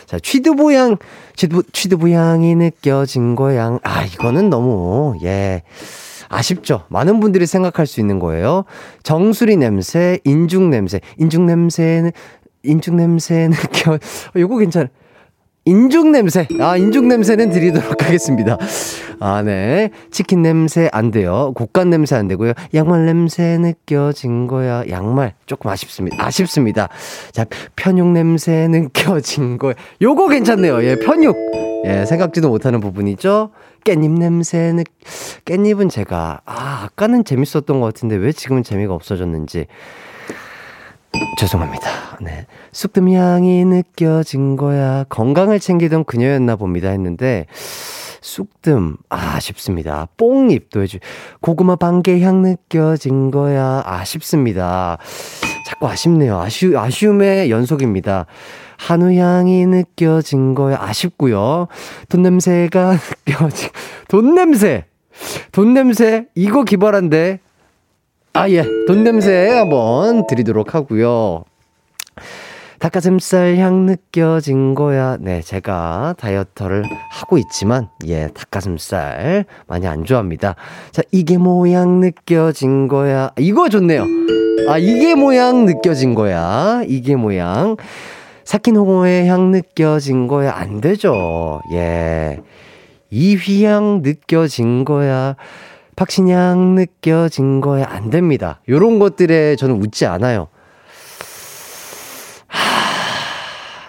자, 0.04 0.18
취두부향, 0.18 0.96
취두, 1.34 1.62
취두부향이 1.72 2.56
느껴진 2.56 3.36
거양. 3.36 3.78
아, 3.84 4.04
이거는 4.04 4.50
너무, 4.50 5.16
예. 5.22 5.62
아쉽죠? 6.28 6.84
많은 6.88 7.20
분들이 7.20 7.46
생각할 7.46 7.86
수 7.86 8.00
있는 8.00 8.18
거예요. 8.18 8.64
정수리 9.02 9.56
냄새, 9.56 10.18
인중 10.24 10.70
냄새, 10.70 11.00
인중 11.18 11.46
냄새는, 11.46 12.12
인중 12.62 12.96
냄새 12.96 13.48
느껴, 13.50 13.94
어, 13.94 13.98
요거 14.36 14.58
괜찮아. 14.58 14.88
인중 15.64 16.12
냄새. 16.12 16.48
아, 16.58 16.76
인중 16.76 17.08
냄새는 17.08 17.50
드리도록 17.50 18.02
하겠습니다. 18.02 18.56
아, 19.20 19.42
네. 19.42 19.90
치킨 20.10 20.42
냄새 20.42 20.88
안 20.92 21.10
돼요. 21.10 21.52
곡간 21.54 21.90
냄새 21.90 22.16
안 22.16 22.28
되고요. 22.28 22.54
양말 22.74 23.04
냄새 23.04 23.58
느껴진 23.58 24.46
거야. 24.46 24.82
양말 24.88 25.34
조금 25.46 25.70
아쉽습니다. 25.70 26.24
아쉽습니다. 26.24 26.88
자, 27.32 27.44
편육 27.76 28.08
냄새 28.08 28.66
느껴진 28.72 29.58
거야. 29.58 29.74
요거 30.00 30.28
괜찮네요. 30.28 30.82
예, 30.84 30.96
편육. 30.96 31.36
예, 31.86 32.04
생각지도 32.06 32.48
못하는 32.48 32.80
부분이죠. 32.80 33.50
깻잎 33.84 34.10
냄새 34.18 34.72
느, 34.72 34.82
깻잎은 35.46 35.88
제가, 35.88 36.40
아, 36.44 36.82
아까는 36.84 37.24
재밌었던 37.24 37.80
것 37.80 37.86
같은데 37.86 38.16
왜 38.16 38.32
지금은 38.32 38.62
재미가 38.62 38.92
없어졌는지. 38.94 39.66
죄송합니다. 41.38 42.18
네. 42.20 42.46
쑥뜸 42.72 43.10
향이 43.12 43.64
느껴진 43.64 44.56
거야. 44.56 45.04
건강을 45.08 45.58
챙기던 45.58 46.04
그녀였나 46.04 46.56
봅니다. 46.56 46.90
했는데, 46.90 47.46
쑥뜸, 48.20 48.96
아, 49.08 49.36
아쉽습니다. 49.36 50.08
뽕잎도 50.16 50.82
해주, 50.82 50.98
고구마 51.40 51.76
반개 51.76 52.20
향 52.20 52.42
느껴진 52.42 53.30
거야. 53.30 53.82
아쉽습니다. 53.86 54.98
자꾸 55.66 55.88
아쉽네요. 55.88 56.38
아쉬, 56.38 56.74
아쉬움의 56.76 57.50
연속입니다. 57.50 58.26
한우 58.76 59.14
향이 59.14 59.66
느껴진 59.66 60.54
거야. 60.54 60.78
아쉽고요. 60.80 61.68
돈 62.08 62.22
냄새가 62.22 62.96
느껴진, 63.26 63.70
돈 64.08 64.34
냄새! 64.34 64.84
돈 65.52 65.74
냄새? 65.74 66.26
이거 66.34 66.64
기발한데? 66.64 67.40
아, 68.32 68.48
예. 68.48 68.64
돈 68.86 69.02
냄새 69.02 69.48
한번 69.48 70.26
드리도록 70.28 70.74
하고요. 70.74 71.44
닭가슴살 72.78 73.56
향 73.58 73.84
느껴진 73.86 74.74
거야. 74.74 75.18
네, 75.20 75.42
제가 75.42 76.14
다이어트를 76.16 76.84
하고 77.10 77.36
있지만, 77.38 77.88
예, 78.06 78.28
닭가슴살 78.32 79.44
많이 79.66 79.86
안 79.86 80.04
좋아합니다. 80.04 80.54
자, 80.92 81.02
이게 81.10 81.36
모양 81.36 82.00
느껴진 82.00 82.88
거야. 82.88 83.32
이거 83.38 83.68
좋네요. 83.68 84.06
아, 84.68 84.78
이게 84.78 85.14
모양 85.14 85.66
느껴진 85.66 86.14
거야. 86.14 86.82
이게 86.86 87.16
모양. 87.16 87.76
사킨 88.44 88.76
홍어의 88.76 89.26
향 89.26 89.50
느껴진 89.50 90.26
거야. 90.26 90.52
안 90.54 90.80
되죠. 90.80 91.60
예. 91.72 92.38
이 93.10 93.34
휘향 93.34 94.02
느껴진 94.02 94.84
거야. 94.84 95.36
박신양 96.00 96.76
느껴진 96.76 97.60
거야. 97.60 97.84
안 97.86 98.08
됩니다. 98.08 98.62
요런 98.70 98.98
것들에 98.98 99.54
저는 99.56 99.82
웃지 99.82 100.06
않아요. 100.06 100.48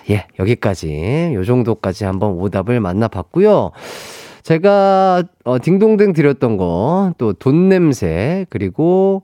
예, 0.10 0.28
여기까지, 0.38 1.32
요 1.34 1.46
정도까지 1.46 2.04
한번 2.04 2.32
오답을 2.32 2.82
만나봤고요. 2.82 3.72
제가, 4.44 5.24
어, 5.46 5.60
딩동댕 5.62 6.12
드렸던 6.12 6.58
거, 6.58 7.14
또 7.18 7.32
돈 7.32 7.70
냄새, 7.70 8.46
그리고, 8.50 9.24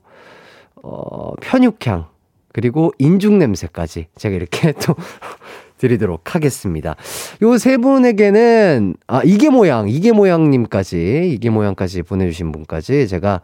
어, 0.82 1.34
편육향, 1.42 2.06
그리고 2.54 2.94
인중 2.98 3.38
냄새까지 3.38 4.06
제가 4.16 4.34
이렇게 4.34 4.72
또 4.80 4.94
드리도록 5.78 6.34
하겠습니다. 6.34 6.96
요 7.42 7.58
세 7.58 7.76
분에게는, 7.76 8.94
아, 9.06 9.22
이게 9.24 9.48
모양, 9.50 9.88
이게 9.88 10.12
모양님까지, 10.12 11.30
이게 11.32 11.50
모양까지 11.50 12.02
보내주신 12.02 12.52
분까지 12.52 13.08
제가, 13.08 13.40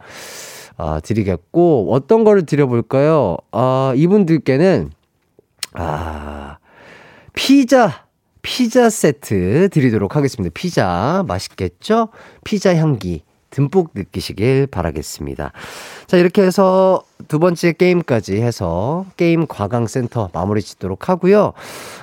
아, 0.77 0.99
드리겠고, 1.03 1.87
어떤 1.91 2.23
거를 2.23 2.45
드려볼까요? 2.45 3.37
아, 3.51 3.93
이분들께는, 3.95 4.91
아, 5.73 6.57
피자, 7.33 8.05
피자 8.41 8.89
세트 8.89 9.69
드리도록 9.71 10.15
하겠습니다. 10.15 10.51
피자 10.53 11.23
맛있겠죠? 11.27 12.09
피자 12.43 12.75
향기 12.75 13.23
듬뿍 13.49 13.91
느끼시길 13.95 14.67
바라겠습니다. 14.67 15.51
자, 16.07 16.17
이렇게 16.17 16.43
해서 16.43 17.01
두 17.27 17.39
번째 17.39 17.73
게임까지 17.73 18.39
해서 18.41 19.05
게임 19.17 19.47
과강 19.47 19.87
센터 19.87 20.29
마무리 20.33 20.61
짓도록 20.61 21.09
하고요. 21.09 21.53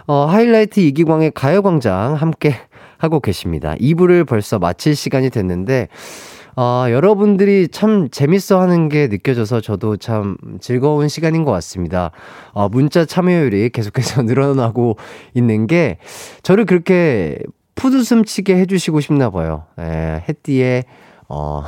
어, 0.07 0.27
하이라이트 0.27 0.81
이기광의 0.81 1.33
가요광장 1.33 2.15
함께 2.15 2.55
하고 2.99 3.21
계십니다. 3.21 3.75
2부를 3.81 4.27
벌써 4.27 4.59
마칠 4.59 4.97
시간이 4.97 5.31
됐는데, 5.31 5.89
아, 6.55 6.87
여러분들이 6.91 7.69
참 7.69 8.09
재밌어 8.11 8.61
하는 8.61 8.89
게 8.89 9.09
느껴져서 9.09 9.61
저도 9.61 9.97
참 9.97 10.37
즐거운 10.61 11.09
시간인 11.09 11.45
것 11.45 11.53
같습니다. 11.53 12.11
아, 12.55 12.69
문자 12.71 13.05
참여율이 13.05 13.71
계속해서 13.71 14.23
늘어나고 14.25 14.97
있는 15.35 15.67
게 15.67 15.99
저를 16.43 16.67
그렇게 16.67 17.39
푸드숨 17.75 18.25
치게 18.25 18.57
해주시고 18.57 19.01
싶나 19.01 19.31
봐요. 19.31 19.65
예, 19.81 20.23
햇띠의, 20.29 20.85
어, 21.29 21.65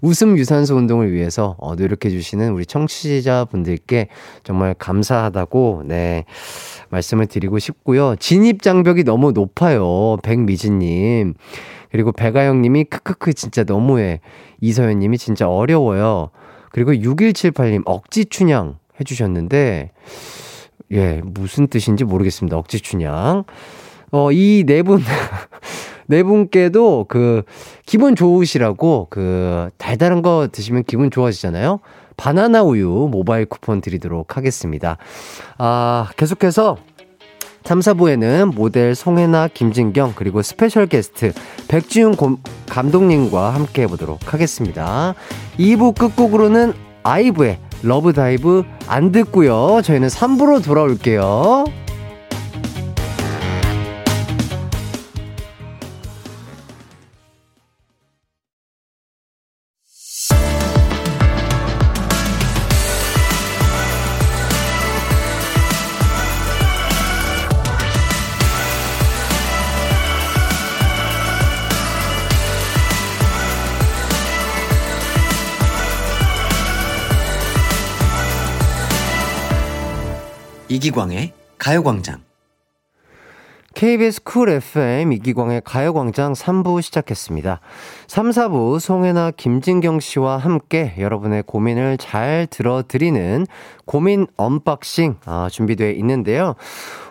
웃음 0.00 0.38
유산소 0.38 0.76
운동을 0.76 1.12
위해서 1.12 1.56
어, 1.58 1.74
노력해주시는 1.74 2.52
우리 2.52 2.66
청취자분들께 2.66 4.08
정말 4.44 4.74
감사하다고, 4.74 5.82
네, 5.86 6.24
말씀을 6.90 7.26
드리고 7.26 7.58
싶고요. 7.58 8.16
진입 8.16 8.62
장벽이 8.62 9.04
너무 9.04 9.32
높아요. 9.32 10.16
백미진님. 10.22 11.34
그리고 11.90 12.12
배가영 12.12 12.62
님이 12.62 12.84
크크크 12.84 13.34
진짜 13.34 13.64
너무해. 13.64 14.20
이서연 14.60 14.98
님이 14.98 15.18
진짜 15.18 15.48
어려워요. 15.48 16.30
그리고 16.72 16.92
6178님 16.92 17.82
억지 17.86 18.26
춘향 18.26 18.78
해주셨는데, 19.00 19.92
예, 20.92 21.20
무슨 21.24 21.66
뜻인지 21.68 22.04
모르겠습니다. 22.04 22.56
억지 22.56 22.80
춘향. 22.80 23.44
어, 24.12 24.30
이 24.30 24.64
네 24.66 24.82
분, 24.82 25.00
네 26.06 26.22
분께도 26.22 27.06
그, 27.08 27.42
기분 27.84 28.16
좋으시라고 28.16 29.08
그, 29.10 29.70
달달한 29.78 30.22
거 30.22 30.48
드시면 30.50 30.84
기분 30.84 31.10
좋아지잖아요? 31.10 31.80
바나나 32.16 32.62
우유 32.62 33.08
모바일 33.10 33.46
쿠폰 33.46 33.80
드리도록 33.80 34.36
하겠습니다. 34.36 34.96
아, 35.58 36.08
계속해서 36.16 36.76
3, 37.64 37.80
4부에는 37.80 38.54
모델 38.54 38.94
송해나, 38.94 39.48
김진경, 39.48 40.12
그리고 40.14 40.40
스페셜 40.40 40.86
게스트 40.86 41.32
백지훈 41.66 42.14
고, 42.14 42.38
감독님과 42.68 43.50
함께 43.50 43.82
해보도록 43.82 44.32
하겠습니다. 44.32 45.14
2부 45.58 45.98
끝곡으로는 45.98 46.74
아이브의 47.02 47.58
LOVE 47.82 48.23
DIVE 48.23 48.64
안 48.86 49.10
듣고요. 49.12 49.80
저희는 49.82 50.08
3부로 50.08 50.64
돌아올게요. 50.64 51.64
이기광의 80.86 81.32
가요광장. 81.58 82.20
KBS 83.74 84.22
쿨 84.22 84.50
FM 84.50 85.12
이기광의 85.14 85.62
가요광장 85.64 86.32
3부 86.32 86.80
시작했습니다. 86.80 87.60
3, 88.06 88.30
4부 88.30 88.78
송해나 88.78 89.32
김진경 89.32 89.98
씨와 89.98 90.36
함께 90.38 90.94
여러분의 90.98 91.42
고민을 91.42 91.98
잘 91.98 92.46
들어드리는 92.48 93.46
고민 93.84 94.28
unboxing 94.36 95.16
아, 95.24 95.48
준비되어 95.50 95.90
있는데요. 95.90 96.54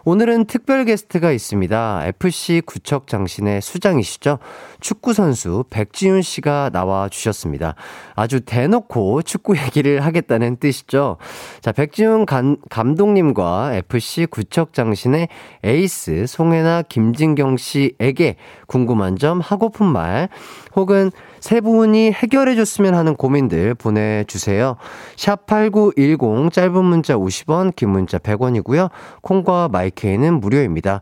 오늘은 0.08 0.46
특별 0.46 0.86
게스트가 0.86 1.32
있습니다. 1.32 2.06
FC 2.06 2.62
구척 2.64 3.08
장신의 3.08 3.60
수장이시죠. 3.64 4.38
축구선수 4.80 5.64
백지훈 5.72 6.22
씨가 6.22 6.70
나와 6.72 7.10
주셨습니다. 7.10 7.74
아주 8.14 8.42
대놓고 8.42 9.24
축구 9.24 9.58
얘기를 9.66 10.06
하겠다는 10.06 10.58
뜻이죠. 10.58 11.18
자, 11.60 11.72
백지윤 11.72 12.28
감, 12.28 12.58
감독님과 12.70 13.78
FC 13.78 14.28
구척 14.28 14.74
장신의 14.74 15.28
에이스 15.64 16.28
송혜나 16.28 16.84
김진경 16.84 17.58
씨에게 17.58 18.36
궁금한 18.68 19.18
점, 19.18 19.42
하고픈 19.42 19.88
말, 19.88 20.30
혹은 20.76 21.10
세 21.46 21.62
분이 21.62 22.12
해결해 22.12 22.56
줬으면 22.56 22.96
하는 22.96 23.16
고민들 23.16 23.76
보내주세요. 23.76 24.78
샵8910 25.16 26.52
짧은 26.52 26.84
문자 26.84 27.16
50원, 27.16 27.76
긴 27.76 27.92
문자 27.92 28.18
100원이고요. 28.18 28.90
콩과 29.22 29.70
마이케이는 29.72 30.40
무료입니다. 30.40 31.02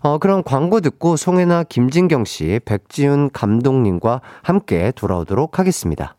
어, 0.00 0.18
그럼 0.18 0.42
광고 0.42 0.80
듣고 0.80 1.14
송혜나 1.14 1.62
김진경 1.68 2.24
씨, 2.24 2.58
백지훈 2.64 3.30
감독님과 3.32 4.20
함께 4.42 4.90
돌아오도록 4.96 5.60
하겠습니다. 5.60 6.16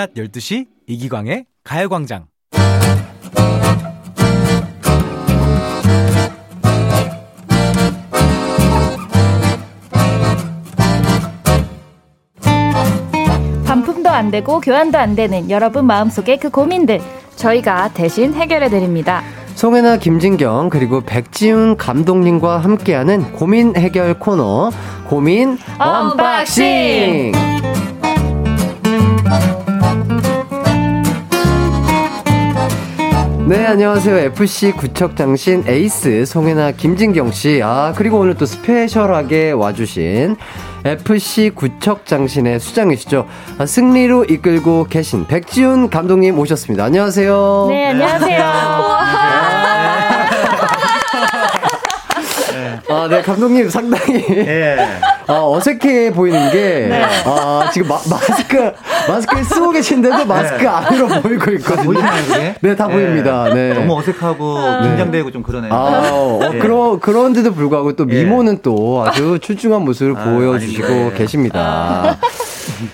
낮 0.00 0.14
12시 0.14 0.66
이기광의 0.86 1.44
가요광장. 1.62 2.24
반품도 13.66 14.08
안 14.08 14.30
되고 14.30 14.60
교환도 14.60 14.96
안 14.96 15.14
되는 15.14 15.50
여러분 15.50 15.84
마음속의 15.84 16.38
그 16.38 16.48
고민들 16.48 17.02
저희가 17.36 17.92
대신 17.92 18.32
해결해 18.32 18.70
드립니다. 18.70 19.22
송혜나, 19.54 19.98
김진경, 19.98 20.70
그리고 20.70 21.02
백지훈 21.02 21.76
감독님과 21.76 22.56
함께하는 22.56 23.32
고민 23.32 23.76
해결 23.76 24.18
코너, 24.18 24.70
고민 25.06 25.58
unboxing! 25.78 27.32
네, 33.50 33.66
안녕하세요. 33.66 34.16
FC 34.16 34.70
구척장신 34.70 35.64
에이스 35.66 36.24
송해나 36.24 36.70
김진경 36.70 37.32
씨. 37.32 37.60
아, 37.64 37.92
그리고 37.96 38.20
오늘 38.20 38.36
또 38.36 38.46
스페셜하게 38.46 39.50
와주신 39.50 40.36
FC 40.84 41.50
구척장신의 41.56 42.60
수장이시죠. 42.60 43.26
아, 43.58 43.66
승리로 43.66 44.26
이끌고 44.26 44.86
계신 44.88 45.26
백지훈 45.26 45.90
감독님 45.90 46.38
오셨습니다. 46.38 46.84
안녕하세요. 46.84 47.66
네, 47.70 47.88
안녕하세요. 47.88 49.69
아, 53.00 53.08
네, 53.08 53.22
감독님 53.22 53.70
상당히 53.70 54.24
예. 54.28 54.76
아, 55.26 55.42
어색해 55.42 56.12
보이는 56.12 56.50
게 56.50 56.86
네. 56.90 57.02
아, 57.24 57.70
지금 57.72 57.88
마, 57.88 57.94
마스크 58.10 58.72
마스크를 59.08 59.44
쓰고 59.44 59.70
계신데도 59.70 60.26
마스크 60.26 60.62
네. 60.62 60.66
안으로 60.66 61.08
보이고 61.22 61.50
있거든요. 61.52 62.00
네, 62.60 62.76
다 62.76 62.86
네. 62.88 62.92
보입니다. 62.92 63.54
네. 63.54 63.72
너무 63.72 63.98
어색하고 63.98 64.82
긴장되고 64.82 65.30
좀 65.30 65.42
그러네요. 65.42 65.72
아, 65.72 66.10
어, 66.12 66.40
예. 66.52 66.58
그런 66.58 67.00
그런데도 67.00 67.54
불구하고 67.54 67.94
또 67.96 68.06
예. 68.10 68.22
미모는 68.22 68.58
또 68.62 69.02
아주 69.06 69.38
출중한 69.40 69.82
모습을 69.82 70.16
아, 70.16 70.24
보여주시고 70.24 70.86
아닙니다. 70.86 71.16
계십니다. 71.16 72.18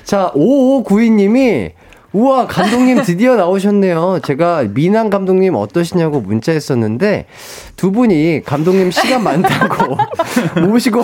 자, 0.04 0.30
5592님이 0.36 1.72
우와, 2.16 2.46
감독님 2.46 3.02
드디어 3.02 3.36
나오셨네요. 3.36 4.20
제가 4.24 4.64
미남 4.70 5.10
감독님 5.10 5.54
어떠시냐고 5.54 6.22
문자했었는데 6.22 7.26
두 7.76 7.92
분이 7.92 8.40
감독님 8.42 8.90
시간 8.90 9.22
많다고 9.22 9.98
모시고 10.66 11.02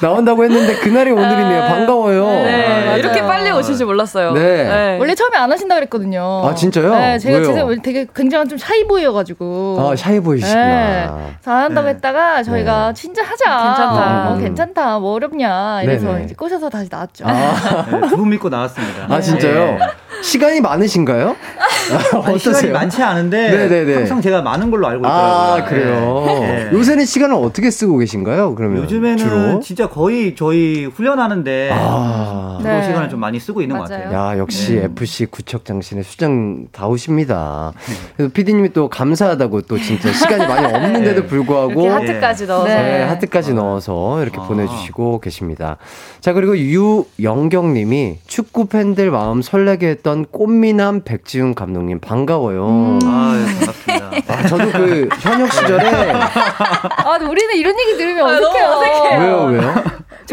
나온다고 0.00 0.44
했는데 0.44 0.76
그날이 0.76 1.10
오늘이네요. 1.10 1.62
반가워요. 1.62 2.26
네, 2.26 2.84
네. 2.92 2.98
이렇게 3.00 3.22
빨리 3.22 3.50
오실 3.50 3.76
줄 3.76 3.86
몰랐어요. 3.86 4.34
네. 4.34 4.40
네. 4.62 4.98
원래 5.00 5.16
처음에 5.16 5.36
안 5.36 5.50
하신다 5.50 5.74
그랬거든요. 5.74 6.42
아, 6.44 6.54
진짜요? 6.54 6.94
네, 6.94 7.18
제가 7.18 7.38
왜요? 7.38 7.44
진짜 7.46 7.82
되게 7.82 8.06
굉장히 8.14 8.48
좀 8.48 8.56
샤이 8.56 8.86
보여가지고. 8.86 9.78
아, 9.80 9.96
샤이 9.96 10.20
보이시구나. 10.20 10.64
네. 10.64 11.08
안 11.44 11.56
한다고 11.64 11.88
네. 11.88 11.94
했다가 11.94 12.44
저희가 12.44 12.88
네. 12.88 12.94
진짜 12.94 13.24
하자. 13.24 13.44
괜찮다. 13.64 14.30
어, 14.30 14.38
괜찮다. 14.38 14.98
뭐 15.00 15.14
어렵냐. 15.14 15.82
이래서 15.82 16.20
이제 16.20 16.36
꼬셔서 16.36 16.70
다시 16.70 16.88
나왔죠. 16.88 17.24
아. 17.26 17.86
네, 17.90 18.08
두분 18.10 18.30
믿고 18.30 18.48
나왔습니다. 18.48 19.06
아, 19.12 19.20
진짜요? 19.20 19.76
시간이 20.22 20.60
많으신가요? 20.60 21.36
어떠세요? 22.14 22.54
시간이 22.54 22.72
많지 22.72 23.02
않은데 23.02 23.50
네네네. 23.50 23.94
항상 23.94 24.20
제가 24.20 24.42
많은 24.42 24.70
걸로 24.70 24.86
알고 24.86 25.00
있더라고요. 25.00 25.32
아, 25.32 25.64
그래요? 25.64 26.24
네. 26.40 26.70
요새는 26.72 27.04
시간을 27.04 27.34
어떻게 27.36 27.70
쓰고 27.70 27.98
계신가요? 27.98 28.54
그러면 28.54 28.82
요즘에는 28.82 29.16
주로? 29.16 29.60
진짜 29.60 29.88
거의 29.88 30.34
저희 30.36 30.84
훈련하는데 30.86 31.70
아. 31.72 32.58
그 32.62 32.66
네. 32.66 32.82
시간을 32.84 33.08
좀 33.08 33.20
많이 33.20 33.40
쓰고 33.40 33.62
있는 33.62 33.76
맞아요. 33.76 33.88
것 33.88 33.94
같아요. 33.94 34.12
야, 34.12 34.38
역시 34.38 34.74
네. 34.74 34.84
FC 34.84 35.26
구척장신의 35.26 36.04
수장 36.04 36.66
다우십니다. 36.72 37.72
그래서 38.16 38.32
PD님이 38.32 38.72
또 38.72 38.88
감사하다고 38.88 39.62
또 39.62 39.78
진짜 39.78 40.12
시간이 40.12 40.46
많이 40.46 40.66
없는데도 40.66 41.26
불구하고 41.32 41.90
하트까지 41.90 42.46
넣어서 42.46 42.64
네, 42.66 43.02
하트까지 43.02 43.54
넣어서 43.54 44.22
이렇게 44.22 44.38
아. 44.40 44.44
보내주시고 44.44 45.20
계십니다. 45.20 45.76
자, 46.20 46.32
그리고 46.32 46.56
유영경님이 46.56 48.18
축구 48.26 48.66
팬들 48.66 49.10
마음 49.10 49.42
설레게 49.42 49.96
했던 50.02 50.26
꽃미남 50.26 51.02
백지훈 51.04 51.54
감독님 51.54 52.00
반가워요. 52.00 52.66
음. 52.66 52.98
아, 53.04 53.34
예, 53.38 53.44
반갑습니다. 53.54 54.10
아, 54.34 54.46
저도 54.48 54.70
그 54.72 55.08
현역 55.20 55.52
시절에 55.52 56.12
아, 56.12 57.18
우리는 57.22 57.54
이런 57.54 57.78
얘기 57.78 57.96
들으면 57.96 58.26
아, 58.26 58.32
어색해요. 58.36 58.68
어색해요. 58.68 59.20
왜요, 59.20 59.44
왜요? 59.44 59.74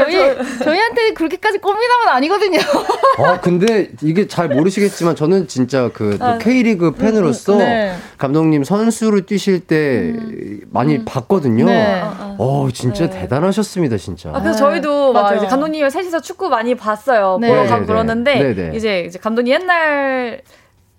저희 0.04 0.60
저희한테 0.64 1.14
그렇게까지 1.14 1.58
꽃미남은 1.60 2.08
아니거든요. 2.08 2.60
아 3.20 3.39
근데 3.39 3.89
이게 4.02 4.28
잘 4.28 4.47
모르시겠지만 4.47 5.16
저는 5.16 5.47
진짜 5.47 5.89
그 5.93 6.18
아, 6.20 6.38
K리그 6.38 6.93
팬으로서 6.93 7.58
네. 7.58 7.95
감독님 8.18 8.64
선수로 8.64 9.26
뛰실 9.26 9.60
때 9.62 10.14
음. 10.16 10.62
많이 10.72 10.97
음. 10.97 11.06
봤거든요. 11.06 11.66
네. 11.66 12.02
어 12.38 12.70
진짜 12.74 13.10
네. 13.10 13.22
대단하셨습니다 13.22 13.97
진짜. 13.97 14.30
아, 14.34 14.41
그래서 14.41 14.60
저희도 14.60 15.14
막 15.14 15.36
이제 15.36 15.47
감독님이 15.47 15.89
셋이서 15.89 16.22
축구 16.22 16.50
많이 16.50 16.76
봤어요. 16.76 17.38
네. 17.41 17.50
보러 17.50 17.66
가고 17.66 17.86
그러는데 17.86 18.74
이제 18.76 19.06
이제 19.08 19.20
감독님 19.20 19.54
옛날 19.54 20.41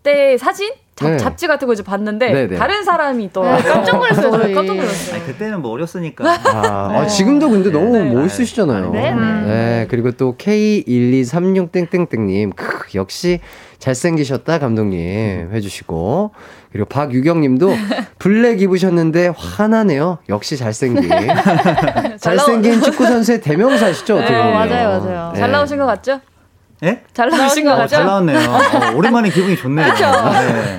때 0.02 0.36
사진 0.38 0.72
잡, 1.00 1.10
네. 1.10 1.16
잡지 1.16 1.46
같은 1.46 1.66
거 1.66 1.72
이제 1.72 1.82
봤는데 1.82 2.30
네네. 2.32 2.56
다른 2.56 2.84
사람이 2.84 3.24
있더라고요. 3.24 3.56
네, 3.56 3.62
깜짝 3.68 3.96
놀랐어요. 3.96 4.30
저희. 4.32 4.52
깜짝 4.54 4.76
놀랐어요. 4.76 5.14
아니, 5.16 5.24
그때는 5.26 5.62
뭐 5.62 5.70
어렸으니까. 5.72 6.24
아, 6.30 6.88
네. 6.92 6.98
아 6.98 7.06
지금도 7.06 7.48
근데 7.48 7.70
너무 7.70 7.98
네. 7.98 8.10
멋있으시잖아요. 8.12 8.90
네, 8.90 9.14
네. 9.14 9.86
그리고 9.88 10.10
또 10.12 10.36
K1236땡땡땡님 10.36 12.52
역시 12.94 13.40
잘생기셨다 13.78 14.58
감독님 14.58 15.50
해주시고 15.54 16.32
그리고 16.70 16.86
박유경님도 16.88 17.72
블랙 18.18 18.60
입으셨는데 18.60 19.32
화나네요. 19.34 20.18
역시 20.28 20.58
잘생긴 20.58 21.08
잘생긴 22.20 22.82
축구 22.82 23.06
선수의 23.06 23.40
대명사시죠. 23.40 24.18
어떻게 24.18 24.34
보면. 24.36 24.52
맞아요, 24.52 25.00
맞아요. 25.00 25.32
잘 25.34 25.50
나오신 25.50 25.78
것 25.78 25.86
같죠? 25.86 26.20
예? 26.82 27.02
잘 27.12 27.28
나오신 27.28 27.64
거 27.64 27.74
어, 27.74 27.76
같죠? 27.76 27.96
잘 27.96 28.06
나왔네요. 28.06 28.38
어, 28.38 28.94
오랜만에 28.96 29.30
기분이 29.30 29.56
좋네요. 29.56 29.84
그렇죠. 29.84 30.04
네. 30.04 30.78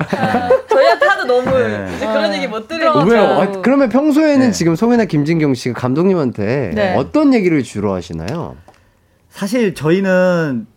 저희한테 0.69 1.05
하도 1.05 1.25
너무 1.25 1.57
네. 1.57 1.91
이제 1.95 2.07
그런 2.07 2.33
얘기 2.33 2.47
못 2.47 2.67
들으니까. 2.67 3.03
왜요? 3.03 3.23
아, 3.23 3.61
그러면 3.61 3.89
평소에는 3.89 4.47
네. 4.47 4.51
지금 4.51 4.75
송혜나 4.75 5.05
김진경 5.05 5.53
씨가 5.53 5.79
감독님한테 5.79 6.71
네. 6.73 6.95
어떤 6.95 7.33
얘기를 7.33 7.61
주로 7.61 7.93
하시나요? 7.93 8.55
사실 9.29 9.75
저희는 9.75 10.67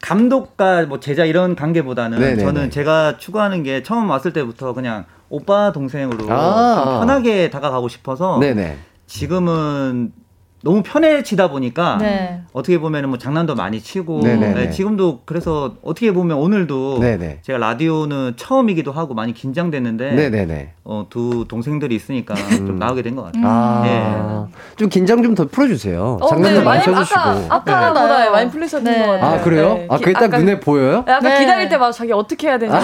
감독과 0.00 0.86
뭐 0.86 1.00
제자 1.00 1.24
이런 1.24 1.56
관계보다는 1.56 2.18
네네네. 2.18 2.42
저는 2.42 2.70
제가 2.70 3.16
추구하는 3.18 3.62
게 3.62 3.82
처음 3.82 4.10
왔을 4.10 4.32
때부터 4.32 4.74
그냥 4.74 5.04
오빠 5.30 5.72
동생으로 5.72 6.26
아~ 6.30 6.98
편하게 7.00 7.48
다가가고 7.48 7.88
싶어서 7.88 8.38
네네. 8.38 8.76
지금은 9.06 10.12
너무 10.64 10.82
편해지다 10.82 11.48
보니까 11.50 11.98
네. 12.00 12.40
어떻게 12.54 12.78
보면은 12.78 13.10
뭐 13.10 13.18
장난도 13.18 13.54
많이 13.54 13.80
치고 13.82 14.20
네, 14.22 14.70
지금도 14.70 15.20
그래서 15.26 15.74
어떻게 15.82 16.10
보면 16.12 16.38
오늘도 16.38 17.00
네네. 17.00 17.40
제가 17.42 17.58
라디오는 17.58 18.32
처음이기도 18.36 18.90
하고 18.90 19.12
많이 19.12 19.34
긴장됐는데 19.34 20.12
어, 20.84 21.06
두 21.10 21.44
동생들이 21.46 21.94
있으니까 21.94 22.34
음. 22.34 22.66
좀 22.66 22.78
나오게 22.78 23.02
된 23.02 23.14
것 23.14 23.22
같아요. 23.24 23.44
아~ 23.46 23.82
네. 23.84 24.52
좀 24.76 24.88
긴장 24.88 25.22
좀 25.22 25.34
더 25.34 25.46
풀어주세요. 25.46 26.18
어, 26.20 26.26
장난도 26.28 26.60
네. 26.60 26.64
많이 26.64 26.82
쳐주시고. 26.82 27.20
아까 27.48 27.88
보다 27.92 28.30
많이 28.30 28.48
풀리셨던 28.50 28.84
것 28.98 29.06
같아요. 29.06 29.24
아 29.34 29.40
그래요? 29.42 29.80
아 29.90 29.98
그게 29.98 30.12
딱 30.12 30.28
눈에 30.30 30.60
보여요? 30.60 31.04
약간 31.08 31.38
기다릴 31.40 31.68
때마다 31.68 31.92
자기 31.92 32.12
어떻게 32.12 32.46
해야 32.48 32.58
되지? 32.58 32.72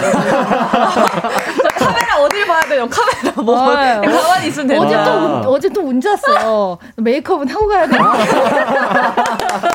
카메라 1.85 2.17
어딜 2.21 2.45
봐야 2.45 2.61
돼요? 2.61 2.87
카메라 2.89 3.41
뭐 3.41 3.57
아, 3.59 4.01
가만히 4.01 4.47
있으면 4.47 4.67
되나? 4.67 4.81
어제 4.81 4.95
또 5.03 5.51
어제 5.51 5.69
또 5.69 5.81
왔어요. 6.11 6.77
메이크업은 6.97 7.47
하고 7.49 7.67
가야 7.67 7.87
돼. 7.87 7.97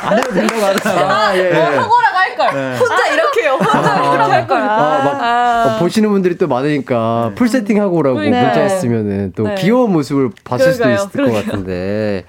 안 0.02 0.18
해도 0.18 0.32
된다고 0.32 0.62
하더라고요. 0.64 1.06
아, 1.06 1.36
예. 1.36 1.50
어, 1.52 1.64
하고라고 1.64 2.16
할 2.16 2.36
걸. 2.36 2.54
네. 2.54 2.76
혼자 2.78 3.06
이렇게요. 3.08 3.52
혼자 3.52 3.92
아, 3.94 4.14
이렇게 4.14 4.32
할 4.32 4.46
걸. 4.46 4.58
아, 4.60 5.02
막 5.04 5.20
아. 5.22 5.76
어, 5.76 5.78
보시는 5.78 6.10
분들이 6.10 6.36
또 6.36 6.46
많으니까 6.48 7.32
풀 7.34 7.48
세팅 7.48 7.80
하고 7.80 7.96
오라고 7.96 8.20
네. 8.20 8.30
문자 8.30 8.60
했으면은 8.60 9.32
또 9.34 9.44
네. 9.44 9.54
귀여운 9.56 9.92
모습을 9.92 10.30
봤을 10.44 10.72
그러니까요. 10.72 10.98
수도 10.98 11.08
있을 11.08 11.10
그러니까요. 11.12 11.42
것 11.44 11.46
같은데. 11.50 12.24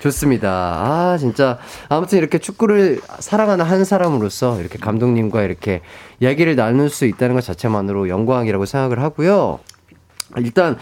좋습니다. 0.00 0.50
아, 0.50 1.16
진짜. 1.18 1.58
아무튼 1.88 2.18
이렇게 2.18 2.38
축구를 2.38 3.00
사랑하는 3.20 3.64
한 3.64 3.84
사람으로서 3.84 4.60
이렇게 4.60 4.78
감독님과 4.78 5.42
이렇게 5.42 5.82
이야기를 6.20 6.56
나눌 6.56 6.88
수 6.90 7.04
있다는 7.06 7.34
것 7.34 7.44
자체만으로 7.44 8.08
영광이라고 8.08 8.66
생각을 8.66 9.00
하고요. 9.00 9.60
일단, 10.38 10.76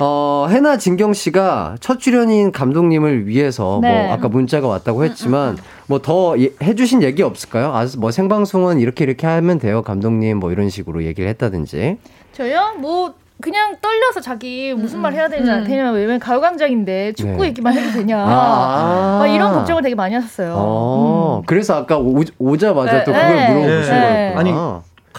어, 0.00 0.46
해나 0.50 0.76
진경 0.76 1.12
씨가 1.12 1.76
첫 1.80 1.98
출연인 1.98 2.52
감독님을 2.52 3.26
위해서 3.26 3.64
뭐 3.64 3.80
네. 3.80 4.04
뭐 4.06 4.12
아까 4.12 4.28
문자가 4.28 4.66
왔다고 4.68 5.04
했지만 5.04 5.56
뭐 5.86 5.98
더 6.00 6.36
해주신 6.36 7.02
얘기 7.02 7.22
없을까요? 7.22 7.72
아, 7.74 7.86
뭐 7.96 8.10
생방송은 8.10 8.78
이렇게 8.80 9.04
이렇게 9.04 9.26
하면 9.26 9.58
돼요, 9.58 9.82
감독님 9.82 10.38
뭐 10.38 10.52
이런 10.52 10.68
식으로 10.68 11.04
얘기를 11.04 11.28
했다든지. 11.30 11.98
저요? 12.32 12.74
뭐 12.78 13.14
그냥 13.40 13.76
떨려서 13.80 14.20
자기 14.20 14.74
무슨 14.74 15.00
말 15.00 15.12
해야 15.12 15.28
되냐, 15.28 15.58
음. 15.58 15.64
되냐, 15.64 15.90
왜냐면 15.92 16.18
가요광장인데 16.18 17.12
축구 17.12 17.42
네. 17.42 17.48
얘기만 17.48 17.72
해도 17.72 17.92
되냐. 17.92 18.18
아~ 18.18 19.24
이런 19.28 19.52
걱정을 19.52 19.82
되게 19.82 19.94
많이 19.94 20.14
하셨어요. 20.14 20.54
어, 20.56 21.40
음. 21.40 21.46
그래서 21.46 21.76
아까 21.76 21.98
오, 21.98 22.56
자마자 22.56 22.92
네, 22.92 23.04
또 23.04 23.12
그걸 23.12 23.36
네. 23.36 23.54
물어보신 23.54 23.92
네. 23.94 24.00
거예요. 24.00 24.38
아니, 24.38 24.52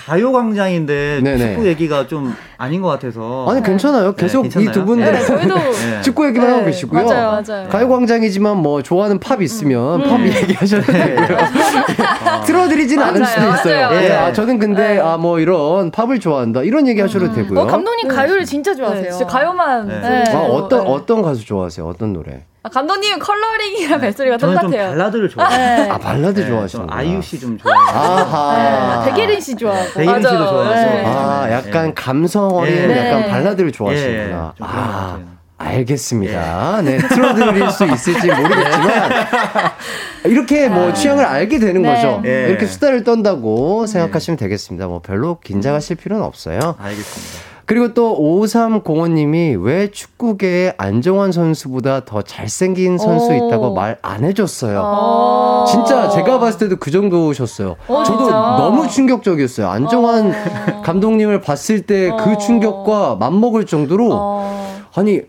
가요광장인데 0.06 1.22
네네. 1.24 1.38
축구 1.38 1.68
얘기가 1.68 2.08
좀 2.08 2.36
아닌 2.58 2.82
것 2.82 2.88
같아서. 2.90 3.46
아니 3.50 3.62
괜찮아요. 3.64 4.14
네, 4.16 4.22
계속 4.22 4.48
네, 4.50 4.64
이 4.64 4.71
두 4.71 4.84
분들 4.86 5.12
네, 5.12 5.20
저희도 5.26 5.56
네. 5.56 6.02
축구 6.02 6.26
얘기만 6.28 6.50
하고 6.50 6.60
네, 6.60 6.66
계시고요. 6.66 7.06
맞아요, 7.06 7.42
맞아요. 7.48 7.70
가요광장이지만 7.70 8.58
뭐 8.58 8.82
좋아하는 8.82 9.20
팝 9.20 9.42
있으면 9.42 10.02
음. 10.02 10.10
팝 10.10 10.16
음. 10.20 10.26
얘기하셔도 10.28 10.92
돼요. 10.92 11.18
아. 12.26 12.42
틀어드리진 12.42 13.00
않을 13.02 13.26
수도 13.26 13.42
있어요. 13.42 13.88
맞아요, 13.90 14.04
예, 14.04 14.12
아, 14.12 14.34
저는 14.34 14.58
근데 14.60 15.00
아 15.00 15.20
뭐 15.20 15.40
이런 15.40 15.92
팝을 15.92 16.20
좋아한다 16.20 16.64
이런 16.64 16.88
얘기하셔도 16.88 17.26
음. 17.26 17.34
되고요. 17.36 17.60
어, 17.60 17.68
감독님 17.68 18.08
가요를 18.08 18.46
진짜 18.46 18.74
좋아하세요. 18.74 19.12
진짜 19.12 19.26
가요만. 19.26 19.90
아, 19.92 20.40
어떤 20.46 20.88
어떤 20.88 21.22
가수 21.22 21.46
좋아하세요? 21.46 21.86
어떤 21.86 22.14
노래? 22.14 22.46
아, 22.62 22.68
감독님은 22.70 23.20
컬러링이랑 23.20 24.02
벨소리가 24.02 24.38
똑같아요. 24.38 24.70
저는 24.72 24.90
발라드를 24.90 25.30
좋아해요. 25.30 25.58
네. 25.84 25.90
아 25.90 25.98
발라드 25.98 26.42
네, 26.42 26.48
좋아하시는 26.48 26.88
아이유 26.90 27.22
씨 27.22 27.40
좀 27.40 27.58
좋아해요. 27.60 27.88
아하. 27.88 29.04
네. 29.06 29.12
백예린 29.12 29.40
씨 29.40 29.56
좋아하고. 29.56 29.94
백예린 29.94 30.16
씨도 30.22 30.38
좋아하고. 30.38 30.70
네. 30.76 31.04
아 31.06 31.48
약간 31.52 31.94
감성 31.96 32.50
어린 32.54 32.88
네. 32.90 33.08
약간 33.14 33.30
발라드를 33.30 33.72
좋아하시는구나. 33.72 34.54
아. 34.60 35.20
알겠습니다. 35.62 36.82
네, 36.84 36.98
틀어드릴 37.00 37.70
수 37.70 37.84
있을지 37.86 38.28
모르겠지만, 38.28 39.12
이렇게 40.24 40.70
뭐 40.70 40.90
아. 40.90 40.94
취향을 40.94 41.26
알게 41.26 41.60
되는 41.60 41.82
네. 41.82 41.96
거죠. 41.96 42.22
네. 42.24 42.48
이렇게 42.48 42.66
수다를 42.66 43.04
떤다고 43.04 43.86
생각하시면 43.86 44.38
되겠습니다. 44.38 44.88
뭐 44.88 45.02
별로 45.02 45.38
긴장하실 45.42 45.98
필요는 45.98 46.24
없어요. 46.24 46.76
알겠습니다. 46.80 47.49
그리고 47.70 47.94
또 47.94 48.18
5305님이 48.20 49.64
왜 49.64 49.92
축구계에 49.92 50.74
안정환 50.78 51.32
선수보다 51.32 52.04
더 52.04 52.24
잘생긴 52.24 52.98
선수 52.98 53.32
있다고 53.36 53.76
말 53.76 54.00
안 54.02 54.24
해줬어요. 54.24 54.82
아. 54.84 55.66
진짜 55.70 56.10
제가 56.10 56.40
봤을 56.40 56.60
때도 56.62 56.78
그 56.78 56.90
정도셨어요. 56.90 57.76
오, 57.88 58.04
저도 58.04 58.24
진짜? 58.24 58.32
너무 58.58 58.88
충격적이었어요. 58.88 59.70
안정환 59.70 60.32
어. 60.32 60.82
감독님을 60.82 61.42
봤을 61.42 61.82
때그 61.82 62.16
어. 62.16 62.38
충격과 62.38 63.18
맞먹을 63.20 63.68
정도로 63.68 64.10
어. 64.12 64.80
아니 64.96 65.22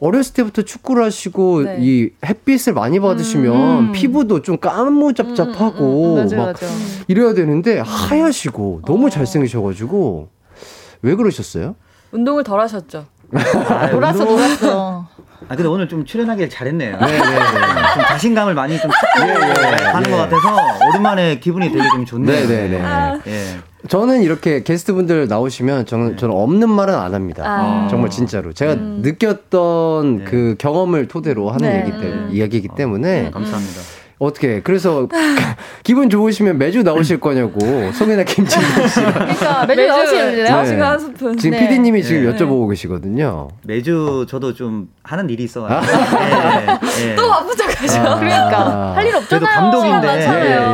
어렸을 0.00 0.34
때부터 0.34 0.62
축구를 0.62 1.04
하시고 1.04 1.62
네. 1.64 1.78
이 1.80 2.10
햇빛을 2.24 2.72
많이 2.72 3.00
받으시면 3.00 3.78
음. 3.88 3.92
피부도 3.92 4.42
좀 4.42 4.58
까무잡잡하고 4.58 5.78
음, 5.80 5.90
음, 5.90 6.12
음, 6.12 6.18
음. 6.18 6.22
맞아, 6.22 6.36
막 6.36 6.46
맞아. 6.46 6.66
이래야 7.08 7.34
되는데 7.34 7.80
하얗시고 7.80 8.82
너무 8.86 9.08
어. 9.08 9.10
잘생기셔가지고 9.10 10.28
왜 11.02 11.14
그러셨어요? 11.14 11.76
운동을 12.12 12.44
덜 12.44 12.60
하셨죠. 12.60 13.06
아, 13.32 13.86
놀았어, 13.88 14.24
놀았어. 14.24 15.08
아 15.48 15.56
근데 15.56 15.68
오늘 15.68 15.88
좀 15.88 16.04
출연하길 16.04 16.50
잘했네요. 16.50 16.98
네, 16.98 17.06
네, 17.06 17.18
네. 17.18 17.24
좀 17.94 18.02
자신감을 18.02 18.54
많이 18.54 18.78
좀 18.78 18.90
네, 19.18 19.26
네, 19.26 19.52
네, 19.52 19.84
하는 19.84 20.10
것 20.10 20.16
같아서 20.16 20.56
오랜만에 20.88 21.38
기분이 21.40 21.70
되게 21.72 21.82
좀 21.88 22.04
좋네요. 22.04 22.46
네, 22.46 22.46
네, 22.46 22.68
네. 22.68 22.82
아. 22.82 23.18
예. 23.26 23.58
저는 23.88 24.22
이렇게 24.22 24.62
게스트분들 24.62 25.28
나오시면 25.28 25.86
저는 25.86 26.18
저는 26.18 26.34
없는 26.36 26.68
말은 26.68 26.94
안 26.94 27.14
합니다. 27.14 27.44
아. 27.46 27.88
정말 27.88 28.10
진짜로 28.10 28.52
제가 28.52 28.74
음. 28.74 29.00
느꼈던 29.02 30.26
그 30.26 30.56
경험을 30.58 31.08
토대로 31.08 31.50
하는 31.50 31.80
얘기 31.80 31.98
때, 31.98 32.14
이야기이기 32.30 32.68
때문에 32.76 33.28
음, 33.28 33.30
감사합니다. 33.30 33.80
어떻게 34.20 34.60
그래서 34.60 35.08
기분 35.82 36.10
좋으시면 36.10 36.58
매주 36.58 36.82
나오실 36.82 37.20
거냐고 37.20 37.58
송혜나 37.92 38.24
김진경 38.24 38.86
씨. 38.86 39.00
그러니까 39.00 39.64
매주, 39.66 39.80
매주 39.80 39.88
나오실래요? 39.88 40.62
네. 40.62 40.80
한 40.80 40.98
스푼. 40.98 41.36
지금 41.38 41.58
네. 41.58 41.66
PD님이 41.68 42.02
지금 42.04 42.24
네. 42.30 42.36
여쭤보고 42.36 42.68
계시거든요. 42.68 43.48
매주 43.64 44.26
저도 44.28 44.52
좀 44.54 44.88
하는 45.02 45.28
일이 45.30 45.44
있어가지고 45.44 45.92
네. 46.18 46.66
네. 47.06 47.14
또 47.16 47.28
바쁜 47.30 47.56
척하죠. 47.56 48.00
아, 48.00 48.18
그러니까 48.18 48.92
할 48.94 49.06
일 49.06 49.16
없잖아요. 49.16 49.28
그래도 49.28 49.46
감독인데 49.46 50.26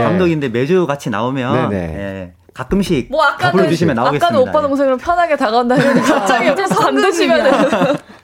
감독인데 0.03 0.49
매주 0.49 0.87
같이 0.87 1.09
나오면. 1.09 1.71
네. 1.71 2.33
가끔씩 2.53 3.09
뭐 3.11 3.23
아까는 3.23 3.69
주시면 3.69 3.95
나오겠습니다. 3.97 4.27
아까는 4.27 4.41
오빠 4.49 4.63
동생으로 4.63 4.97
편하게 4.97 5.37
다가온다 5.37 5.77
니 5.77 6.01
갑자기 6.01 6.55
또 6.55 6.65
감독이면 6.75 7.53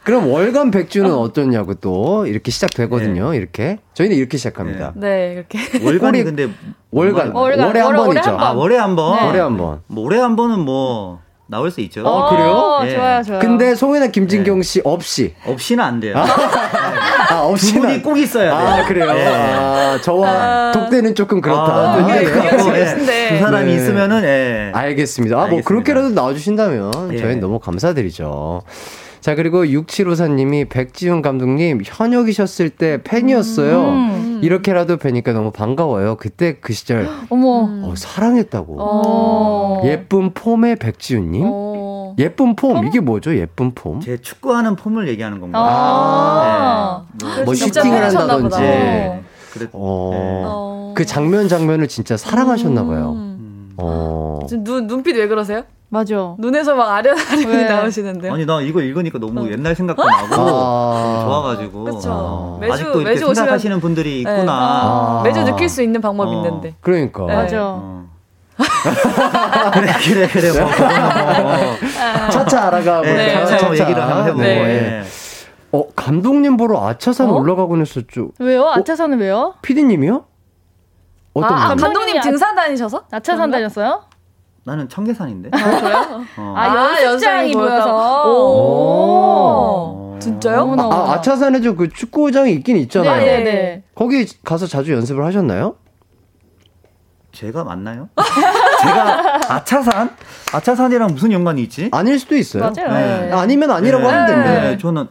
그럼 0.04 0.28
월간 0.28 0.70
백주는 0.70 1.12
어떠냐고 1.12 1.74
또 1.74 2.26
이렇게 2.26 2.50
시작되거든요. 2.50 3.30
네. 3.30 3.36
이렇게 3.36 3.78
저희는 3.94 4.16
이렇게 4.16 4.36
시작합니다. 4.36 4.92
네, 4.96 5.08
네 5.08 5.32
이렇게 5.32 5.58
월간이 5.84 6.24
근데 6.24 6.48
월간, 6.90 7.32
월간 7.32 7.66
월에 7.66 7.80
한 7.80 7.96
번이죠. 7.96 8.30
아 8.30 8.52
월에 8.52 8.76
한 8.76 8.96
번. 8.96 9.16
네. 9.16 9.26
월에 9.26 9.38
한 9.40 9.56
번. 9.56 9.80
뭐 9.86 10.04
월에 10.04 10.18
한 10.18 10.34
번은 10.34 10.60
뭐 10.60 11.20
나올 11.46 11.70
수 11.70 11.80
있죠. 11.82 12.02
어, 12.02 12.30
그래요? 12.30 12.80
네. 12.82 12.96
좋아요, 12.96 13.22
좋아요. 13.22 13.38
근데 13.38 13.74
송혜나 13.74 14.08
김진경 14.08 14.62
씨 14.62 14.80
없이 14.84 15.34
없이는 15.46 15.84
안 15.84 16.00
돼요. 16.00 16.16
아, 16.16 16.24
아 17.30 17.42
없이 17.42 17.74
두 17.74 17.80
분이 17.80 18.02
꼭 18.02 18.18
있어야 18.18 18.44
돼요. 18.44 18.54
아 18.54 18.84
그래요. 18.86 19.12
네. 19.12 19.26
아, 19.26 20.00
저와 20.00 20.28
아... 20.30 20.72
독대는 20.72 21.14
조금 21.14 21.40
그렇다. 21.40 21.60
아, 21.62 22.06
네, 22.06 22.24
네. 22.24 23.28
두 23.36 23.38
사람이 23.38 23.66
네. 23.66 23.74
있으면은 23.76 24.24
예. 24.24 24.72
알겠습니다. 24.74 25.42
아, 25.42 25.46
뭐 25.46 25.60
그렇게라도 25.62 26.10
나와 26.10 26.32
주신다면 26.32 27.12
예. 27.12 27.18
저희는 27.18 27.40
너무 27.40 27.58
감사드리죠. 27.60 28.62
자, 29.22 29.36
그리고 29.36 29.64
6754님이 29.64 30.68
백지훈 30.68 31.22
감독님 31.22 31.82
현역이셨을 31.84 32.70
때 32.70 33.00
팬이었어요. 33.04 33.88
음. 33.88 34.40
이렇게라도 34.42 34.96
뵈니까 34.96 35.32
너무 35.32 35.52
반가워요. 35.52 36.16
그때 36.16 36.56
그 36.60 36.72
시절 36.72 37.08
어머 37.30 37.68
어, 37.84 37.94
사랑했다고. 37.96 38.76
어. 38.80 39.82
예쁜 39.84 40.34
폼의 40.34 40.74
백지훈님. 40.76 41.44
어. 41.46 42.16
예쁜 42.18 42.56
폼 42.56 42.84
이게 42.84 42.98
뭐죠? 42.98 43.36
예쁜 43.36 43.72
폼? 43.76 44.00
제 44.00 44.16
축구하는 44.20 44.74
폼을 44.74 45.06
얘기하는 45.06 45.38
건가요? 45.40 45.64
아. 45.64 47.04
네. 47.20 47.26
뭐, 47.36 47.44
뭐 47.44 47.54
슈팅을 47.54 48.02
한다든지. 48.02 48.58
네. 48.58 49.22
그랬, 49.52 49.70
어. 49.72 50.10
네. 50.88 50.94
그 50.96 51.06
장면 51.06 51.46
장면을 51.46 51.86
진짜 51.86 52.16
사랑하셨나 52.16 52.84
봐요. 52.84 53.12
음. 53.12 53.31
어. 53.82 54.40
눈 54.48 54.86
눈빛 54.86 55.16
왜 55.16 55.26
그러세요? 55.26 55.64
맞아. 55.88 56.36
눈에서 56.38 56.74
막 56.74 56.90
아련아련이 56.90 57.64
나오시는데요. 57.68 58.32
아니 58.32 58.46
나 58.46 58.62
이거 58.62 58.80
읽으니까 58.80 59.18
너무 59.18 59.42
어. 59.42 59.50
옛날 59.50 59.74
생각도 59.74 60.02
나고 60.02 60.34
아~ 60.34 61.24
좋아가지고. 61.26 61.84
그렇죠. 61.84 62.58
매주 62.62 62.72
아직도 62.72 63.00
이렇게 63.02 63.14
매주 63.14 63.34
생각하시는 63.34 63.80
분들이 63.80 64.20
있구나. 64.20 64.42
네. 64.42 64.48
아~ 64.48 65.20
매주 65.22 65.44
느낄 65.44 65.68
수 65.68 65.82
있는 65.82 66.00
방법이 66.00 66.30
어. 66.30 66.34
있는데. 66.38 66.74
그러니까. 66.80 67.26
네. 67.26 67.34
맞아. 67.34 67.58
어. 67.62 68.06
그래 69.72 69.92
그래 70.02 70.28
그래 70.28 70.52
뭐, 70.52 70.70
뭐. 70.70 72.30
차차 72.30 72.68
알아가고 72.68 73.04
네, 73.04 73.32
차차, 73.34 73.58
차차 73.58 73.72
얘기를 73.72 74.02
한번 74.02 74.26
해보고. 74.26 74.42
네. 74.42 74.48
예. 74.48 75.02
어 75.72 75.88
감독님 75.94 76.56
보러 76.56 76.86
아차산 76.86 77.28
어? 77.28 77.34
올라가곤 77.34 77.80
했었죠. 77.80 78.30
왜요? 78.38 78.68
아차산은 78.68 79.18
왜요? 79.18 79.54
피디님이요? 79.62 80.24
어떤 81.34 81.52
아, 81.52 81.74
감독님 81.74 82.20
등산 82.20 82.54
다니셔서? 82.54 83.04
아차산 83.10 83.50
다녔어요? 83.50 84.04
나는 84.64 84.88
청계산인데. 84.88 85.50
아, 85.52 85.80
저요? 85.80 86.24
어. 86.38 86.54
아, 86.56 86.62
아 86.62 87.02
연습장이 87.02 87.52
보여서. 87.52 88.24
오. 88.28 90.12
오. 90.14 90.18
진짜요? 90.20 90.76
아, 90.78 91.14
아차산에 91.14 91.60
좀 91.60 91.76
그 91.76 91.88
축구장이 91.88 92.52
있긴 92.52 92.76
있잖아요. 92.76 93.24
네네. 93.24 93.44
네. 93.44 93.82
거기 93.94 94.26
가서 94.44 94.66
자주 94.66 94.92
연습을 94.92 95.24
하셨나요? 95.24 95.76
제가 97.32 97.64
맞나요? 97.64 98.08
제가 98.82 99.54
아차산? 99.54 100.10
아차산이랑 100.52 101.08
무슨 101.14 101.32
연관이 101.32 101.62
있지? 101.62 101.88
아닐 101.92 102.18
수도 102.18 102.36
있어요. 102.36 102.62
맞아요. 102.64 102.92
네. 102.92 103.26
네. 103.28 103.32
아니면 103.32 103.70
아니라고 103.70 104.04
네. 104.04 104.10
하면 104.10 104.26
됩니다. 104.26 104.60
네. 104.60 104.78
저는 104.78 105.08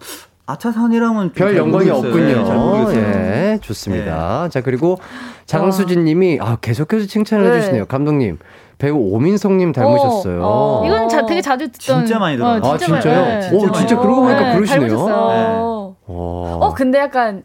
아차산이랑은 0.51 1.31
별 1.33 1.55
연관이 1.55 1.89
없군요. 1.89 2.91
예, 2.93 3.57
좋습니다. 3.61 4.43
네. 4.43 4.49
자, 4.49 4.61
그리고 4.61 4.97
장수진 5.45 6.03
님이 6.03 6.39
아, 6.41 6.57
계속해서 6.59 7.07
칭찬을 7.07 7.49
네. 7.49 7.57
해주시네요. 7.57 7.85
감독님. 7.85 8.37
배우 8.77 8.97
오민성님 8.97 9.73
닮으셨어요. 9.73 10.41
어, 10.43 10.81
어. 10.81 10.85
이건 10.87 11.07
자, 11.07 11.25
되게 11.25 11.39
자주 11.41 11.71
듣던. 11.71 11.99
진짜 11.99 12.17
많이 12.17 12.35
들어요. 12.35 12.59
어, 12.63 12.73
아 12.73 12.77
진짜요? 12.77 13.39
네. 13.39 13.49
오 13.53 13.71
진짜 13.71 13.95
그러고 13.97 14.21
보니까 14.21 14.41
네, 14.41 14.55
그러시네요. 14.55 14.87
닮으셨어요. 14.89 15.95
어 16.07 16.73
근데 16.75 16.97
약간 16.97 17.43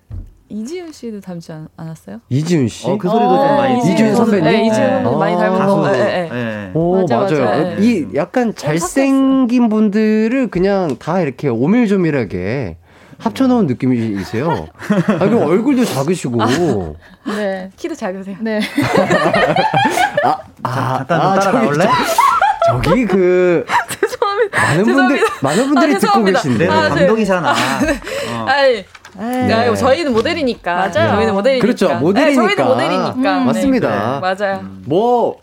이지훈 0.48 0.92
씨도 0.92 1.20
닮지 1.20 1.52
않, 1.52 1.68
았어요 1.76 2.20
이지훈 2.28 2.68
씨? 2.68 2.88
어, 2.88 2.96
그 2.96 3.08
소리도 3.08 3.36
좀 3.36 3.56
많이. 3.56 3.78
이지훈 3.92 4.14
선배님? 4.14 4.44
네, 4.44 4.66
이지훈 4.66 5.04
네. 5.04 5.16
많이 5.16 5.36
닮은 5.36 5.66
거. 5.66 5.92
네, 5.92 6.28
네. 6.30 6.70
오, 6.72 7.00
맞아, 7.02 7.18
맞아요. 7.18 7.44
맞아요. 7.44 7.78
이 7.80 8.06
약간 8.14 8.54
잘생긴 8.54 9.68
분들을 9.68 10.48
그냥 10.48 10.96
다 10.98 11.20
이렇게 11.20 11.48
오밀조밀하게 11.48 12.76
합쳐놓은 13.18 13.66
느낌이세요. 13.66 14.68
아, 15.08 15.18
그 15.28 15.42
얼굴도 15.42 15.84
작으시고. 15.84 16.96
네. 17.26 17.70
키도 17.76 17.94
작으세요. 17.94 18.36
네. 18.40 18.60
아, 20.22 20.36
아, 20.62 20.98
아, 20.98 21.04
따라 21.04 21.52
나올래? 21.52 21.86
저기 22.66 23.06
그 23.06 23.64
죄송합니다. 24.00 24.62
많은 24.62 24.84
분들 24.84 25.20
많은 25.40 25.68
분들이 25.68 25.94
아, 25.94 25.98
듣고 25.98 26.24
계신데 26.24 26.68
아, 26.68 26.88
감독이잖아. 26.88 27.50
어. 27.52 28.46
아이. 28.48 28.84
네. 29.18 29.74
저희는 29.74 30.12
모델이니까. 30.12 30.74
맞아요. 30.74 31.10
저희는 31.14 31.32
모델이니까. 31.34 31.66
그렇죠. 31.66 31.94
모델이니까. 31.98 32.46
네, 32.46 32.54
저희는 32.54 32.64
모델이니까. 32.74 33.38
음, 33.38 33.46
맞습니다. 33.46 34.20
네, 34.20 34.20
맞아요. 34.20 34.64
뭐, 34.84 35.40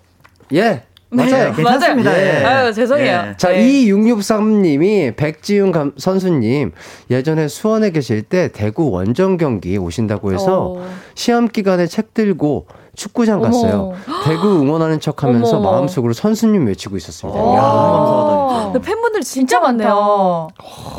예. 0.54 0.84
네, 1.14 1.32
맞아요. 1.32 1.54
괜찮습니다. 1.54 2.18
예. 2.18 2.44
아유, 2.44 2.74
죄송해요. 2.74 3.06
예. 3.30 3.34
자, 3.38 3.50
네. 3.50 3.66
2663님이 3.86 5.16
백지윤 5.16 5.72
감, 5.72 5.92
선수님 5.98 6.72
예전에 7.10 7.48
수원에 7.48 7.92
계실 7.92 8.22
때 8.24 8.50
대구 8.52 8.90
원정 8.92 9.38
경기 9.38 9.78
오신다고 9.78 10.34
해서 10.34 10.72
오. 10.72 10.84
시험 11.16 11.48
기간에 11.48 11.88
책 11.88 12.14
들고 12.14 12.68
축구장 12.96 13.42
갔어요. 13.42 13.94
어머. 14.08 14.24
대구 14.24 14.62
응원하는 14.62 15.00
척 15.00 15.24
하면서 15.24 15.60
마음속으로 15.60 16.14
선수님 16.14 16.68
외치고 16.68 16.96
있었습니다. 16.98 17.40
야 17.40 17.62
감사하다. 17.62 18.80
팬분들 18.80 19.22
진짜 19.22 19.60
많네요. 19.60 20.48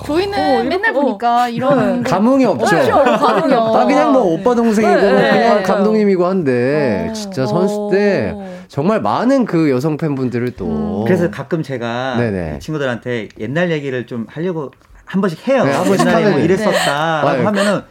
저희는 0.05 0.39
어, 0.39 0.65
맨날 0.65 0.91
어. 0.91 1.01
보니까 1.01 1.49
이런 1.49 2.03
네. 2.03 2.11
감흥이 2.11 2.45
없죠. 2.47 2.77
아 2.77 3.85
그냥 3.87 4.13
뭐 4.13 4.23
오빠 4.23 4.55
동생이고 4.57 5.01
네, 5.01 5.09
뭐 5.09 5.21
그냥 5.21 5.57
네. 5.59 5.63
감독님이고 5.63 6.27
한데 6.27 7.07
어. 7.11 7.13
진짜 7.13 7.47
선수 7.47 7.89
때 7.93 8.35
정말 8.67 9.01
많은 9.01 9.45
그 9.45 9.71
여성 9.71 9.97
팬분들을 9.97 10.51
또 10.57 10.67
음. 10.67 11.05
그래서 11.05 11.31
가끔 11.31 11.63
제가 11.63 12.17
네네. 12.19 12.59
친구들한테 12.59 13.29
옛날 13.39 13.71
얘기를 13.71 14.07
좀 14.07 14.27
하려고 14.29 14.73
한 15.05 15.21
번씩 15.21 15.47
해요. 15.47 15.65
네, 15.65 15.73
한 15.73 15.85
번씩 15.85 16.07
옛날에 16.09 16.31
뭐 16.31 16.41
이랬었다라고 16.41 17.39
네. 17.39 17.45
하면은 17.45 17.83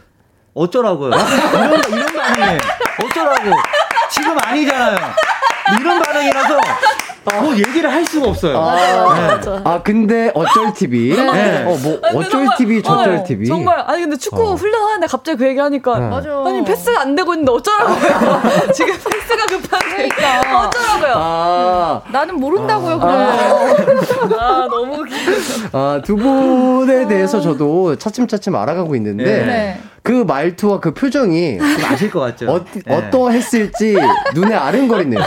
어쩌라고요? 0.52 1.10
이런 1.10 1.80
이런 1.90 2.06
반응이에요. 2.06 2.58
어쩌라고? 3.04 3.50
지금 4.10 4.36
아니잖아요. 4.42 4.96
이런 5.80 6.02
반응이라서 6.02 6.60
뭐 7.40 7.54
얘기를 7.56 7.90
할 7.90 8.04
수가 8.04 8.28
없어요. 8.28 8.58
아, 8.58 8.74
네. 8.76 9.62
아 9.64 9.82
근데 9.82 10.30
어쩔 10.34 10.72
TV. 10.74 11.16
네. 11.16 11.62
어, 11.64 11.76
뭐 11.82 11.98
어쩔 12.02 12.30
정말, 12.30 12.56
TV, 12.56 12.82
저쩔 12.82 13.14
어, 13.16 13.24
TV. 13.24 13.46
정말 13.46 13.80
아니 13.86 14.02
근데 14.02 14.16
축구 14.16 14.50
어. 14.50 14.54
훈련하는데 14.54 15.06
갑자기 15.06 15.38
그 15.38 15.46
얘기하니까 15.48 15.98
네. 15.98 16.08
맞아. 16.08 16.30
아니 16.44 16.62
패스가 16.64 17.00
안 17.00 17.14
되고 17.14 17.32
있는데 17.32 17.50
어쩌라고요? 17.52 18.42
지금 18.74 18.94
패스가 18.94 19.46
급한데 19.46 20.08
그러니까. 20.08 20.66
어쩌라고요? 20.68 21.12
아. 21.16 22.02
나는 22.12 22.38
모른다고요. 22.38 22.98
그래. 23.00 23.10
아, 23.10 24.36
아 24.38 24.68
너무 24.70 25.00
웃기. 25.00 25.14
아두 25.72 26.16
분에 26.16 27.08
대해서 27.08 27.40
저도 27.40 27.96
차츰차츰 27.96 28.54
알아가고 28.54 28.94
있는데. 28.96 29.80
네. 30.04 30.12
그 30.12 30.12
말투와 30.12 30.80
그 30.80 30.92
표정이 30.92 31.58
아실 31.90 32.10
것 32.10 32.20
같죠. 32.20 32.50
어, 32.50 32.64
네. 32.84 32.94
어떠했을지 32.94 33.96
눈에 34.34 34.54
아른거리네요. 34.54 35.18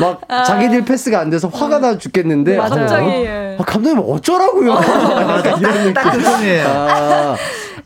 막 0.00 0.20
아. 0.28 0.42
자기들 0.42 0.84
패스가 0.84 1.20
안 1.20 1.30
돼서 1.30 1.48
화가 1.48 1.78
나 1.78 1.96
죽겠는데 1.96 2.56
맞아요. 2.56 2.70
갑자기 2.70 3.28
아, 3.28 3.64
감독님 3.64 4.02
어쩌라고요? 4.04 4.74
맞아, 4.74 5.50
이런 5.52 5.74
느낌. 5.78 5.94
딱 5.94 6.10
그이에요 6.10 6.66
아, 6.66 7.36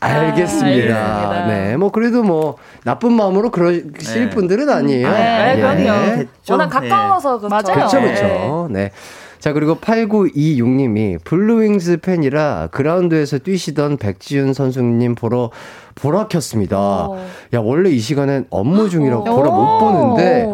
알겠습니다. 0.00 0.96
아, 0.96 1.46
네, 1.46 1.76
뭐 1.76 1.90
그래도 1.90 2.22
뭐 2.22 2.56
나쁜 2.84 3.12
마음으로 3.12 3.50
그러실 3.50 3.92
네. 3.98 4.30
분들은 4.30 4.70
아니에요. 4.70 5.10
네, 5.10 5.54
네. 5.56 5.60
그럼요. 5.60 6.24
워낙 6.48 6.68
가까워서 6.68 7.38
그렇죠. 7.38 7.48
맞아요. 7.48 7.74
그렇죠, 7.74 8.00
그렇죠. 8.00 8.68
네. 8.70 8.92
자, 9.38 9.52
그리고 9.52 9.76
8926님이 9.76 11.22
블루윙즈 11.22 11.98
팬이라 11.98 12.68
그라운드에서 12.72 13.38
뛰시던 13.38 13.98
백지훈 13.98 14.52
선수님 14.52 15.14
보러 15.14 15.50
보라 15.98 16.28
켰습니다. 16.28 16.78
어. 16.78 17.26
야, 17.54 17.60
원래 17.60 17.90
이 17.90 17.98
시간엔 17.98 18.46
업무 18.50 18.88
중이라고 18.88 19.24
보라 19.24 19.50
못 19.50 19.78
보는데 19.78 20.46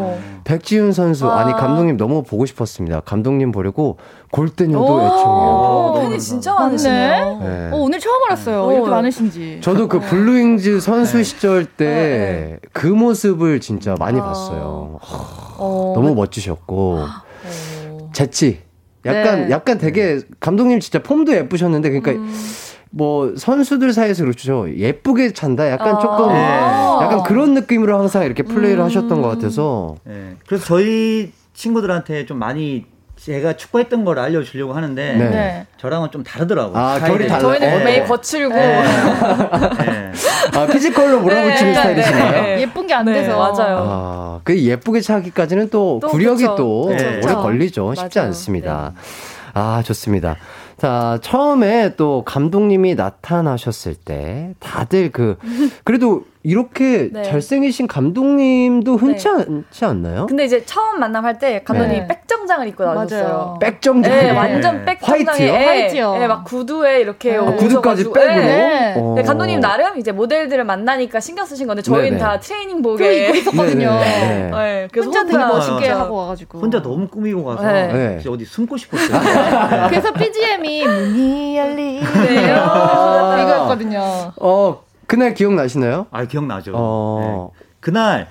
백지훈 0.44 0.92
선수 0.92 1.26
아니 1.30 1.52
감독님 1.52 1.96
너무 1.96 2.22
보고 2.22 2.44
싶었습니다. 2.46 3.00
감독님 3.00 3.50
보려고 3.50 3.96
골때녀도 4.30 4.84
애청해요. 4.84 5.94
팬이 6.00 6.20
진짜 6.20 6.54
많으시네요. 6.54 7.40
네. 7.42 7.70
어, 7.72 7.76
오늘 7.76 7.98
처음 7.98 8.22
알았어요. 8.24 8.72
이렇게 8.72 8.90
많으신지. 8.90 9.58
저도 9.62 9.88
그 9.88 10.00
블루윙즈 10.00 10.80
선수 10.80 11.16
네. 11.18 11.22
시절 11.22 11.64
때 11.64 11.76
그 11.76 11.84
네. 11.84 12.58
그 12.72 12.86
모습을 12.86 13.60
진짜 13.60 13.94
많이 13.98 14.20
아. 14.20 14.24
봤어요. 14.24 14.98
어. 15.56 15.92
너무 15.96 16.14
멋지셨고 16.14 16.98
어. 16.98 18.10
재치 18.12 18.60
약간 19.06 19.48
네. 19.48 19.50
약간 19.50 19.78
되게 19.78 20.20
감독님 20.40 20.80
진짜 20.80 21.02
폼도 21.02 21.34
예쁘셨는데 21.34 21.88
그러니까 21.90 22.12
음. 22.12 22.32
뭐 22.96 23.32
선수들 23.36 23.92
사이에서 23.92 24.22
그렇죠. 24.22 24.66
예쁘게 24.76 25.32
찬다. 25.32 25.68
약간 25.70 25.96
아~ 25.96 25.98
조금 25.98 26.28
네. 26.28 26.34
약간 27.02 27.22
그런 27.24 27.54
느낌으로 27.54 27.98
항상 27.98 28.24
이렇게 28.24 28.42
플레이를 28.44 28.80
음. 28.82 28.84
하셨던 28.84 29.20
것 29.20 29.28
같아서. 29.28 29.96
네. 30.04 30.36
그래서 30.46 30.64
저희 30.64 31.32
친구들한테 31.54 32.24
좀 32.26 32.38
많이 32.38 32.86
제가 33.16 33.54
축구했던 33.56 34.04
걸 34.04 34.18
알려주려고 34.18 34.74
하는데 34.74 35.16
네. 35.16 35.28
네. 35.30 35.66
저랑은 35.78 36.10
좀 36.12 36.22
다르더라고요. 36.22 36.76
아, 36.76 36.98
결이 37.00 37.26
달라. 37.26 37.40
저희는 37.40 37.78
네. 37.78 37.84
매일 37.84 38.04
거칠고. 38.04 38.54
네. 38.54 38.82
네. 38.82 40.12
아, 40.54 40.66
피지컬로 40.66 41.20
몰아붙이는 41.20 41.72
네. 41.72 41.74
스타일이신가요? 41.74 42.60
예쁜 42.60 42.86
게 42.86 42.94
안 42.94 43.04
돼서. 43.06 43.36
맞아요. 43.36 43.86
아, 43.88 44.40
그 44.44 44.56
예쁘게 44.56 45.00
차기까지는 45.00 45.70
또, 45.70 45.98
또 46.00 46.08
구력이 46.08 46.42
그쵸. 46.42 46.54
또 46.56 46.82
오래 46.82 47.20
걸리죠. 47.20 47.94
쉽지 47.94 48.18
맞아요. 48.18 48.28
않습니다. 48.28 48.92
아, 49.52 49.82
좋습니다. 49.84 50.36
자, 50.84 51.18
처음에 51.22 51.96
또 51.96 52.24
감독님이 52.26 52.94
나타나셨을 52.94 53.94
때 53.94 54.54
다들 54.58 55.12
그, 55.12 55.38
그래도 55.82 56.26
이렇게 56.46 57.08
네. 57.10 57.22
잘생기신 57.22 57.86
감독님도 57.86 58.96
흔치 58.96 59.28
네. 59.28 59.34
않지 59.48 59.84
않나요? 59.86 60.26
근데 60.26 60.44
이제 60.44 60.62
처음 60.66 61.00
만남할 61.00 61.38
때 61.38 61.62
감독님이 61.64 62.00
네. 62.00 62.06
백정장을 62.06 62.68
입고 62.68 62.84
나오셨어요. 62.84 63.56
백정장? 63.62 64.12
네, 64.12 64.30
완전 64.30 64.84
백정장에. 64.84 65.50
화이트요? 65.50 66.12
네. 66.12 66.18
네, 66.18 66.26
막 66.26 66.44
구두에 66.44 67.00
이렇게. 67.00 67.34
아, 67.36 67.44
구두까지 67.56 68.04
백으로? 68.12 68.26
네. 68.26 68.94
네. 69.16 69.22
감독님 69.22 69.60
나름 69.60 69.98
이제 69.98 70.12
모델들을 70.12 70.64
만나니까 70.64 71.18
신경 71.18 71.46
쓰신 71.46 71.66
건데 71.66 71.80
저희는 71.80 72.18
다 72.18 72.38
트레이닝복에 72.38 73.24
입고 73.28 73.36
있었거든요. 73.36 73.98
네. 74.00 74.88
그래서 74.92 75.06
혼자 75.06 75.24
되게 75.24 75.38
멋있게 75.38 75.88
하고 75.88 76.16
와가지고. 76.16 76.58
혼자 76.58 76.82
너무 76.82 77.08
꾸미고 77.08 77.42
가서 77.42 77.62
어디 78.28 78.44
숨고 78.44 78.76
싶었어요. 78.76 79.88
그래서 79.88 80.12
PGM이 80.12 80.86
문이 80.86 81.56
열리네요. 81.56 82.54
아. 82.54 83.40
이거였거든요. 83.40 84.32
어, 84.36 84.84
그날 85.06 85.34
기억나시나요? 85.34 86.06
아, 86.10 86.24
기억나죠. 86.24 86.72
어... 86.74 87.50
네. 87.52 87.64
그날, 87.80 88.28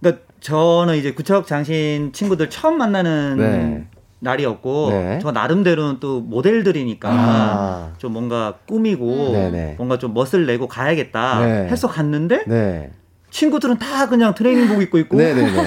그니까 0.00 0.20
저는 0.40 0.96
이제 0.96 1.12
구척 1.12 1.46
장신 1.46 2.12
친구들 2.12 2.50
처음 2.50 2.78
만나는 2.78 3.36
네. 3.38 3.86
날이었고, 4.20 4.90
네. 4.90 5.18
저 5.22 5.32
나름대로는 5.32 6.00
또 6.00 6.20
모델들이니까 6.20 7.08
아. 7.10 7.92
좀 7.98 8.12
뭔가 8.12 8.54
꾸미고, 8.66 9.32
네네. 9.32 9.50
네. 9.50 9.74
뭔가 9.76 9.98
좀 9.98 10.14
멋을 10.14 10.46
내고 10.46 10.68
가야겠다 10.68 11.44
네. 11.44 11.68
해서 11.68 11.88
갔는데, 11.88 12.44
네. 12.46 12.90
친구들은 13.30 13.78
다 13.78 14.08
그냥 14.08 14.34
트레이닝복 14.34 14.82
입고 14.82 14.98
있고. 14.98 15.16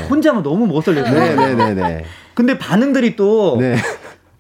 혼자만 0.10 0.44
너무 0.44 0.68
멋을 0.68 0.96
내고. 0.96 1.10
근데 2.34 2.58
반응들이 2.58 3.16
또, 3.16 3.58
네. 3.60 3.76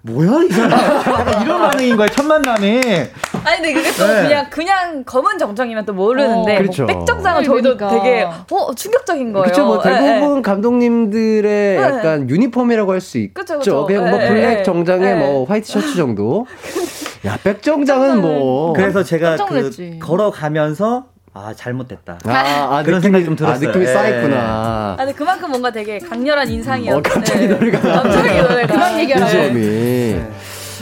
뭐야 0.07 0.43
이 0.43 0.49
사람 0.49 1.43
이런 1.43 1.61
반응인 1.61 1.97
거야 1.97 2.07
첫 2.07 2.25
만남에 2.25 3.11
아니 3.43 3.57
근데 3.57 3.73
그게 3.73 3.91
또 3.91 4.07
네. 4.07 4.23
그냥 4.23 4.49
그냥 4.49 5.03
검은 5.03 5.37
정장이면 5.37 5.85
또 5.85 5.93
모르는데 5.93 6.55
어, 6.55 6.57
그렇죠. 6.59 6.85
뭐 6.85 6.95
백정장은 6.99 7.43
저희도 7.43 7.77
그러니까. 7.77 7.89
되게 8.03 8.23
어 8.23 8.73
충격적인 8.75 9.33
거예요. 9.33 9.43
그렇죠. 9.43 9.65
뭐 9.65 9.81
대부분 9.81 10.35
네. 10.37 10.41
감독님들의 10.41 11.77
네. 11.77 11.81
약간 11.81 12.29
유니폼이라고 12.29 12.91
할 12.91 12.97
수 13.01 13.19
있죠. 13.19 13.33
그쵸. 13.35 13.85
그냥 13.85 14.09
뭐 14.09 14.17
네. 14.19 14.27
블랙 14.27 14.63
정장에 14.63 15.13
뭐 15.15 15.45
화이트 15.45 15.71
셔츠 15.71 15.95
정도. 15.95 16.45
야 17.25 17.37
백정장은 17.43 18.21
뭐 18.21 18.73
그래서 18.73 19.03
제가 19.03 19.37
그 19.37 19.99
걸어가면서 19.99 21.05
아 21.37 21.53
잘못됐다. 21.53 22.19
아, 22.25 22.31
아 22.31 22.83
그런 22.83 22.99
느낌이, 22.99 23.01
생각이 23.01 23.25
좀 23.25 23.35
들었어요. 23.35 23.69
아, 23.69 23.71
느낌이 23.71 23.85
예. 23.85 23.93
쌓였구나. 23.93 24.37
아, 24.39 24.95
근데 24.97 25.13
그만큼 25.13 25.51
뭔가 25.51 25.71
되게 25.71 25.99
강렬한 25.99 26.49
인상이었어요. 26.49 26.97
어, 26.97 27.01
갑자기 27.03 27.47
노래가 27.47 27.79
갑자기 27.79 28.41
노래가 28.41 28.67
그만 28.67 28.99
얘기하네. 28.99 29.53
네. 29.53 30.31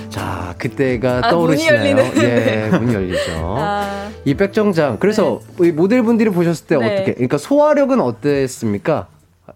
자, 0.09 0.55
그때가 0.57 1.19
아, 1.23 1.29
떠오르시나요? 1.29 1.95
문이 1.95 2.23
예, 2.23 2.69
문이 2.71 2.93
열리죠. 2.93 3.31
아. 3.59 4.09
이 4.23 4.33
백정장. 4.33 4.97
그래서 4.97 5.41
네. 5.59 5.71
모델분들이 5.71 6.29
보셨을 6.29 6.67
때 6.67 6.77
네. 6.77 6.93
어떻게? 6.93 7.13
그러니까 7.13 7.37
소화력은 7.37 7.99
어땠습니까? 7.99 9.07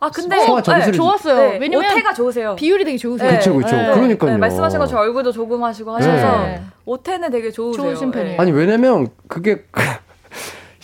아 0.02 0.10
근데 0.12 0.46
소화 0.46 0.62
점수를 0.62 0.92
네, 0.92 0.98
좋았어요. 0.98 1.52
네, 1.52 1.58
왜냐면 1.60 1.92
오태가 1.92 2.14
좋으세요. 2.14 2.56
비율이 2.56 2.86
되게 2.86 2.98
좋으세요. 2.98 3.30
그렇죠, 3.30 3.56
그렇죠. 3.56 3.76
네, 3.76 3.92
그러니까요. 3.94 4.38
말씀하신 4.38 4.80
것처럼 4.80 5.04
얼굴도 5.06 5.32
조금 5.32 5.64
하시고 5.64 5.96
하셔서 5.96 6.46
오태는 6.86 7.32
되게 7.32 7.52
좋으세요. 7.52 7.84
좋으신 7.84 8.12
편이에요. 8.12 8.40
아니 8.40 8.52
왜냐면 8.52 9.08
그게 9.28 9.66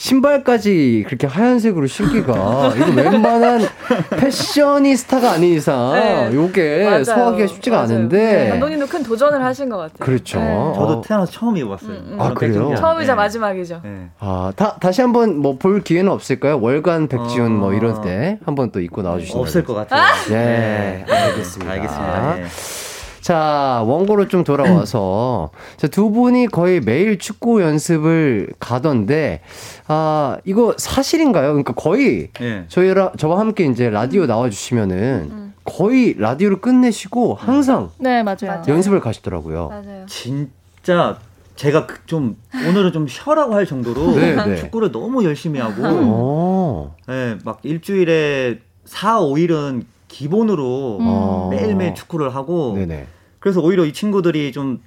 신발까지 0.05 1.03
그렇게 1.07 1.25
하얀색으로 1.25 1.87
신기가 1.87 2.73
이거 2.75 2.91
웬만한 2.95 3.61
패셔니스타가 4.19 5.31
아닌 5.31 5.55
이상 5.55 5.93
네. 5.93 6.29
요게 6.31 6.85
맞아요. 6.85 7.03
소화하기가 7.03 7.47
쉽지가 7.47 7.77
맞아요. 7.77 7.89
않은데 7.89 8.17
네. 8.43 8.49
감독님도 8.49 8.85
큰 8.85 9.01
도전을 9.01 9.43
하신 9.43 9.67
것 9.69 9.77
같아요. 9.77 9.97
그렇죠. 9.99 10.39
네. 10.39 10.73
저도 10.75 11.01
태어나서 11.01 11.31
처음 11.31 11.57
입어봤어요. 11.57 11.89
음, 11.89 12.07
음. 12.11 12.21
아 12.21 12.33
그래요? 12.35 12.75
처음이자 12.75 13.13
네. 13.13 13.15
마지막이죠. 13.15 13.81
네. 13.83 14.09
아 14.19 14.51
다, 14.55 14.77
다시 14.79 15.01
한번 15.01 15.37
뭐 15.37 15.55
볼 15.57 15.81
기회는 15.81 16.11
없을까요? 16.11 16.59
월간 16.61 17.07
백지훈 17.07 17.45
어... 17.45 17.49
뭐 17.59 17.73
이런 17.73 18.01
때 18.01 18.37
한번 18.45 18.69
또 18.71 18.81
입고 18.81 19.01
나와주시면 19.01 19.41
없을 19.41 19.63
것 19.63 19.73
같아요. 19.73 20.03
예, 20.31 21.03
알겠습니다. 21.09 21.71
알겠습니다. 21.71 22.84
예. 23.25 23.27
자, 23.27 23.83
원고로 23.87 24.27
좀 24.27 24.43
돌아와서. 24.43 25.49
자, 25.77 25.87
두 25.87 26.11
분이 26.11 26.47
거의 26.47 26.79
매일 26.79 27.17
축구 27.17 27.61
연습을 27.63 28.49
가던데, 28.59 29.41
아, 29.87 30.37
이거 30.45 30.75
사실인가요? 30.77 31.47
그러니까 31.47 31.73
거의 31.73 32.29
네. 32.39 32.65
저희랑, 32.67 33.13
저와 33.17 33.39
함께 33.39 33.65
이제 33.65 33.89
라디오 33.89 34.27
나와 34.27 34.51
주시면은 34.51 35.29
음. 35.31 35.53
거의 35.63 36.13
라디오를 36.19 36.61
끝내시고 36.61 37.33
항상. 37.33 37.89
네, 37.97 38.21
맞아요. 38.21 38.61
연습을 38.67 38.99
가시더라고요. 38.99 39.69
맞아요. 39.69 40.05
진짜 40.07 41.17
제가 41.55 41.87
그좀 41.87 42.37
오늘은 42.53 42.91
좀 42.91 43.07
쉬라고 43.07 43.55
할 43.55 43.65
정도로 43.65 44.13
네, 44.13 44.35
네. 44.35 44.55
축구를 44.57 44.91
너무 44.91 45.23
열심히 45.23 45.59
하고 45.59 46.91
네, 47.07 47.37
막 47.43 47.59
일주일에 47.63 48.59
4, 48.83 49.21
5일은 49.21 49.85
기본으로 50.07 50.99
음. 50.99 51.49
매일매일 51.49 51.95
축구를 51.95 52.35
하고 52.35 52.73
네네. 52.75 53.07
그래서 53.45 53.61
오히려 53.61 53.85
이 53.85 53.93
친구들이 53.93 54.51
좀 54.51 54.79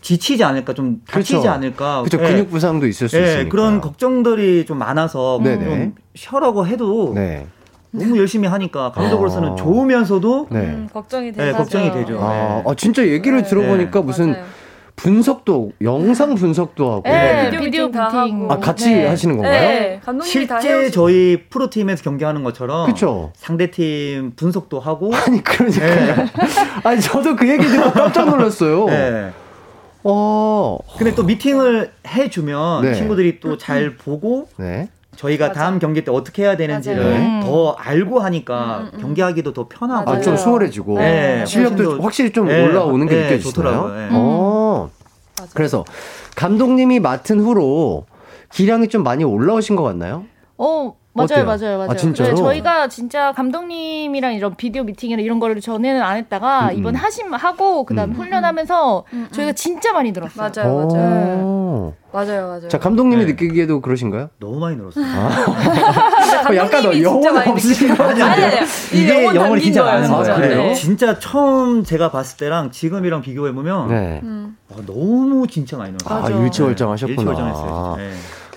지치지 0.00 0.42
않을까, 0.42 0.72
좀 0.72 1.02
다치지 1.06 1.34
그렇죠. 1.34 1.50
않을까. 1.50 2.02
그렇죠. 2.02 2.16
근육 2.16 2.48
부상도 2.48 2.86
있을 2.86 3.10
수 3.10 3.18
네, 3.18 3.24
있으니까. 3.24 3.50
그런 3.50 3.82
걱정들이 3.82 4.64
좀 4.64 4.78
많아서 4.78 5.38
네네. 5.44 5.64
좀 5.66 5.94
쉬라고 6.14 6.66
해도 6.66 7.12
네. 7.14 7.46
너무 7.90 8.16
열심히 8.16 8.48
하니까 8.48 8.92
감독으로서는 8.92 9.50
아. 9.50 9.54
좋으면서도 9.54 10.46
네. 10.50 10.60
음, 10.60 10.88
걱정이 10.90 11.30
되죠. 11.32 11.44
네, 11.44 11.52
걱정이 11.52 11.92
되죠. 11.92 12.18
아, 12.22 12.62
아 12.64 12.74
진짜 12.74 13.06
얘기를 13.06 13.42
네. 13.42 13.46
들어보니까 13.46 14.00
무슨 14.00 14.30
맞아요. 14.30 14.44
분석도 15.02 15.72
영상 15.80 16.34
분석도 16.34 16.92
하고 16.92 17.02
네, 17.04 17.50
비디오 17.58 17.90
다 17.90 18.08
하고 18.08 18.52
아 18.52 18.58
같이 18.58 18.92
네. 18.92 19.06
하시는 19.06 19.36
건가요? 19.36 19.68
네, 19.68 20.00
감독님이 20.04 20.30
실제 20.30 20.90
저희 20.90 21.44
프로 21.48 21.70
팀에서 21.70 22.02
경기하는 22.02 22.44
것처럼 22.44 22.86
그쵸? 22.86 23.32
상대 23.34 23.70
팀 23.70 24.32
분석도 24.36 24.78
하고 24.78 25.10
아니 25.16 25.42
그러니까요. 25.42 26.16
네. 26.16 26.26
아니 26.84 27.00
저도 27.00 27.34
그 27.36 27.48
얘기 27.48 27.64
듣고 27.66 27.90
깜짝 27.92 28.28
놀랐어요. 28.28 28.86
네. 28.86 29.30
어. 30.04 30.78
근데 30.98 31.14
또 31.14 31.22
미팅을 31.24 31.92
해주면 32.06 32.82
네. 32.82 32.94
친구들이 32.94 33.40
또 33.40 33.56
잘 33.56 33.96
보고 33.96 34.48
네. 34.58 34.88
저희가 35.16 35.48
맞아. 35.48 35.60
다음 35.60 35.78
경기 35.78 36.04
때 36.04 36.10
어떻게 36.10 36.42
해야 36.42 36.56
되는지를 36.56 37.02
음. 37.02 37.40
더 37.42 37.72
알고 37.72 38.20
하니까 38.20 38.78
음, 38.78 38.82
음, 38.84 38.90
음. 38.94 39.00
경기하기도 39.00 39.52
더 39.52 39.68
편하고 39.68 40.10
아, 40.10 40.20
좀 40.20 40.36
수월해지고 40.36 40.98
네. 40.98 41.44
실력도 41.46 42.00
확실히 42.00 42.32
좀 42.32 42.46
네. 42.48 42.64
올라오는 42.64 43.06
게 43.06 43.14
네, 43.14 43.22
느껴지더라고요. 43.36 43.94
네. 43.94 44.08
어. 44.12 44.90
그래서 45.54 45.84
감독님이 46.36 47.00
맡은 47.00 47.40
후로 47.40 48.06
기량이 48.52 48.88
좀 48.88 49.02
많이 49.02 49.24
올라오신 49.24 49.76
것 49.76 49.82
같나요? 49.82 50.24
어, 50.58 50.94
맞아요, 51.12 51.24
어때요? 51.24 51.44
맞아요, 51.44 51.78
맞아요. 51.78 51.90
아, 51.90 51.96
진짜로? 51.96 52.30
네, 52.30 52.34
저희가 52.36 52.88
진짜 52.88 53.32
감독님이랑 53.32 54.34
이런 54.34 54.54
비디오 54.54 54.84
미팅이나 54.84 55.20
이런 55.20 55.40
거를 55.40 55.60
전에는 55.60 56.00
안 56.00 56.16
했다가 56.16 56.66
음, 56.66 56.68
음. 56.70 56.78
이번 56.78 56.94
하심 56.94 57.34
하고 57.34 57.84
그다음 57.84 58.10
음. 58.10 58.14
훈련하면서 58.14 59.04
음, 59.12 59.18
음. 59.18 59.28
저희가 59.32 59.52
진짜 59.52 59.92
많이 59.92 60.12
늘었어요. 60.12 60.50
맞아요, 60.54 60.86
맞아요. 60.86 61.94
맞아요, 62.12 62.46
맞아요. 62.46 62.68
자, 62.68 62.78
감독님이 62.78 63.24
네. 63.24 63.32
느끼기에도 63.32 63.80
그러신가요? 63.80 64.30
너무 64.38 64.58
많이 64.60 64.76
늘었어요. 64.76 65.04
아. 65.04 66.54
약간 66.54 66.84
영혼 67.02 67.36
없으신 67.36 67.94
거 67.96 68.04
아니에요? 68.04 68.24
아니, 68.24 68.44
아니, 68.44 68.56
이게 68.92 69.24
영혼이 69.24 69.62
진짜 69.62 69.84
많은 69.84 70.10
거예요. 70.10 70.34
그래요? 70.36 70.62
네. 70.62 70.74
진짜 70.74 71.18
처음 71.18 71.82
제가 71.82 72.10
봤을 72.10 72.36
때랑 72.36 72.70
지금이랑 72.70 73.22
비교해 73.22 73.52
보면 73.52 73.88
네. 73.88 74.20
아, 74.72 74.76
너무 74.86 75.46
진짜 75.48 75.76
많이 75.76 75.92
늘었어요. 75.92 76.36
아, 76.36 76.44
일치월장하셨구나. 76.44 77.16
네, 77.16 77.30
일치월장했어요. 77.30 77.96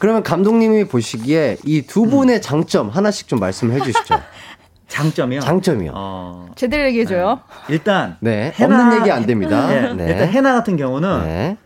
네. 0.04 0.08
그러면 0.08 0.22
감독님이 0.22 0.84
보시기에 0.86 1.58
이 1.66 1.82
두 1.88 2.06
분의 2.08 2.38
음. 2.38 2.42
장점 2.42 2.90
하나씩 2.90 3.30
좀 3.30 3.40
말씀해 3.40 3.80
주시죠. 3.80 4.16
장점이요? 4.90 5.40
장점이요. 5.40 5.92
어... 5.96 6.48
제대로 6.56 6.86
얘기해줘요. 6.88 7.40
네. 7.68 7.74
일단 7.74 8.18
네 8.20 8.52
해나... 8.56 8.82
없는 8.84 9.00
얘기 9.00 9.12
안 9.12 9.26
됩니다. 9.26 9.68
네. 9.68 9.94
네. 9.94 10.08
일단 10.10 10.28
해나 10.28 10.54
같은 10.54 10.76
경우는 10.76 11.24
네. 11.24 11.58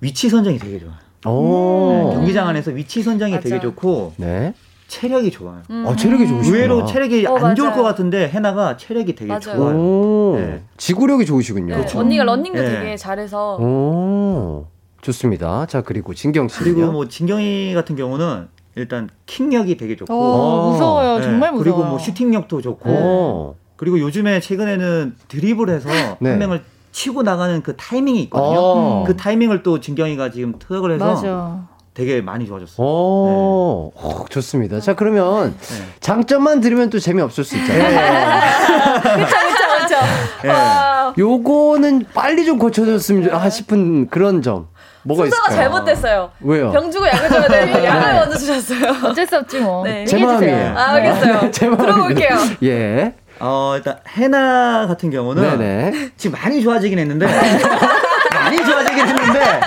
위치 0.00 0.28
선정이 0.28 0.58
되게 0.58 0.78
좋아요. 0.78 0.94
오. 1.26 2.08
네, 2.10 2.14
경기장 2.16 2.46
안에서 2.48 2.70
위치 2.72 3.02
선정이 3.02 3.32
맞아. 3.32 3.42
되게 3.48 3.60
좋고 3.60 4.12
네. 4.18 4.52
체력이 4.88 5.30
좋아요. 5.30 5.62
음. 5.70 5.84
아, 5.88 5.96
체력이 5.96 6.28
좋으시구 6.28 6.54
의외로 6.54 6.84
체력이 6.84 7.26
어, 7.26 7.36
안 7.36 7.42
맞아요. 7.42 7.54
좋을 7.54 7.72
것 7.72 7.82
같은데 7.82 8.28
해나가 8.28 8.76
체력이 8.76 9.14
되게 9.14 9.26
맞아요. 9.28 9.40
좋아요. 9.40 10.36
네. 10.36 10.62
지구력이 10.76 11.24
좋으시군요. 11.24 11.74
그렇죠. 11.76 11.98
언니가 11.98 12.24
런닝도 12.24 12.62
되게 12.62 12.96
잘해서. 12.96 13.56
오. 13.56 14.66
좋습니다. 15.02 15.66
자 15.66 15.82
그리고 15.82 16.14
진경 16.14 16.48
씨 16.48 16.58
그리고 16.58 16.90
뭐 16.90 17.06
진경이 17.08 17.74
같은 17.74 17.96
경우는 17.96 18.48
일단 18.74 19.08
킥력이 19.26 19.76
되게 19.76 19.96
좋고 19.96 20.12
오, 20.12 20.70
무서워요. 20.72 21.18
네. 21.18 21.22
정말 21.22 21.52
무서워. 21.52 21.62
그리고 21.62 21.84
뭐 21.84 21.98
슈팅력도 21.98 22.60
좋고 22.60 22.90
오. 22.90 23.54
그리고 23.76 23.98
요즘에 24.00 24.40
최근에는 24.40 25.16
드리블해서 25.28 25.88
네. 26.20 26.30
한 26.30 26.38
명을 26.38 26.62
치고 26.92 27.22
나가는 27.22 27.62
그 27.62 27.76
타이밍이 27.76 28.22
있거든요. 28.24 28.58
오. 28.58 29.04
그 29.06 29.16
타이밍을 29.16 29.62
또 29.62 29.80
진경이가 29.80 30.30
지금 30.30 30.58
투석을 30.58 30.92
해서 30.92 31.04
맞아. 31.06 31.68
되게 31.94 32.20
많이 32.20 32.46
좋아졌어요. 32.46 32.86
오, 32.86 33.92
네. 33.96 34.02
오, 34.02 34.24
좋습니다. 34.28 34.80
자, 34.80 34.94
그러면 34.94 35.56
네. 35.58 35.74
장점만 36.00 36.60
들으면 36.60 36.90
또 36.90 36.98
재미없을 36.98 37.44
수 37.44 37.56
있잖아요. 37.56 39.00
그렇죠, 39.02 39.36
그렇죠, 39.36 39.96
그렇죠. 40.42 41.14
요거는 41.18 42.06
빨리 42.12 42.44
좀 42.44 42.58
고쳐줬으면 42.58 43.30
아, 43.30 43.48
싶은 43.48 44.08
그런 44.08 44.42
점. 44.42 44.68
뭐가 45.06 45.26
있을까요? 45.26 45.56
잘못됐어요. 45.56 46.30
왜요? 46.40 46.72
병 46.72 46.90
주고 46.90 47.06
약을 47.06 47.28
줘야 47.28 47.46
되는데 47.48 47.84
약을 47.86 48.12
네. 48.12 48.18
먼저 48.18 48.36
주셨어요. 48.36 49.08
어쩔 49.08 49.26
수 49.26 49.36
없지 49.38 49.60
뭐. 49.60 49.84
네. 49.84 50.04
제 50.04 50.18
마음이에요. 50.18 50.74
아, 50.76 50.92
알겠어요. 50.94 51.40
네, 51.40 51.50
제 51.52 51.70
들어볼게요. 51.70 52.36
예. 52.64 53.14
어, 53.38 53.74
일단 53.76 53.98
해나 54.08 54.86
같은 54.88 55.10
경우는 55.10 55.58
네네. 55.58 56.10
지금 56.16 56.38
많이 56.40 56.62
좋아지긴 56.62 56.98
했는데 56.98 57.26
많이 58.34 58.56
좋아지긴 58.64 59.06
했는데 59.06 59.60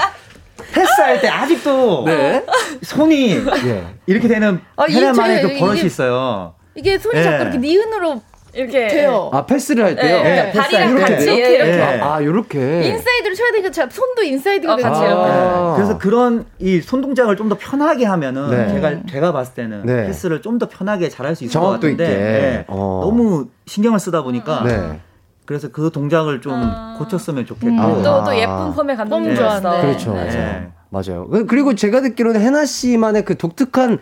패스할 0.73 1.21
때 1.21 1.29
아직도 1.29 2.03
네. 2.05 2.43
손이 2.83 3.31
예. 3.65 3.83
이렇게 4.07 4.27
되는 4.27 4.59
아, 4.75 4.83
해나만의 4.89 5.41
그 5.41 5.59
버릇이 5.59 5.83
있어요. 5.83 6.55
이게 6.75 6.97
손이 6.97 7.15
네. 7.15 7.23
자꾸 7.23 7.43
이렇게 7.43 7.57
니은으로 7.59 8.21
이렇게 8.59 8.87
돼요. 8.87 9.29
아 9.33 9.45
패스를 9.45 9.83
할 9.83 9.95
때요. 9.95 10.21
네, 10.23 10.43
네. 10.45 10.51
다리랑 10.51 10.95
같이 10.97 11.23
이렇게. 11.25 11.55
이렇게. 11.55 11.71
네. 11.77 12.01
아, 12.01 12.23
요렇게. 12.23 12.83
인사이드로 12.83 13.35
쳐야 13.35 13.51
되니까 13.51 13.71
제가 13.71 13.89
손도 13.89 14.23
인사이드가 14.23 14.73
어, 14.73 14.77
같이 14.77 15.01
아. 15.05 15.73
그래서 15.75 15.97
그런 15.97 16.45
이 16.59 16.81
손 16.81 17.01
동작을 17.01 17.35
좀 17.35 17.49
더 17.49 17.55
편하게 17.57 18.05
하면은 18.05 18.49
네. 18.51 18.67
제가 18.73 18.93
제가 19.09 19.31
봤을 19.31 19.53
때는 19.55 19.85
네. 19.85 20.07
패스를 20.07 20.41
좀 20.41 20.59
더 20.59 20.67
편하게 20.67 21.09
잘할 21.09 21.35
수 21.35 21.43
있을 21.45 21.59
것 21.59 21.69
같은데 21.69 22.07
네. 22.07 22.65
어. 22.67 23.01
너무 23.03 23.47
신경을 23.65 23.99
쓰다 23.99 24.21
보니까 24.23 24.63
네. 24.65 24.99
그래서 25.45 25.69
그 25.71 25.89
동작을 25.91 26.41
좀 26.41 26.53
아. 26.53 26.95
고쳤으면 26.99 27.45
좋겠고 27.45 27.67
음. 27.69 28.03
또, 28.03 28.23
또 28.23 28.35
예쁜 28.37 28.73
폼의 28.73 28.95
감독님 28.97 29.35
좋았어. 29.35 29.81
그렇죠, 29.81 30.13
맞아요. 30.13 30.78
맞아요. 30.89 31.27
그, 31.27 31.45
그리고 31.45 31.75
제가 31.75 32.01
듣기로는 32.01 32.41
해나 32.41 32.65
씨만의 32.65 33.23
그 33.25 33.37
독특한 33.37 33.99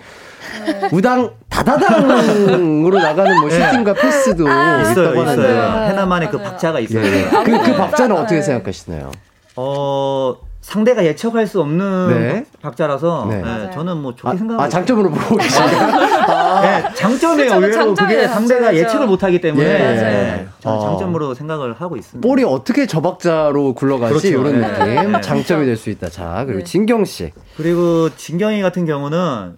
네. 0.65 0.89
우당 0.93 1.31
다다당으로 1.49 2.99
나가는 2.99 3.39
뭐 3.41 3.49
슈팅과 3.49 3.93
패스도 3.93 4.47
아, 4.47 4.81
있다고 4.81 5.21
하는데 5.21 5.89
해나만의 5.89 6.29
그 6.29 6.37
박자가 6.37 6.79
있어요. 6.79 7.03
예. 7.03 7.29
그, 7.43 7.63
그 7.63 7.75
박자는 7.75 8.15
어떻게 8.15 8.41
생각하시나요? 8.41 9.11
어 9.57 10.37
상대가 10.61 11.03
예측할 11.05 11.47
수 11.47 11.61
없는 11.61 12.09
네. 12.09 12.45
박자라서 12.61 13.27
네. 13.29 13.41
네, 13.41 13.71
저는 13.73 13.97
뭐 13.97 14.15
좋게 14.15 14.29
아, 14.29 14.35
생각하고 14.35 14.63
아 14.63 14.69
장점으로 14.69 15.09
보고 15.09 15.37
계신가요? 15.37 16.25
아. 16.57 16.61
네, 16.61 16.93
장점이에요. 16.95 17.53
의외로 17.55 17.93
그게 17.93 18.27
상대가 18.27 18.75
예측을 18.75 19.07
못하기 19.07 19.41
때문에 19.41 19.65
예. 19.65 19.77
네, 19.77 20.47
저는 20.59 20.77
어. 20.77 20.81
장점으로 20.89 21.33
생각을 21.33 21.73
하고 21.73 21.95
있습니다. 21.97 22.27
볼이 22.27 22.43
어떻게 22.43 22.85
저 22.85 23.01
박자로 23.01 23.73
굴러가지 23.73 24.13
그렇죠. 24.13 24.27
이런 24.27 24.61
네. 24.61 24.67
느낌 24.67 25.11
네. 25.11 25.21
장점이 25.21 25.65
될 25.65 25.77
수 25.77 25.89
있다. 25.89 26.09
자 26.09 26.43
그리고 26.45 26.63
진경 26.63 27.05
씨 27.05 27.31
그리고 27.55 28.09
진경이 28.15 28.61
같은 28.61 28.85
경우는 28.85 29.57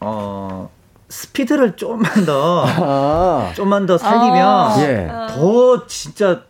어. 0.00 0.70
스피드를 1.10 1.76
좀만 1.76 2.26
더, 2.26 2.64
아. 2.66 3.50
좀만 3.56 3.86
더 3.86 3.96
살리면, 3.96 4.46
아. 4.46 4.76
예. 4.80 5.08
더 5.30 5.86
진짜 5.86 6.42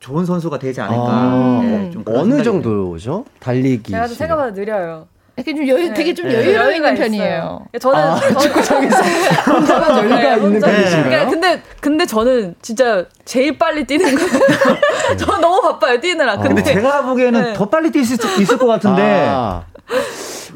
좋은 0.00 0.24
선수가 0.24 0.58
되지 0.58 0.80
않을까. 0.80 1.04
아, 1.06 1.60
네, 1.62 1.90
좀 1.90 2.02
어느 2.06 2.42
정도죠? 2.42 3.26
달리기. 3.38 3.92
제가 3.92 4.08
생각보다 4.08 4.52
느려요. 4.52 5.06
이렇게 5.38 5.54
좀 5.54 5.68
여유, 5.68 5.88
네. 5.88 5.94
되게 5.94 6.14
좀 6.14 6.26
네. 6.26 6.34
여유로운 6.34 6.74
있는 6.74 6.94
편이에요. 6.96 7.60
저는 7.80 7.98
아, 8.00 8.16
축구장에서 8.18 8.96
혼자만 9.46 9.98
여유가 9.98 10.16
네, 10.16 10.36
있는 10.36 10.60
편이신가요? 10.60 11.04
그러니까 11.04 11.30
근데 11.30 11.62
근데 11.80 12.06
저는 12.06 12.56
진짜 12.60 13.04
제일 13.24 13.56
빨리 13.56 13.84
뛰는 13.84 14.16
거. 14.16 14.26
저는 15.16 15.40
너무 15.40 15.62
바빠요 15.62 16.00
뛰느라. 16.00 16.32
아. 16.32 16.38
근데, 16.38 16.62
제가 16.62 17.02
보기에는 17.02 17.40
네. 17.40 17.52
더 17.52 17.68
빨리 17.68 17.90
뛸 17.90 18.04
수 18.04 18.14
있을 18.42 18.58
것 18.58 18.66
같은데. 18.66 19.26
아. 19.28 19.62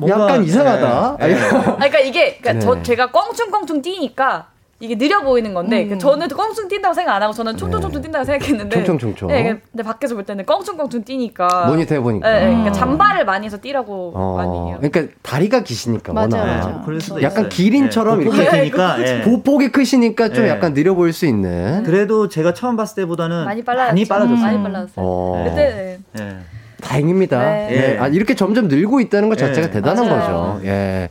약간 0.09 0.43
이상하다. 0.43 1.16
네. 1.20 1.28
네. 1.28 1.49
그러니까 1.49 1.99
이게 2.01 2.39
그러니까 2.39 2.64
저 2.64 2.83
제가 2.83 3.12
껑충껑충 3.12 3.83
뛰니까 3.83 4.47
이게 4.83 4.99
느려 4.99 5.22
보이는 5.22 5.55
건데 5.55 5.89
음. 5.89 5.97
저는 5.97 6.26
껑충 6.26 6.66
뛴다고 6.66 6.93
생각 6.93 7.14
안 7.14 7.22
하고 7.22 7.33
저는 7.33 7.57
총총총총 7.57 8.03
네. 8.03 8.09
뛴다고 8.09 8.24
생각했는데 8.24 8.76
총총총총. 8.85 9.28
네, 9.28 9.61
근데 9.70 9.85
밖에서 9.85 10.16
볼 10.16 10.24
때는 10.24 10.45
껑충껑충 10.45 11.05
뛰니까 11.05 11.66
모니터 11.68 11.95
해보니까. 11.95 12.28
네, 12.28 12.47
그러니까 12.47 12.72
잠바를 12.72 13.24
많이 13.24 13.47
해서 13.47 13.59
뛰라고 13.59 14.12
어. 14.12 14.37
많이 14.39 14.70
해요. 14.70 14.78
그러니까 14.80 15.14
다리가 15.22 15.62
기시니까 15.62 16.12
맞아, 16.12 16.37
워낙 16.37 16.55
맞아. 16.57 16.83
그럴 16.85 17.01
수도 17.01 17.22
약간 17.22 17.43
있어요. 17.43 17.49
기린처럼 17.51 18.18
네, 18.18 18.24
이렇게 18.24 18.45
크니까 18.45 18.97
네. 18.97 19.22
보폭이 19.22 19.70
크시니까 19.70 20.30
좀 20.30 20.49
약간 20.49 20.74
느려 20.74 20.95
보일 20.95 21.12
수 21.12 21.26
있는. 21.26 21.85
그래도 21.85 22.28
제가 22.28 22.53
처음 22.53 22.74
봤을 22.76 22.97
때보다는 22.97 23.45
많이 23.45 23.62
빨라 23.62 23.87
많이 23.87 24.05
빨라졌어요. 24.05 24.45
많이 24.45 24.62
빨라졌어요. 24.64 25.07
어. 25.07 25.45
그때 25.49 26.01
네. 26.14 26.39
다행입니다. 26.80 27.39
네. 27.39 27.68
예. 27.70 27.99
아, 27.99 28.09
이렇게 28.09 28.35
점점 28.35 28.66
늘고 28.66 29.01
있다는 29.01 29.28
것 29.28 29.39
자체가 29.39 29.68
네. 29.68 29.74
대단한 29.74 30.09
맞아요. 30.09 30.55
거죠. 30.55 30.66
예. 30.66 31.09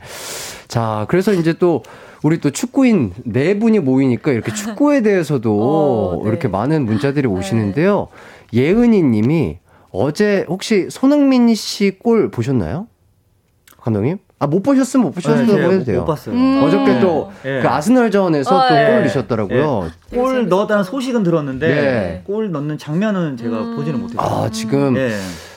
자, 0.68 1.06
그래서 1.08 1.32
이제 1.32 1.54
또 1.54 1.84
우리 2.24 2.40
또 2.40 2.50
축구인 2.52 3.14
네 3.24 3.58
분이 3.58 3.80
모이니까 3.80 4.32
이렇게 4.32 4.54
축구에 4.54 5.02
대해서도 5.02 5.52
어, 6.20 6.22
네. 6.24 6.30
이렇게 6.30 6.48
많은 6.48 6.86
문자들이 6.86 7.28
네. 7.28 7.34
오시는데요. 7.34 8.08
예은이 8.54 9.02
님이 9.04 9.58
어제 9.92 10.46
혹시 10.48 10.88
손흥민 10.90 11.54
씨 11.56 11.98
골 12.02 12.30
보셨나요? 12.32 12.88
감독님? 13.82 14.20
아, 14.40 14.48
못 14.48 14.64
보셨으면 14.64 15.06
못 15.06 15.12
보셨다고 15.12 15.54
네, 15.54 15.64
해도 15.70 15.84
돼요. 15.84 16.00
못 16.00 16.06
봤어요. 16.06 16.36
음. 16.36 16.64
어저께 16.64 17.00
또그 17.00 17.32
네. 17.44 17.62
아스널전에서 17.68 18.56
어, 18.56 18.62
또골 18.70 18.76
네. 18.86 19.00
넣으셨더라고요. 19.02 19.90
네. 20.10 20.18
골 20.18 20.50
넣었다는 20.50 20.84
소식은 20.84 21.24
들었는데 21.24 21.68
네. 21.68 22.24
골 22.26 22.52
넣는 22.52 22.78
장면은 22.80 23.38
제가 23.38 23.62
음. 23.62 23.76
보지는 23.76 24.00
못했어요. 24.00 24.28
아, 24.28 24.50
지금 24.50 24.96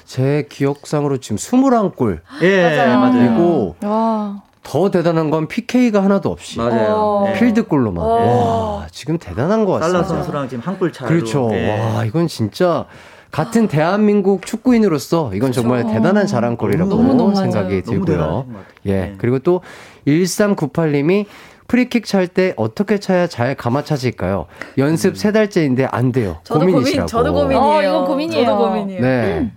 제 0.04 0.46
기억상으로 0.50 1.16
지금 1.18 1.36
21골. 1.36 2.18
예, 2.42 2.62
맞아요. 2.62 2.98
맞아요. 2.98 3.12
그리고 3.12 3.76
와. 3.82 4.42
더 4.64 4.90
대단한 4.90 5.30
건 5.30 5.46
PK가 5.46 6.02
하나도 6.02 6.30
없이 6.30 6.58
맞아요. 6.58 7.22
네. 7.26 7.38
필드골로만. 7.38 8.04
와, 8.04 8.86
지금 8.90 9.18
대단한 9.18 9.64
것 9.64 9.72
같습니다. 9.74 10.02
살라 10.02 10.04
선수랑 10.04 10.48
지금 10.48 10.62
한 10.64 10.78
골 10.78 10.90
차로. 10.92 11.08
그렇죠. 11.08 11.48
네. 11.50 11.78
와, 11.94 12.04
이건 12.04 12.26
진짜 12.26 12.86
같은 13.30 13.68
대한민국 13.68 14.46
축구인으로서 14.46 15.28
이건 15.34 15.50
그렇죠. 15.52 15.60
정말 15.62 15.84
대단한 15.86 16.26
자랑거리라고 16.26 16.88
너무, 16.90 17.14
너무 17.14 17.36
생각이 17.36 17.82
들고요. 17.82 18.46
예. 18.86 18.92
네. 18.92 19.14
그리고 19.18 19.38
또 19.38 19.60
1398님이 20.06 21.26
프리킥 21.66 22.04
찰 22.04 22.28
때 22.28 22.52
어떻게 22.56 22.98
차야 22.98 23.26
잘 23.26 23.54
감아 23.54 23.82
차질까요? 23.84 24.46
연습 24.78 25.10
음. 25.10 25.14
세 25.14 25.32
달째인데 25.32 25.86
안 25.90 26.12
돼요. 26.12 26.38
저도 26.44 26.60
고민이시라고. 26.60 27.06
고민, 27.06 27.06
저도 27.06 27.32
고민이에요. 27.32 27.60
어, 27.64 27.82
이건 27.82 28.04
고민이에요. 28.06 28.46
저도 28.46 28.58
고민이에요. 28.58 29.00
네. 29.02 29.38
음. 29.40 29.52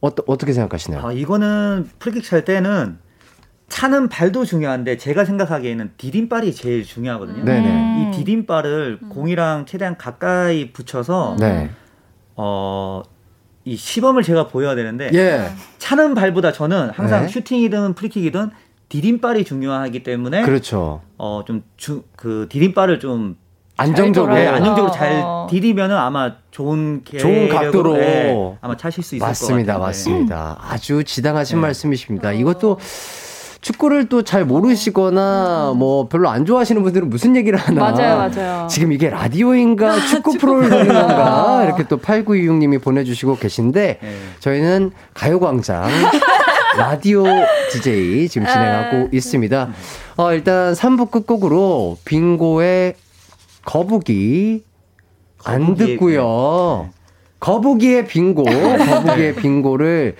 어, 0.00 0.08
어떻게 0.26 0.52
생각하시나요? 0.52 1.06
아, 1.06 1.12
이거는 1.12 1.88
프리킥 1.98 2.24
찰 2.24 2.44
때는 2.44 2.98
차는 3.70 4.08
발도 4.08 4.44
중요한데 4.44 4.98
제가 4.98 5.24
생각하기에는 5.24 5.92
디딤발이 5.96 6.54
제일 6.54 6.84
중요하거든요. 6.84 7.44
네네. 7.44 8.12
이 8.12 8.24
디딤발을 8.24 8.98
음. 9.00 9.08
공이랑 9.08 9.64
최대한 9.64 9.96
가까이 9.96 10.72
붙여서 10.72 11.36
네. 11.38 11.70
어, 12.36 13.02
이 13.64 13.76
시범을 13.76 14.24
제가 14.24 14.48
보여야 14.48 14.74
되는데 14.74 15.10
예. 15.14 15.48
차는 15.78 16.14
발보다 16.14 16.52
저는 16.52 16.90
항상 16.90 17.22
네. 17.22 17.28
슈팅이든 17.28 17.94
프리킥이든 17.94 18.50
디딤발이 18.88 19.44
중요하기 19.44 20.02
때문에 20.02 20.42
그렇죠. 20.42 21.00
어좀그 21.16 22.48
디딤발을 22.50 22.98
좀 22.98 23.36
안정적으로 23.76 24.34
네, 24.34 24.48
안정적으로 24.48 24.92
잘 24.92 25.22
어. 25.24 25.46
디디면은 25.48 25.96
아마 25.96 26.34
좋은 26.50 27.02
좋은 27.04 27.48
각도로 27.48 27.96
네, 27.96 28.58
아마 28.60 28.76
차실 28.76 29.04
수 29.04 29.14
있을 29.14 29.26
맞습니다, 29.26 29.74
것 29.74 29.78
같아요. 29.78 29.86
맞습니다. 29.86 30.58
아주 30.60 31.04
지당하신 31.04 31.58
네. 31.58 31.62
말씀이십니다. 31.62 32.32
이것도 32.32 32.78
축구를 33.60 34.08
또 34.08 34.22
잘 34.22 34.44
모르시거나 34.44 35.74
뭐 35.76 36.08
별로 36.08 36.28
안 36.30 36.46
좋아하시는 36.46 36.82
분들은 36.82 37.10
무슨 37.10 37.36
얘기를 37.36 37.58
하나. 37.58 37.90
맞아요, 37.90 38.16
맞아요. 38.16 38.66
지금 38.68 38.92
이게 38.92 39.10
라디오인가 39.10 40.00
축구 40.06 40.38
프로를 40.38 40.68
보는 40.70 40.86
건가 40.88 41.62
이렇게 41.64 41.84
또 41.84 41.98
8926님이 41.98 42.80
보내주시고 42.82 43.36
계신데 43.36 43.98
네. 44.00 44.16
저희는 44.38 44.92
가요광장 45.14 45.88
라디오 46.78 47.24
DJ 47.72 48.28
지금 48.28 48.46
진행하고 48.46 48.96
네. 48.96 49.08
있습니다. 49.12 49.70
어, 50.16 50.32
일단 50.32 50.72
3부 50.72 51.10
끝곡으로 51.10 51.98
빙고의 52.04 52.94
거북이 53.64 54.64
안 55.44 55.74
듣고요. 55.74 56.86
네. 56.86 57.00
거북이의 57.40 58.06
빙고, 58.06 58.44
거북이의 58.90 59.34
빙고를 59.36 60.16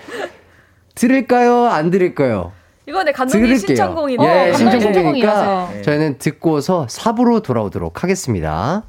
들을까요? 0.95 1.65
안 1.65 1.91
들을까요? 1.91 2.51
이거네 2.91 3.13
감독님 3.13 3.57
신청곡이네. 3.57 4.25
예, 4.25 4.49
어, 4.51 4.53
신청곡이니까 4.53 5.69
네. 5.75 5.81
저희는 5.81 6.17
듣고서 6.17 6.85
4부로 6.87 7.41
돌아오도록 7.41 8.03
하겠습니다. 8.03 8.83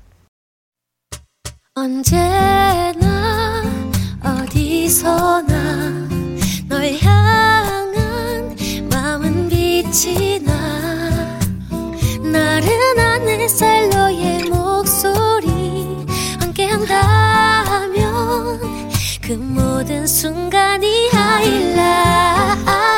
언제나 1.77 3.63
어디서나 4.25 6.09
널 6.69 6.93
향한 7.01 8.57
마음은 8.91 9.49
빛이 9.49 10.41
나 10.41 10.53
나른한 12.25 13.29
햇살 13.29 13.89
너의 13.91 14.43
목소리 14.51 16.05
함께한다면 16.41 18.01
그 19.23 19.33
모든 19.35 20.09
순간이 20.09 21.09
하이라 21.11 22.92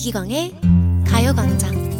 이기광의 0.00 0.54
가요광장 1.06 1.90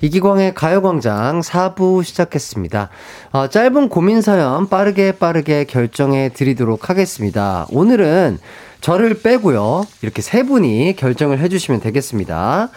이기광의 0.00 0.54
가요광장 0.54 1.40
4부 1.40 2.04
시작했습니다. 2.04 2.90
어, 3.32 3.48
짧은 3.48 3.88
고민 3.88 4.22
사연 4.22 4.68
빠르게 4.68 5.10
빠르게 5.10 5.64
결정해 5.64 6.28
드리도록 6.32 6.90
하겠습니다. 6.90 7.66
오늘은 7.70 8.38
저를 8.80 9.20
빼고요. 9.20 9.84
이렇게 10.02 10.22
세 10.22 10.44
분이 10.44 10.94
결정을 10.94 11.40
해주시면 11.40 11.80
되겠습니다. 11.80 12.70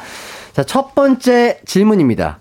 자, 0.53 0.63
첫 0.63 0.95
번째 0.95 1.59
질문입니다. 1.67 2.39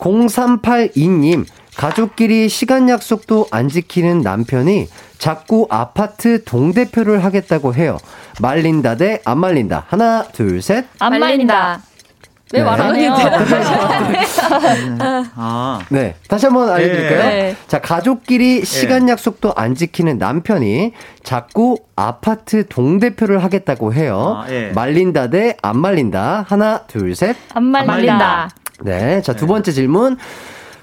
0382님, 0.00 1.46
가족끼리 1.78 2.50
시간 2.50 2.90
약속도 2.90 3.46
안 3.50 3.70
지키는 3.70 4.20
남편이 4.20 4.88
자꾸 5.26 5.68
아파트 5.70 6.42
동대표를 6.42 7.22
하겠다고 7.24 7.74
해요. 7.76 7.96
말린다 8.40 8.96
대 8.96 9.20
안 9.24 9.38
말린다. 9.38 9.84
하나, 9.86 10.24
둘, 10.32 10.60
셋. 10.60 10.84
안 10.98 11.16
말린다. 11.16 11.80
왜 12.52 12.60
말안 12.64 12.96
해요? 12.96 13.14
아. 15.36 15.78
네. 15.90 16.16
다시 16.28 16.46
한번 16.46 16.70
알려드릴까요? 16.70 17.18
네. 17.22 17.56
자, 17.68 17.80
가족끼리 17.80 18.64
시간 18.64 19.08
약속도 19.08 19.52
안 19.54 19.76
지키는 19.76 20.18
남편이 20.18 20.92
자꾸 21.22 21.78
아파트 21.94 22.66
동대표를 22.66 23.44
하겠다고 23.44 23.94
해요. 23.94 24.42
아, 24.44 24.50
예. 24.50 24.72
말린다 24.74 25.30
대 25.30 25.56
안 25.62 25.78
말린다. 25.78 26.44
하나, 26.48 26.80
둘, 26.88 27.14
셋. 27.14 27.36
안 27.54 27.62
말린다. 27.66 28.50
네. 28.80 29.22
자, 29.22 29.34
두 29.34 29.46
번째 29.46 29.70
질문. 29.70 30.16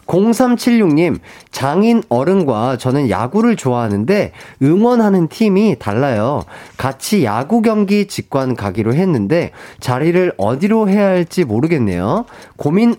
0376님, 0.09 1.19
장인 1.51 2.01
어른과 2.09 2.77
저는 2.77 3.09
야구를 3.09 3.55
좋아하는데 3.55 4.31
응원하는 4.61 5.27
팀이 5.27 5.77
달라요. 5.77 6.43
같이 6.77 7.23
야구 7.23 7.61
경기 7.61 8.07
직관 8.07 8.55
가기로 8.55 8.95
했는데 8.95 9.51
자리를 9.79 10.33
어디로 10.37 10.89
해야 10.89 11.07
할지 11.07 11.45
모르겠네요. 11.45 12.25
고민 12.57 12.95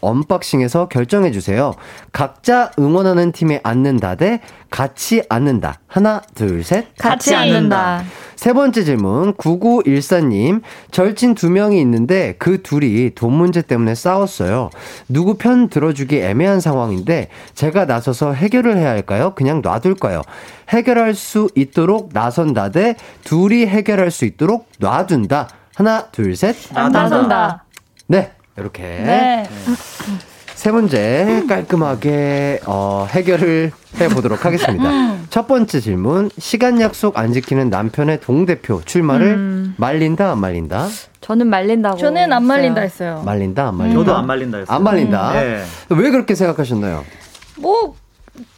언박싱에서 0.00 0.88
결정해주세요. 0.88 1.74
각자 2.12 2.70
응원하는 2.78 3.32
팀에 3.32 3.60
앉는다 3.62 4.14
대 4.14 4.40
같이 4.70 5.22
앉는다. 5.28 5.80
하나, 5.86 6.22
둘, 6.34 6.64
셋. 6.64 6.86
같이 6.98 7.34
앉는다. 7.34 8.02
세 8.44 8.52
번째 8.52 8.84
질문, 8.84 9.32
9914님. 9.36 10.60
절친 10.90 11.34
두 11.34 11.48
명이 11.48 11.80
있는데 11.80 12.34
그 12.38 12.60
둘이 12.60 13.14
돈 13.14 13.32
문제 13.32 13.62
때문에 13.62 13.94
싸웠어요. 13.94 14.68
누구 15.08 15.38
편 15.38 15.70
들어주기 15.70 16.18
애매한 16.18 16.60
상황인데 16.60 17.30
제가 17.54 17.86
나서서 17.86 18.34
해결을 18.34 18.76
해야 18.76 18.90
할까요? 18.90 19.32
그냥 19.34 19.62
놔둘까요? 19.62 20.20
해결할 20.68 21.14
수 21.14 21.48
있도록 21.54 22.10
나선다 22.12 22.70
대 22.70 22.96
둘이 23.24 23.64
해결할 23.64 24.10
수 24.10 24.26
있도록 24.26 24.68
놔둔다. 24.78 25.48
하나, 25.74 26.08
둘, 26.10 26.36
셋. 26.36 26.54
나선다. 26.74 27.64
네. 28.08 28.30
이렇게. 28.58 28.82
네. 28.82 29.48
세 30.64 30.70
문제 30.70 31.44
깔끔하게 31.46 32.60
어, 32.64 33.06
해결을 33.10 33.70
해보도록 34.00 34.46
하겠습니다. 34.46 34.88
음. 34.88 35.26
첫 35.28 35.46
번째 35.46 35.78
질문. 35.78 36.30
시간 36.38 36.80
약속 36.80 37.18
안 37.18 37.34
지키는 37.34 37.68
남편의 37.68 38.22
동대표 38.22 38.80
출마를 38.82 39.26
음. 39.34 39.74
말린다, 39.76 40.32
안 40.32 40.38
말린다? 40.38 40.88
저는 41.20 41.48
말린다고. 41.48 41.98
저는 41.98 42.32
안 42.32 42.44
말린다 42.44 42.80
했어요. 42.80 43.22
말린다, 43.26 43.68
안 43.68 43.76
말린다? 43.76 43.98
저도 44.00 44.16
안 44.16 44.26
말린다 44.26 44.56
했어요. 44.56 44.74
안 44.74 44.82
말린다? 44.82 45.32
음. 45.32 45.34
네. 45.34 45.64
왜 45.90 46.10
그렇게 46.10 46.34
생각하셨나요? 46.34 47.04
뭐, 47.58 47.94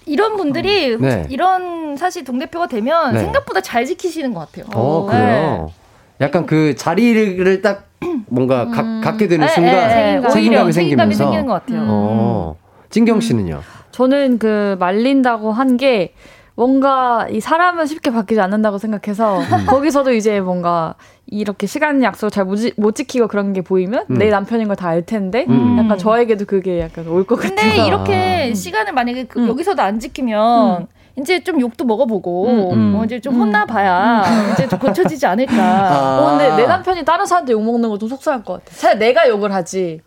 이런 0.04 0.36
분들이 0.36 0.94
음. 0.94 1.00
네. 1.00 1.26
이런 1.28 1.96
사실 1.96 2.22
동대표가 2.22 2.68
되면 2.68 3.14
네. 3.14 3.18
생각보다 3.18 3.60
잘 3.62 3.84
지키시는 3.84 4.32
것 4.32 4.46
같아요. 4.52 4.66
어, 4.76 5.06
그래요? 5.06 5.72
네. 6.20 6.24
약간 6.24 6.46
그 6.46 6.76
자리를 6.76 7.62
딱 7.62 7.88
뭔가 8.28 8.64
음. 8.64 8.70
가, 8.70 9.10
갖게 9.10 9.28
되는 9.28 9.46
네, 9.46 9.52
순간 9.52 9.88
네, 9.88 10.20
네. 10.20 10.28
책임감이 10.28 10.72
생기면서 10.72 11.16
생기는 11.16 11.46
것 11.46 11.52
같아요. 11.54 11.80
음. 11.82 11.86
어. 11.88 12.56
진경 12.90 13.20
씨는요? 13.20 13.60
저는 13.92 14.38
그 14.38 14.76
말린다고 14.78 15.52
한 15.52 15.76
게 15.76 16.12
뭔가 16.58 17.26
이 17.30 17.38
사람은 17.40 17.84
쉽게 17.84 18.10
바뀌지 18.10 18.40
않는다고 18.40 18.78
생각해서 18.78 19.40
음. 19.40 19.66
거기서도 19.66 20.14
이제 20.14 20.40
뭔가 20.40 20.94
이렇게 21.26 21.66
시간 21.66 22.02
약속 22.02 22.30
잘못 22.30 22.58
못 22.78 22.94
지키고 22.94 23.28
그런 23.28 23.52
게 23.52 23.60
보이면 23.60 24.06
음. 24.10 24.14
내 24.18 24.30
남편인 24.30 24.66
걸 24.68 24.76
다 24.76 24.88
알 24.88 25.04
텐데 25.04 25.44
음. 25.48 25.76
약간 25.78 25.98
저에게도 25.98 26.46
그게 26.46 26.80
약간 26.80 27.06
올 27.08 27.24
것 27.26 27.36
같아서 27.36 27.54
근데 27.54 27.86
이렇게 27.86 28.48
아. 28.52 28.54
시간을 28.54 28.94
만약에 28.94 29.24
그 29.24 29.40
음. 29.40 29.48
여기서도 29.48 29.82
안 29.82 29.98
지키면 30.00 30.80
음. 30.82 30.86
이제 31.18 31.42
좀 31.42 31.60
욕도 31.60 31.84
먹어보고 31.84 32.72
음, 32.74 32.94
어, 32.96 33.04
이제 33.04 33.18
좀 33.20 33.34
혼나봐야 33.40 34.52
이제 34.54 34.68
좀 34.68 34.78
고쳐지지 34.78 35.24
않을까. 35.26 35.54
아. 35.56 36.18
어, 36.20 36.30
근데 36.36 36.54
내 36.56 36.66
남편이 36.66 37.04
다른 37.04 37.24
사람한테 37.24 37.52
욕 37.52 37.62
먹는 37.64 37.88
거 37.88 37.96
좀 37.96 38.08
속상할 38.10 38.44
것 38.44 38.64
같아. 38.64 38.76
차라리 38.76 38.98
내가 38.98 39.26
욕을 39.28 39.52
하지. 39.54 40.00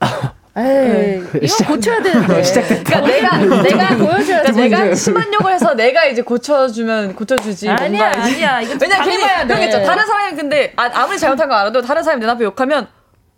에이, 0.58 0.64
네. 0.64 1.22
이거 1.42 1.66
고쳐야 1.68 2.02
되는데. 2.02 2.44
시작됐다. 2.44 3.02
그러니까 3.02 3.38
내가 3.38 3.62
내가 3.64 3.96
보여줘야 3.98 4.44
돼. 4.44 4.52
내가 4.52 4.94
심한 4.94 5.34
욕을 5.34 5.54
해서 5.54 5.74
내가 5.74 6.06
이제 6.06 6.22
고쳐주면 6.22 7.16
고쳐주지. 7.16 7.70
아니야, 7.70 8.12
아니야. 8.16 8.62
이거 8.62 8.76
왜냐 8.80 9.02
괜히 9.04 9.24
그러겠죠. 9.48 9.84
다른 9.84 10.06
사람이 10.06 10.36
근데 10.36 10.74
아, 10.76 11.08
무리 11.08 11.18
잘못한 11.18 11.48
거 11.50 11.56
알아도 11.56 11.82
다른 11.82 12.04
사람이 12.04 12.24
내 12.24 12.30
앞에 12.32 12.44
욕하면 12.44 12.88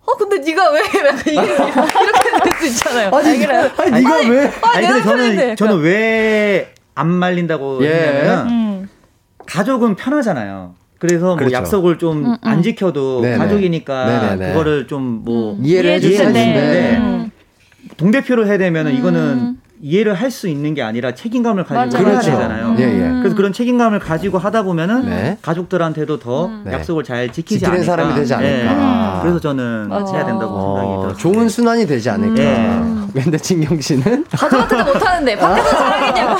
어 0.06 0.18
근데 0.18 0.40
네가 0.40 0.72
왜 0.72 0.82
이게 0.82 0.98
이렇게 1.30 2.42
될 2.44 2.54
수 2.60 2.66
있잖아요. 2.66 3.12
아니, 3.16 3.30
아니, 3.30 3.40
그래. 3.40 3.72
아니 3.78 3.92
네가 3.92 4.16
아니, 4.16 4.30
왜? 4.30 4.40
아니, 4.62 4.76
아니 4.76 4.88
근데 4.88 5.04
저는 5.04 5.56
저는 5.56 5.80
왜 5.82 6.74
안 6.96 7.10
말린다고 7.10 7.84
예. 7.86 7.90
했냐면 7.90 8.50
음. 8.50 8.90
가족은 9.46 9.96
편하잖아요. 9.96 10.76
그래서 11.00 11.26
뭐 11.28 11.36
그렇죠. 11.36 11.56
약속을 11.56 11.98
좀안 11.98 12.26
음, 12.26 12.38
음. 12.46 12.62
지켜도 12.62 13.22
네네. 13.22 13.38
가족이니까 13.38 14.06
네네네. 14.06 14.48
그거를 14.50 14.88
좀뭐 14.88 15.54
음. 15.54 15.66
이해를 15.66 15.92
해주시는데 15.94 16.98
음. 16.98 17.32
동대표를 17.98 18.48
해야 18.48 18.58
되면 18.58 18.86
은 18.88 18.94
이거는 18.94 19.20
음. 19.20 19.62
이해를 19.84 20.14
할 20.14 20.30
수 20.32 20.48
있는 20.48 20.76
게 20.76 20.84
아니라 20.84 21.14
책임감을 21.16 21.64
가지고 21.64 21.80
맞아. 21.84 21.98
해야 21.98 22.08
그렇죠. 22.08 22.32
되잖아요. 22.32 22.76
예, 22.78 22.84
예. 22.84 23.20
그래서 23.20 23.36
그런 23.36 23.52
책임감을 23.52 24.00
가지고 24.00 24.38
하다 24.38 24.62
보면은 24.64 25.06
네. 25.06 25.38
가족들한테도 25.42 26.20
더 26.20 26.46
음. 26.46 26.66
약속을 26.72 27.04
잘 27.04 27.32
지키지 27.32 27.66
않을까. 27.66 27.84
사람이 27.84 28.14
되지 28.14 28.34
않을까. 28.36 28.64
네. 28.64 28.70
음. 28.70 29.20
그래서 29.22 29.40
저는 29.40 29.90
맞아. 29.90 30.14
해야 30.14 30.26
된다고 30.26 30.54
어, 30.54 30.78
생각이 30.80 31.02
들어요. 31.02 31.18
좋은 31.18 31.50
순환이 31.50 31.88
되지 31.88 32.10
않을까. 32.12 32.42
음. 32.44 33.10
근데 33.14 33.38
진경 33.38 33.82
씨는 33.82 34.26
가족한테도 34.30 34.86
못하는데 34.86 35.36
밖에서 35.36 35.70
잘하겠냐고. 35.70 36.40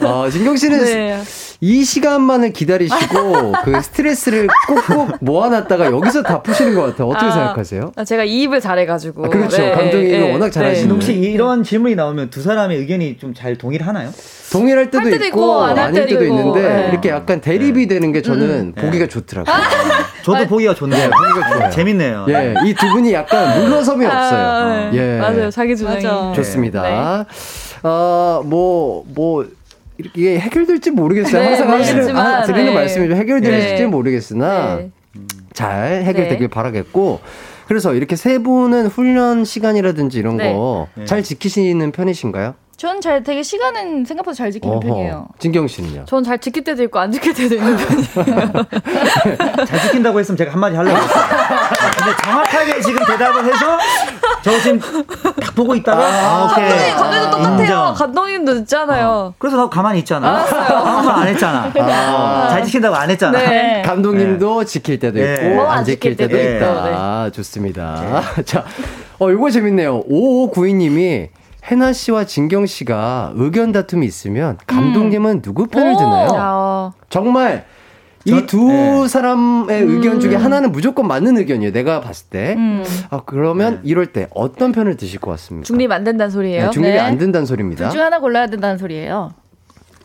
어, 0.00 0.28
진경 0.30 0.56
씨는 0.56 0.84
네. 0.84 1.20
이 1.60 1.82
시간만을 1.84 2.52
기다리시고 2.52 3.52
그 3.64 3.80
스트레스를 3.82 4.46
꼭꼭 4.68 5.16
모아놨다가 5.20 5.86
여기서 5.86 6.22
다 6.22 6.40
푸시는 6.40 6.74
것 6.76 6.82
같아요. 6.82 7.08
어떻게 7.08 7.26
아, 7.26 7.30
생각하세요? 7.32 7.92
아, 7.96 8.04
제가 8.04 8.22
이입을 8.24 8.60
잘해가지고. 8.60 9.24
아, 9.26 9.28
그렇죠. 9.28 9.56
네, 9.60 9.72
감독이 9.72 10.04
네, 10.08 10.32
워낙 10.32 10.50
잘하시는. 10.50 10.88
네. 10.88 10.94
혹시 10.94 11.12
이런 11.14 11.64
질문이 11.64 11.96
나오면 11.96 12.30
두 12.30 12.42
사람의 12.42 12.78
의견이 12.78 13.18
좀 13.18 13.34
잘 13.34 13.56
동일하나요? 13.56 14.10
동일할 14.52 14.90
때도, 14.90 15.10
때도 15.10 15.24
있고, 15.26 15.60
아닐 15.62 15.92
때도, 16.06 16.06
때도 16.18 16.24
있는데 16.24 16.60
네. 16.62 16.88
이렇게 16.90 17.08
약간 17.10 17.40
대립이 17.40 17.86
네. 17.86 17.94
되는 17.94 18.12
게 18.12 18.22
저는 18.22 18.48
음. 18.48 18.72
보기가 18.76 19.06
좋더라고요. 19.06 19.52
아, 19.54 19.60
저도 20.24 20.46
보기가 20.46 20.74
좋네요. 20.74 21.10
보기가 21.10 21.48
좋아요. 21.58 21.70
재밌네요. 21.70 22.26
예, 22.30 22.54
이 22.66 22.74
두 22.74 22.88
분이 22.88 23.12
약간 23.12 23.60
물러섬이 23.62 24.06
아, 24.06 24.08
없어요. 24.08 24.90
예, 24.94 25.18
맞아요. 25.18 25.50
자기 25.50 25.76
주장이 25.76 26.34
좋습니다. 26.34 27.26
어, 27.82 28.42
뭐, 28.44 29.04
뭐, 29.14 29.44
이게 29.98 30.38
해결될지 30.38 30.92
모르겠어요. 30.92 31.42
네, 31.42 31.48
항상 31.48 31.70
하시는, 31.70 32.16
아, 32.16 32.44
드리는 32.44 32.66
네. 32.66 32.74
말씀이 32.74 33.12
해결될지 33.14 33.82
네. 33.82 33.86
모르겠으나 33.86 34.76
네. 34.76 34.90
잘 35.52 36.02
해결되길 36.04 36.38
네. 36.38 36.48
바라겠고 36.48 37.20
그래서 37.66 37.94
이렇게 37.94 38.16
세 38.16 38.38
분은 38.38 38.86
훈련 38.86 39.44
시간이라든지 39.44 40.18
이런 40.18 40.36
네. 40.36 40.54
거잘 40.54 41.22
지키시는 41.22 41.92
편이신가요? 41.92 42.54
전잘 42.78 43.24
되게 43.24 43.42
시간은 43.42 44.04
생각보다 44.04 44.36
잘 44.36 44.52
지키는 44.52 44.76
어허. 44.76 44.80
편이에요. 44.86 45.26
진경 45.40 45.66
씨는요? 45.66 46.04
전 46.06 46.22
잘 46.22 46.38
지킬 46.38 46.62
때도 46.62 46.84
있고 46.84 47.00
안 47.00 47.10
지킬 47.10 47.34
때도 47.34 47.56
있는 47.56 47.76
편이에요. 47.76 48.06
잘 49.66 49.80
지킨다고 49.82 50.20
했으면 50.20 50.36
제가 50.36 50.52
한마디 50.52 50.76
하려고 50.76 50.96
했어요. 50.96 51.24
근데 51.98 52.16
정확하게 52.22 52.80
지금 52.80 53.04
대답을 53.04 53.44
해서 53.46 53.78
저 54.42 54.60
지금 54.60 54.78
딱 55.40 55.54
보고 55.56 55.74
있다가 55.74 56.04
아, 56.04 56.08
아 56.08 56.52
오케이. 56.52 56.92
감독님 56.92 57.24
도 57.24 57.30
똑같아요. 57.36 57.60
인정. 57.60 57.94
감독님도 57.94 58.54
있잖아요. 58.58 59.08
어. 59.08 59.34
그래서 59.38 59.56
나 59.56 59.68
가만히 59.68 59.98
있잖아. 59.98 60.44
아무 60.48 61.06
말 61.08 61.18
안 61.18 61.26
했잖아. 61.28 61.72
아. 61.76 62.48
잘 62.50 62.64
지킨다고 62.64 62.94
안 62.94 63.10
했잖아. 63.10 63.36
네. 63.40 63.82
감독님도 63.84 64.60
네. 64.60 64.64
지킬 64.66 65.00
때도 65.00 65.18
있고 65.18 65.24
네. 65.42 65.58
안 65.68 65.84
지킬 65.84 66.16
때도, 66.16 66.36
때도 66.36 66.56
있다. 66.56 67.24
네. 67.24 67.30
좋습니다. 67.32 68.22
네. 68.36 68.42
자, 68.46 68.64
어 69.18 69.30
이거 69.32 69.50
재밌네요. 69.50 70.04
5592님이 70.04 71.28
해나 71.70 71.92
씨와 71.92 72.24
진경 72.24 72.66
씨가 72.66 73.32
의견 73.34 73.72
다툼이 73.72 74.06
있으면 74.06 74.56
감독님은 74.66 75.30
음. 75.36 75.42
누구 75.42 75.66
편을 75.66 75.96
드나요? 75.96 76.28
어. 76.32 76.92
정말 77.10 77.66
이두 78.24 78.68
네. 78.68 79.08
사람의 79.08 79.82
음. 79.82 79.90
의견 79.90 80.20
중에 80.20 80.34
하나는 80.34 80.72
무조건 80.72 81.06
맞는 81.06 81.36
의견이에요. 81.38 81.72
내가 81.72 82.00
봤을 82.00 82.28
때. 82.28 82.54
음. 82.56 82.84
아, 83.10 83.20
그러면 83.24 83.74
네. 83.76 83.80
이럴 83.84 84.06
때 84.06 84.28
어떤 84.34 84.72
편을 84.72 84.96
드실 84.96 85.20
것 85.20 85.30
같습니까? 85.32 85.64
중립 85.66 85.90
안 85.92 86.04
된다는 86.04 86.30
소리예요. 86.30 86.64
네, 86.66 86.70
중립이 86.70 86.94
네. 86.94 87.00
안 87.00 87.18
된다는 87.18 87.46
소리입니다. 87.46 87.88
둘 87.88 87.98
중 87.98 88.04
하나 88.04 88.18
골라야 88.18 88.46
된다는 88.48 88.76
소리예요. 88.78 89.32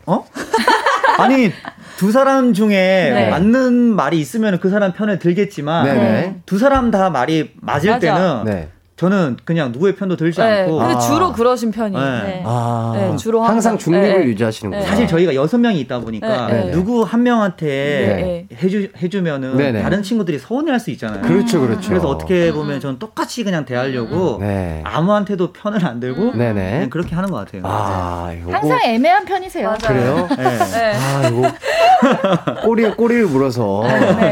어? 0.05 0.25
아니 1.17 1.51
두 1.97 2.11
사람 2.11 2.53
중에 2.53 2.69
네. 3.13 3.29
맞는 3.29 3.73
말이 3.73 4.19
있으면 4.19 4.59
그 4.59 4.69
사람 4.69 4.93
편을 4.93 5.19
들겠지만 5.19 5.85
네네. 5.85 6.35
두 6.45 6.57
사람 6.59 6.91
다 6.91 7.09
말이 7.09 7.51
맞을 7.61 7.89
맞아. 7.91 7.99
때는 7.99 8.43
네. 8.45 8.69
저는 8.95 9.37
그냥 9.43 9.71
누구의 9.71 9.95
편도 9.95 10.15
들지 10.15 10.39
네, 10.39 10.61
않고. 10.61 10.77
근데 10.77 10.93
아. 10.93 10.99
주로 10.99 11.33
그러신 11.33 11.71
편이에요. 11.71 12.03
네. 12.03 12.23
네. 12.23 12.43
아. 12.45 12.93
네, 12.95 13.15
주로 13.17 13.41
항상, 13.41 13.77
중립을 13.77 14.21
네. 14.21 14.25
유지하시는 14.27 14.69
거예요. 14.71 14.85
사실 14.85 15.07
저희가 15.07 15.33
여섯 15.33 15.57
명이 15.57 15.79
있다 15.81 15.99
보니까 15.99 16.47
네. 16.47 16.71
누구 16.71 17.01
한 17.01 17.23
명한테 17.23 18.47
해주 18.53 18.89
해주면은 19.01 19.57
네네. 19.57 19.81
다른 19.81 20.03
친구들이 20.03 20.37
서운해할 20.37 20.79
수 20.79 20.91
있잖아요. 20.91 21.21
그렇죠, 21.23 21.61
그렇죠. 21.61 21.89
그래서 21.89 22.07
어떻게 22.07 22.51
보면 22.51 22.79
저는 22.79 22.99
똑같이 22.99 23.43
그냥 23.43 23.65
대하려고 23.65 24.39
아무한테도 24.83 25.53
편을 25.53 25.85
안 25.85 25.99
들고 25.99 26.31
그냥 26.31 26.89
그렇게 26.89 27.15
하는 27.15 27.31
것 27.31 27.37
같아요. 27.37 27.63
아, 27.65 28.31
요거... 28.39 28.53
항상 28.53 28.79
애매한 28.83 29.25
편이세요. 29.25 29.69
맞아요. 29.69 30.27
그래요? 30.27 30.27
네. 30.37 30.93
아, 30.95 31.27
이거 31.27 32.61
꼬리에 32.63 32.91
꼬리를 32.91 33.25
물어서 33.25 33.81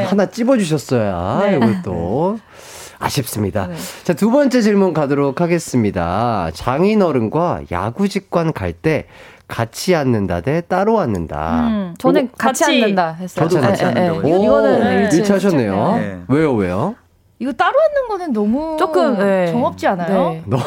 하나 0.06 0.28
찝어주셨어야 0.28 1.52
이것도. 1.54 2.40
아쉽습니다. 3.02 3.68
네. 3.68 3.76
자, 4.04 4.14
두 4.14 4.32
번째 4.32 4.62
질문 4.62 4.94
가도록 4.94 5.42
하겠습니다. 5.42 6.50
장인어른과 6.54 7.62
야구 7.72 8.08
직관 8.08 8.54
갈 8.54 8.72
때 8.74 9.06
같이 9.48 9.94
앉는다 9.96 10.40
대 10.42 10.62
따로 10.62 11.00
앉는다. 11.00 11.68
음, 11.68 11.94
저는 11.98 12.30
같이, 12.38 12.64
같이, 12.64 12.82
앉는다 12.84 13.14
했어요. 13.20 13.50
저도 13.50 13.62
같이 13.62 13.84
네, 13.84 13.94
네, 13.94 14.00
앉는다고. 14.08 14.28
네, 14.28 14.44
이거는 14.46 15.04
일치하셨네요. 15.12 15.96
네. 15.98 16.20
왜요, 16.30 16.54
왜요? 16.54 16.96
이거 17.42 17.52
따로 17.54 17.74
앉는 17.90 18.08
거는 18.08 18.34
너무 18.34 18.78
조금 18.78 19.18
네. 19.18 19.48
정없지 19.48 19.88
않아요? 19.88 20.36
너무 20.46 20.64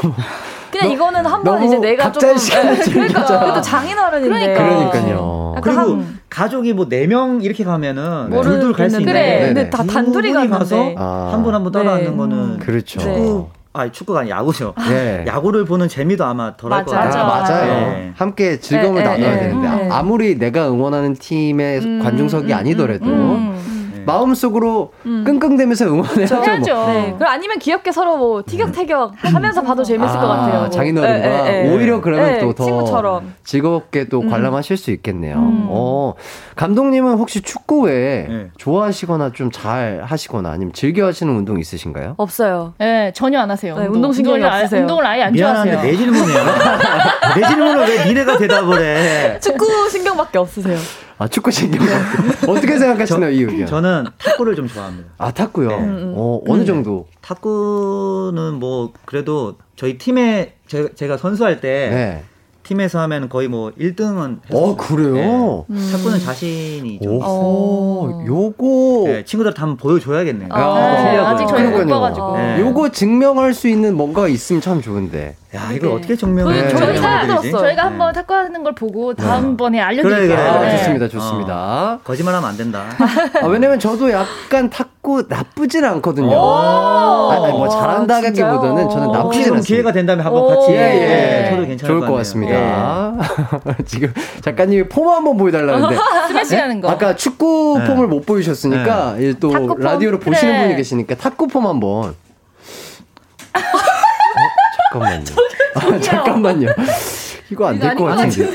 그냥 0.73 0.91
이거는 0.91 1.25
한 1.25 1.45
번 1.45 1.63
이제 1.63 1.79
내가 1.79 2.11
조금 2.11 2.35
네, 2.37 2.77
그러니까 2.93 3.39
그래도 3.41 3.61
장인어른인데 3.61 4.55
그러니까. 4.55 4.65
그러니까요. 4.65 5.55
그리고 5.63 5.79
한, 5.81 6.19
가족이 6.29 6.73
뭐 6.73 6.87
네 6.89 7.07
명 7.07 7.41
이렇게 7.43 7.63
가면은 7.63 8.29
네. 8.31 8.41
둘둘 8.43 8.73
갈 8.73 8.91
수 8.91 9.01
있는데 9.01 9.13
그래. 9.13 9.47
근데 9.47 9.71
다 9.71 9.85
단둘이 9.85 10.33
가서 10.33 10.77
한 10.97 11.45
분 11.45 11.55
한 11.55 11.63
분 11.63 11.71
따라 11.71 11.93
앉는 11.95 12.17
거는 12.17 12.59
그렇죠. 12.59 12.99
축구 12.99 13.47
아 13.73 13.89
축구가 13.93 14.21
아니 14.21 14.31
야구죠. 14.31 14.75
네. 14.89 15.25
야구를 15.29 15.65
보는 15.65 15.87
재미도 15.89 16.25
아마 16.25 16.57
덜할 16.57 16.85
것 16.85 16.91
같아요. 16.91 17.23
아, 17.23 17.27
맞아요. 17.41 17.67
네. 17.91 18.13
함께 18.17 18.59
즐거움을 18.59 19.01
네, 19.05 19.09
나눠야 19.09 19.39
되는데 19.39 19.89
아무리 19.91 20.37
내가 20.41 20.69
응원하는 20.69 21.15
팀의 21.15 21.79
음, 21.81 22.01
관중석이 22.03 22.53
음, 22.53 22.59
아니더라도 22.59 23.05
음, 23.07 23.84
마음속으로 24.07 24.93
음. 25.07 25.25
끙끙대면서 25.25 25.87
응원해야죠. 25.87 26.75
뭐. 26.75 26.87
네. 26.89 27.15
그리고 27.19 27.27
아니면 27.27 27.59
귀엽게 27.59 27.93
서로 27.93 28.17
뭐 28.17 28.43
티격태격 28.47 29.13
음. 29.13 29.35
하면서 29.35 29.63
봐도 29.63 29.83
재밌을 29.85 30.17
아, 30.17 30.21
것 30.21 30.29
같아요. 30.29 30.71
장인어른과 30.71 31.43
네, 31.45 31.63
네, 31.65 31.75
오히려 31.75 32.01
그러면 32.01 32.41
또 32.41 32.53
더 32.55 33.23
즐겁게 33.45 34.09
또 34.09 34.21
음. 34.21 34.31
관람하실 34.31 34.77
수 34.77 34.91
있겠네요. 34.91 35.37
음. 35.37 35.67
어, 35.69 36.15
감독님은 36.57 37.15
혹시 37.15 37.41
축구 37.43 37.83
외에 37.83 38.27
네. 38.29 38.47
좋아하시거나 38.59 39.33
좀 39.33 39.51
잘 39.55 40.03
하시거나 40.05 40.51
아니면 40.51 40.73
즐겨 40.73 41.07
하시는 41.07 41.33
운동 41.35 41.61
있으신가요? 41.61 42.15
없어요. 42.17 42.75
네, 42.79 43.13
전혀 43.15 43.39
안 43.39 43.51
하세요. 43.51 43.79
네, 43.79 43.87
운동 43.87 44.13
신경이 44.13 44.43
없으세요. 44.43 44.81
운동을 44.81 45.07
아예 45.07 45.23
안 45.25 45.33
미안한데 45.33 45.73
좋아하세요. 45.73 45.93
내 45.93 45.97
질문이야. 45.97 46.45
내 47.37 47.47
질문을 47.49 47.89
왜 47.89 48.05
니네가 48.07 48.39
대답을 48.39 48.81
해? 48.83 49.39
축구 49.41 49.89
신경밖에 49.91 50.39
없으세요. 50.39 50.77
아, 51.19 51.29
축구 51.29 51.51
신경 51.51 51.81
어떻게 52.49 52.79
생각하시나요, 52.79 53.31
이 53.31 53.43
의견? 53.43 53.67
저는 53.67 54.07
탁구를 54.19 54.57
좀 54.57 54.67
좋아합니다. 54.67 55.11
아, 55.19 55.31
탁구요? 55.31 55.69
네. 55.69 56.13
어, 56.17 56.43
어느 56.49 56.63
음. 56.63 56.67
정도? 56.67 57.07
탁구는 57.21 58.55
뭐, 58.55 58.93
그래도 59.05 59.57
저희 59.77 59.97
팀에 59.97 60.57
제, 60.67 60.93
제가 60.95 61.17
선수할 61.17 61.61
때, 61.61 61.91
네. 61.91 62.25
팀에서 62.65 62.99
하면 63.01 63.29
거의 63.29 63.47
뭐 63.49 63.71
1등은 63.79 64.39
어 64.53 64.77
그래요? 64.77 65.65
네. 65.69 65.93
탁구는 65.93 66.19
자신이 66.19 66.99
좀 67.03 67.23
오, 67.23 68.25
요거 68.27 69.05
네, 69.07 69.25
친구들한테 69.25 69.61
한번 69.61 69.77
보여줘야겠네요. 69.77 70.49
아, 70.51 71.03
네, 71.05 71.19
아직 71.19 71.47
저희 71.47 71.65
못 71.65 71.87
봐가지고. 71.87 72.37
네. 72.37 72.61
요거 72.61 72.89
증명할 72.91 73.55
수 73.55 73.69
있는 73.69 73.97
뭔가 73.97 74.27
있으면 74.29 74.61
참 74.63 74.81
좋은데. 74.81 75.37
야 75.55 75.71
이걸 75.73 75.91
네. 75.91 75.95
어떻게 75.95 76.17
증명해? 76.17 76.69
저희가 76.71 77.41
네. 77.41 77.51
저희가 77.51 77.85
한번 77.85 78.13
탁구하는 78.13 78.65
걸 78.65 78.75
보고 78.75 79.15
다음번에 79.15 79.81
알려드릴게요. 79.81 80.27
그래, 80.27 80.37
그래. 80.37 80.49
아, 80.49 80.77
좋습니다, 80.79 81.09
좋습니다. 81.09 81.55
어, 81.95 81.99
거짓말하면 82.03 82.49
안 82.49 82.57
된다. 82.57 82.87
아, 83.41 83.47
왜냐면 83.47 83.79
저도 83.79 84.11
약간 84.11 84.69
탁구 84.69 85.27
나쁘진 85.29 85.85
않거든요. 85.85 86.35
아니, 87.31 87.53
뭐 87.53 87.69
잘한다기보다는 87.69 88.89
저는 88.91 89.13
나쁘진 89.13 89.43
않습니다. 89.43 89.63
기회가 89.63 89.93
된다면 89.93 90.27
한번 90.27 90.49
같이 90.49 90.73
예, 90.73 91.45
예. 91.47 91.51
저도 91.51 91.67
괜찮을 91.67 91.95
좋을 91.95 92.01
것, 92.01 92.07
것 92.09 92.15
같습니다. 92.19 92.54
예. 92.55 93.85
지금 93.87 94.13
작가님이 94.41 94.89
폼 94.89 95.09
한번 95.09 95.37
보여달라는데 95.37 95.97
스매시하는 96.29 96.81
거. 96.81 96.89
아까 96.91 97.15
축구 97.17 97.77
네. 97.79 97.87
폼을 97.87 98.07
못 98.09 98.25
보여주셨으니까 98.27 99.17
네. 99.19 99.33
또 99.41 99.77
라디오로 99.79 100.19
그래. 100.21 100.31
보시는 100.31 100.63
분이 100.63 100.77
계시니까 100.77 101.15
탁구 101.17 101.49
폼 101.49 101.67
한번. 101.67 102.15
잠깐만요. 104.93 105.25
아, 105.75 106.01
잠깐만요. 106.01 106.69
이거 107.51 107.67
안 107.69 107.79
될 107.79 107.95
것 107.97 108.05
같은데. 108.05 108.51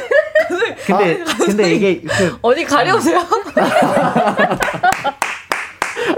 근데 0.85 1.21
아, 1.21 1.35
근데 1.45 1.73
이게 1.75 2.01
그, 2.01 2.37
어디 2.41 2.63
가려우세요? 2.65 3.19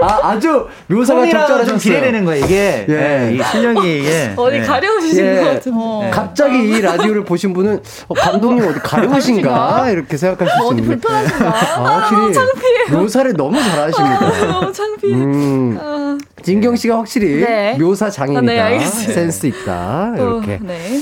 아, 0.02 0.30
아주 0.30 0.66
묘사가 0.88 1.24
적절하셨어요. 1.28 1.78
기대되는 1.78 2.24
거예요, 2.24 2.44
이게. 2.44 2.86
예. 2.88 2.92
네, 2.92 3.34
이 3.38 3.42
실력이, 3.50 3.98
이게. 4.00 4.32
어디 4.36 4.56
예. 4.56 4.60
가려우신 4.60 5.24
예. 5.24 5.34
것 5.36 5.44
같은데. 5.44 5.78
어. 5.80 6.10
갑자기 6.12 6.58
이 6.68 6.80
라디오를 6.80 7.24
보신 7.24 7.52
분은, 7.52 7.80
어, 8.08 8.14
감독님 8.14 8.68
어디 8.68 8.80
가려우신가? 8.80 9.90
이렇게 9.90 10.16
생각하실 10.16 10.54
수 10.60 10.70
있는데. 10.74 10.92
어디 10.92 11.00
불편하신가? 11.00 11.46
아, 11.48 12.08
확실히. 12.10 12.38
아, 12.38 12.98
묘사를 12.98 13.32
너무 13.34 13.62
잘하십니다. 13.62 14.26
아, 14.26 14.46
너무 14.46 14.72
창피해. 14.72 15.14
음, 15.14 15.78
아. 15.80 16.18
진경 16.42 16.76
씨가 16.76 16.98
확실히 16.98 17.44
네. 17.44 17.76
묘사 17.78 18.10
장인이다. 18.10 18.64
아, 18.64 18.68
네, 18.68 18.80
센스 18.84 19.46
있다. 19.46 20.14
이렇게. 20.16 20.54
어, 20.54 20.58
네. 20.62 21.00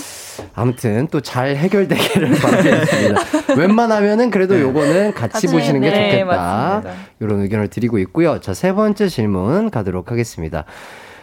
아무튼 0.55 1.07
또 1.09 1.21
잘 1.21 1.57
해결되기를 1.57 2.31
바라겠습니다. 2.41 3.21
웬만하면은 3.57 4.31
그래도 4.31 4.55
네. 4.55 4.63
요거는 4.63 5.15
같이 5.15 5.47
보시는 5.47 5.81
게 5.81 5.91
네, 5.91 6.11
좋겠다. 6.21 6.81
네, 6.85 6.91
이런 7.21 7.41
의견을 7.41 7.69
드리고 7.69 7.99
있고요. 7.99 8.41
자, 8.41 8.55
세 8.55 8.73
번째 8.73 9.09
질문 9.09 9.71
가도록 9.71 10.11
하겠습니다. 10.11 10.65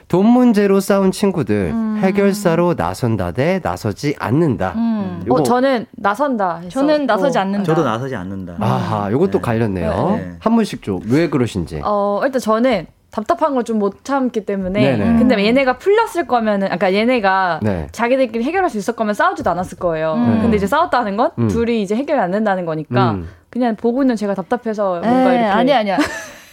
돈 0.07 0.25
문제로 0.25 0.79
싸운 0.79 1.11
친구들 1.11 1.71
음. 1.73 1.99
해결사로 2.01 2.75
나선다 2.77 3.31
대 3.31 3.59
나서지 3.61 4.15
않는다. 4.17 4.71
음. 4.77 5.25
어, 5.29 5.43
저는 5.43 5.85
나선다. 5.97 6.59
해서. 6.59 6.69
저는 6.69 7.05
나서지 7.05 7.37
않는다. 7.37 7.65
저도 7.65 7.83
나서지 7.83 8.15
않는다. 8.15 8.55
아하, 8.59 9.11
요것도 9.11 9.39
네. 9.39 9.41
갈렸네요. 9.41 10.15
네. 10.17 10.31
한 10.39 10.55
분씩 10.55 10.81
좀 10.81 11.01
왜 11.09 11.29
그러신지. 11.29 11.81
어, 11.83 12.21
일단 12.23 12.39
저는 12.39 12.87
답답한 13.11 13.53
걸 13.55 13.63
좀 13.63 13.79
못 13.79 14.03
참기 14.03 14.45
때문에 14.45 14.79
네네. 14.97 15.17
근데 15.19 15.45
얘네가 15.45 15.77
풀렸을 15.77 16.27
거면은 16.27 16.71
아까 16.71 16.93
얘네가 16.93 17.59
네. 17.63 17.87
자기들끼리 17.91 18.43
해결할 18.43 18.69
수 18.69 18.77
있을 18.77 18.95
거면 18.95 19.13
싸우지도 19.13 19.49
않았을 19.49 19.77
거예요. 19.79 20.13
음. 20.15 20.39
근데 20.41 20.57
이제 20.57 20.67
싸웠다는 20.67 21.17
건 21.17 21.31
음. 21.39 21.47
둘이 21.47 21.81
이제 21.81 21.95
해결이 21.95 22.19
안 22.19 22.31
된다는 22.31 22.65
거니까 22.65 23.11
음. 23.11 23.29
그냥 23.49 23.75
보고 23.75 24.03
있는 24.03 24.15
제가 24.15 24.33
답답해서 24.35 24.99
뭔가 25.03 25.31
이렇게 25.31 25.45
아니 25.45 25.73
아니야. 25.73 25.97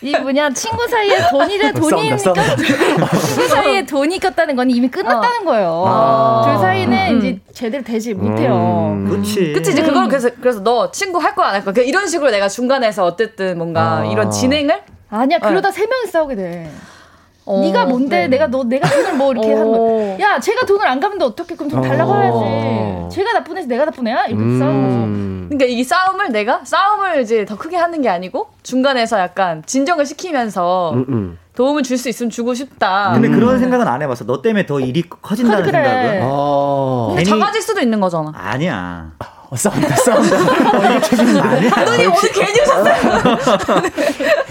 이 0.02 0.14
뭐냐 0.18 0.50
친구 0.50 0.86
사이에 0.86 1.16
돈이래 1.30 1.72
돈이니까 1.72 2.16
친구 2.18 3.48
사이에 3.48 3.86
돈이 3.86 4.18
꼈다는 4.18 4.54
건 4.54 4.70
이미 4.70 4.88
끝났다는 4.90 5.42
어. 5.42 5.44
거예요. 5.44 5.84
아. 5.86 6.42
둘 6.44 6.58
사이는 6.58 7.08
음. 7.14 7.18
이제 7.18 7.40
제대로 7.52 7.82
되지 7.82 8.12
못해요. 8.14 8.90
음. 8.92 9.08
그렇지. 9.08 9.52
그치 9.54 9.70
이제 9.72 9.82
그걸 9.82 10.08
그래서 10.08 10.28
그래서 10.40 10.62
너 10.62 10.90
친구 10.90 11.18
할 11.18 11.34
거야 11.34 11.48
안 11.48 11.54
할 11.54 11.64
거야 11.64 11.84
이런 11.84 12.06
식으로 12.06 12.30
내가 12.30 12.48
중간에서 12.48 13.04
어쨌든 13.04 13.56
뭔가 13.56 13.98
아. 14.00 14.04
이런 14.04 14.30
진행을 14.30 14.82
아니야 15.20 15.38
그러다 15.38 15.68
어. 15.68 15.72
세 15.72 15.86
명이 15.86 16.06
싸우게 16.10 16.34
돼. 16.36 16.70
어, 17.46 17.60
네가 17.60 17.84
뭔데 17.84 18.20
네. 18.20 18.28
내가 18.28 18.46
너 18.46 18.64
내가 18.64 18.88
돈을 18.88 19.14
뭐 19.14 19.32
이렇게 19.32 19.52
어. 19.52 19.56
하는 19.58 19.72
거. 19.72 20.16
야 20.20 20.40
제가 20.40 20.64
돈을 20.64 20.86
안 20.86 20.98
갚는데 20.98 21.24
어떻게 21.24 21.54
그럼 21.54 21.70
돈 21.70 21.82
달라고 21.82 22.12
어. 22.12 22.20
해야지. 22.20 23.16
제가 23.16 23.32
나쁜 23.34 23.58
애지 23.58 23.68
내가 23.68 23.84
나쁜 23.84 24.06
애야 24.08 24.24
이렇게 24.26 24.42
음. 24.42 24.58
싸우는 24.58 24.82
거죠. 24.88 25.48
그러니까 25.50 25.64
이 25.66 25.84
싸움을 25.84 26.32
내가 26.32 26.64
싸움을 26.64 27.20
이제 27.20 27.44
더 27.44 27.56
크게 27.58 27.76
하는 27.76 28.00
게 28.00 28.08
아니고 28.08 28.48
중간에서 28.62 29.18
약간 29.20 29.62
진정을 29.66 30.06
시키면서 30.06 30.92
음, 30.94 31.04
음. 31.08 31.38
도움을 31.54 31.82
줄 31.82 31.98
수 31.98 32.08
있으면 32.08 32.30
주고 32.30 32.54
싶다. 32.54 33.10
근데 33.12 33.28
음. 33.28 33.34
그런 33.34 33.58
생각은 33.60 33.86
안 33.86 34.00
해봤어. 34.02 34.24
너 34.24 34.40
때문에 34.42 34.64
더 34.66 34.80
일이 34.80 35.02
커진다는 35.08 35.64
그래. 35.64 35.84
생각은. 35.84 36.20
어. 36.24 37.08
근데. 37.14 37.24
작아질 37.24 37.60
수도 37.62 37.80
있는 37.80 38.00
거잖아. 38.00 38.32
아니야. 38.34 39.12
어, 39.50 39.56
싸움다, 39.56 39.94
싸움다. 39.96 40.36
어, 40.36 40.96
이게 40.96 41.00
재밌는데. 41.16 41.68
감독님 41.68 42.10
오늘 42.10 42.32
괜히 42.32 42.60
오셨어요. 42.60 43.36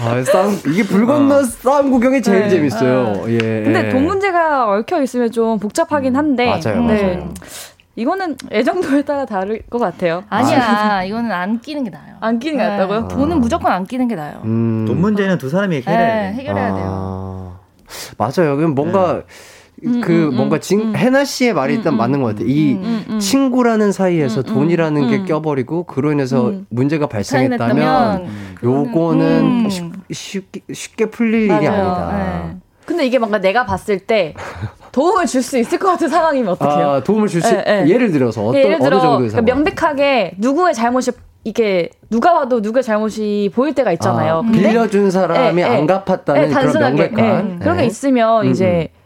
아, 0.00 0.24
싸움, 0.24 0.58
이게 0.66 0.82
불 0.84 1.06
건너 1.06 1.36
어. 1.40 1.42
싸움 1.42 1.90
구경이 1.90 2.22
제일 2.22 2.42
네. 2.44 2.48
재밌어요. 2.50 3.22
아. 3.24 3.28
예. 3.28 3.38
근데 3.38 3.88
돈 3.90 4.04
문제가 4.04 4.68
얽혀 4.70 5.02
있으면 5.02 5.30
좀 5.30 5.58
복잡하긴 5.58 6.16
한데. 6.16 6.46
맞아요, 6.46 6.80
네. 6.82 7.02
맞아요. 7.02 7.34
이거는 7.96 8.36
애정도에 8.50 9.02
따라 9.02 9.24
다를 9.24 9.62
것 9.70 9.78
같아요. 9.78 10.24
아니야, 10.28 10.62
아. 10.98 11.04
이거는 11.06 11.30
안 11.30 11.60
끼는 11.60 11.84
게 11.84 11.90
나아요. 11.90 12.16
안 12.20 12.38
끼는 12.38 12.56
게 12.58 12.62
네. 12.62 12.68
낫다고요? 12.70 13.08
돈은 13.08 13.40
무조건 13.40 13.72
안 13.72 13.86
끼는 13.86 14.08
게 14.08 14.14
나아요. 14.16 14.40
음. 14.44 14.84
돈 14.86 15.00
문제는 15.00 15.38
두 15.38 15.48
사람이 15.48 15.76
해결해야 15.76 16.30
네, 16.30 16.32
해결해야 16.34 16.74
돼요. 16.74 16.84
아. 16.86 17.58
맞아요. 18.18 18.56
그럼 18.56 18.74
뭔가 18.74 19.12
음, 19.14 19.22
그 20.02 20.28
음, 20.28 20.36
뭔가 20.36 20.58
진, 20.58 20.80
음. 20.80 20.96
해나 20.96 21.24
씨의 21.24 21.52
말이 21.54 21.74
일단 21.74 21.96
맞는 21.96 22.22
것 22.22 22.28
같아요. 22.28 22.46
이 22.48 22.78
친구라는 23.20 23.92
사이에서 23.92 24.42
돈이라는 24.42 25.08
게 25.08 25.24
껴버리고 25.24 25.84
그로 25.84 26.12
인해서 26.12 26.52
문제가 26.70 27.06
발생했다면 27.06 28.26
요거는 28.62 29.68
쉽게, 30.10 30.60
쉽게 30.72 31.06
풀릴 31.06 31.48
맞아요. 31.48 31.60
일이 31.60 31.68
아니다. 31.68 32.12
네. 32.52 32.56
근데 32.86 33.06
이게 33.06 33.18
뭔가 33.18 33.38
내가 33.40 33.64
봤을 33.64 33.98
때 33.98 34.34
도움을 34.92 35.26
줄 35.26 35.42
수 35.42 35.58
있을 35.58 35.78
것 35.78 35.88
같은 35.88 36.08
상황이면 36.08 36.52
어떡해요? 36.52 36.88
아, 36.88 37.02
도움을 37.02 37.28
줄 37.28 37.40
수, 37.42 37.50
네, 37.54 37.64
네. 37.64 37.88
예를 37.88 38.12
들어서 38.12 38.42
어떤, 38.46 38.60
예를 38.60 38.78
들어, 38.78 38.96
어느 38.96 39.00
정도의 39.02 39.30
상황? 39.30 39.44
그러니까 39.44 39.54
명백하게 39.54 40.34
누구의 40.38 40.74
잘못이 40.74 41.10
이게 41.44 41.90
누가 42.10 42.32
와도 42.32 42.60
누구의 42.60 42.82
잘못이 42.82 43.50
보일 43.54 43.74
때가 43.74 43.92
있잖아요. 43.92 44.42
아, 44.46 44.50
빌려준 44.50 45.10
사람이 45.10 45.62
네, 45.62 45.64
안 45.64 45.86
갚았다는 45.86 46.50
그런 46.50 46.96
명백한 46.96 47.58
그런 47.58 47.76
게 47.78 47.84
있으면 47.86 48.46
음, 48.46 48.50
이제 48.50 48.88
음. 48.90 49.03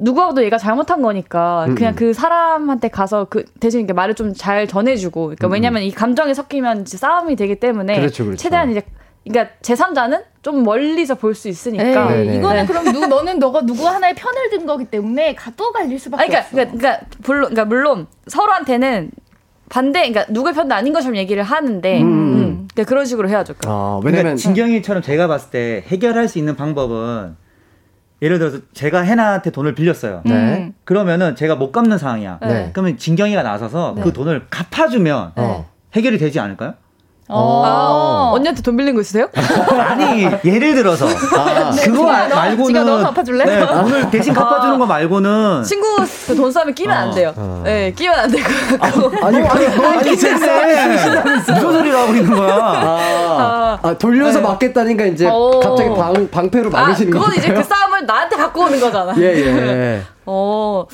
누가 0.00 0.26
와도 0.26 0.42
얘가 0.42 0.56
잘못한 0.58 1.02
거니까 1.02 1.66
음, 1.68 1.74
그냥 1.74 1.94
그 1.94 2.12
사람한테 2.12 2.88
가서 2.88 3.26
그 3.28 3.44
대신 3.60 3.80
이렇게 3.80 3.92
말을 3.92 4.14
좀 4.14 4.32
잘 4.34 4.66
전해주고 4.66 5.22
그러니까 5.24 5.48
왜냐면 5.48 5.82
이 5.82 5.90
감정이 5.90 6.34
섞이면 6.34 6.82
이제 6.82 6.96
싸움이 6.96 7.36
되기 7.36 7.56
때문에 7.60 7.98
그렇죠, 7.98 8.24
그렇죠. 8.24 8.40
최대한 8.42 8.70
이제 8.70 8.82
그러니까 9.24 9.54
제3자는 9.60 10.22
좀 10.42 10.62
멀리서 10.62 11.14
볼 11.16 11.34
수 11.34 11.48
있으니까. 11.48 12.14
에이, 12.16 12.36
이거는 12.38 12.62
네. 12.62 12.66
그럼 12.66 12.84
누, 12.92 13.06
너는 13.06 13.38
너가 13.38 13.60
누구 13.66 13.86
하나의 13.86 14.14
편을 14.14 14.48
든 14.50 14.64
거기 14.66 14.86
때문에 14.86 15.36
또 15.56 15.70
갈릴 15.72 15.98
수밖에 15.98 16.26
그러니까, 16.26 16.38
없어. 16.40 16.50
그러니까, 16.56 16.78
그러니까, 16.78 17.06
물론, 17.26 17.50
그러니까 17.50 17.64
물론 17.66 18.06
서로한테는 18.28 19.10
반대, 19.68 20.08
그러니까 20.08 20.32
누굴 20.32 20.54
편도 20.54 20.74
아닌 20.74 20.92
것처럼 20.94 21.16
얘기를 21.16 21.42
하는데, 21.42 22.00
음. 22.00 22.06
음. 22.06 22.68
그러니까 22.72 22.88
그런 22.88 23.04
식으로 23.04 23.28
해야죠. 23.28 23.54
아, 23.66 24.00
왜냐면 24.02 24.22
그러니까 24.22 24.36
진경이처럼 24.36 25.02
제가 25.02 25.28
봤을 25.28 25.50
때 25.50 25.84
해결할 25.88 26.26
수 26.26 26.38
있는 26.38 26.56
방법은 26.56 27.36
예를 28.22 28.38
들어서 28.38 28.58
제가 28.74 29.00
해나한테 29.00 29.50
돈을 29.50 29.74
빌렸어요. 29.74 30.22
네. 30.24 30.72
그러면은 30.84 31.36
제가 31.36 31.56
못 31.56 31.72
갚는 31.72 31.98
상황이야. 31.98 32.38
네. 32.42 32.70
그러면 32.72 32.98
진경이가 32.98 33.42
나서서 33.42 33.94
네. 33.96 34.02
그 34.02 34.12
돈을 34.12 34.46
갚아주면 34.50 35.32
네. 35.36 35.64
해결이 35.94 36.18
되지 36.18 36.38
않을까요? 36.38 36.74
어. 37.32 37.62
아, 37.64 38.32
언니한테 38.34 38.60
돈 38.60 38.76
빌린 38.76 38.94
거 38.94 39.00
있으세요? 39.00 39.28
아니 39.78 40.24
예를 40.44 40.74
들어서 40.74 41.06
아, 41.06 41.70
그거 41.70 42.04
말고는 42.04 42.84
너 42.84 42.98
갚아줄래? 43.04 43.44
네, 43.44 43.66
돈을 43.66 44.10
대신 44.10 44.34
갚아주는 44.34 44.78
거 44.78 44.84
말고는 44.86 45.62
친구 45.62 45.86
그돈 46.26 46.50
싸움에 46.50 46.72
끼면 46.72 46.96
안 46.96 47.14
돼요. 47.14 47.32
어. 47.36 47.62
네, 47.64 47.92
끼면 47.92 48.18
안 48.18 48.30
되고. 48.30 48.44
아, 48.80 49.26
아니 49.26 49.38
아니 49.38 49.66
아니 49.66 50.16
쎄 50.16 50.34
무슨 50.34 51.60
소리를 51.60 51.96
하고 51.96 52.14
있는 52.14 52.34
거야? 52.34 52.54
아, 52.54 52.98
아 52.98 52.98
돌려서 53.98 54.40
네. 54.40 54.46
맞겠다니까 54.46 55.06
이제 55.06 55.26
어. 55.26 55.60
갑자기 55.60 55.90
방 55.90 56.28
방패로 56.30 56.70
막으시는 56.70 57.12
거예요? 57.12 57.24
그건 57.24 57.38
이제 57.38 57.52
그 57.52 57.62
싸움을 57.62 58.06
나한테 58.06 58.36
갖고 58.36 58.62
오는 58.62 58.80
거잖아. 58.80 59.14
예 59.18 59.22
예. 59.22 60.02
어. 60.26 60.86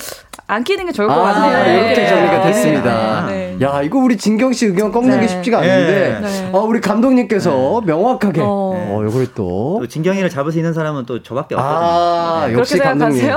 안 0.49 0.62
끼는 0.62 0.87
게 0.87 0.93
좋을 0.93 1.09
것 1.09 1.14
아, 1.14 1.32
같네요. 1.32 1.77
이렇게 1.77 2.02
네. 2.02 2.09
정리가 2.09 2.43
됐습니다. 2.43 3.27
네. 3.27 3.56
야, 3.60 3.82
이거 3.82 3.98
우리 3.98 4.16
진경 4.16 4.52
씨 4.52 4.66
의견 4.66 4.93
꺾는 4.93 5.16
네. 5.16 5.23
게 5.23 5.27
쉽지가 5.27 5.59
않은데, 5.59 6.20
네. 6.23 6.51
어, 6.52 6.60
우리 6.60 6.81
감독님께서 6.81 7.81
네. 7.85 7.93
명확하게, 7.93 8.43
어, 8.43 8.47
어 8.47 9.05
이걸 9.09 9.27
또. 9.35 9.78
또 9.81 9.86
진경이를 9.89 10.31
잡을 10.31 10.52
수 10.52 10.59
있는 10.59 10.73
사람은 10.73 11.05
또 11.06 11.20
저밖에 11.20 11.56
없거든요. 11.56 11.78
아, 11.78 12.48
역시 12.52 12.78
감독님. 12.78 13.28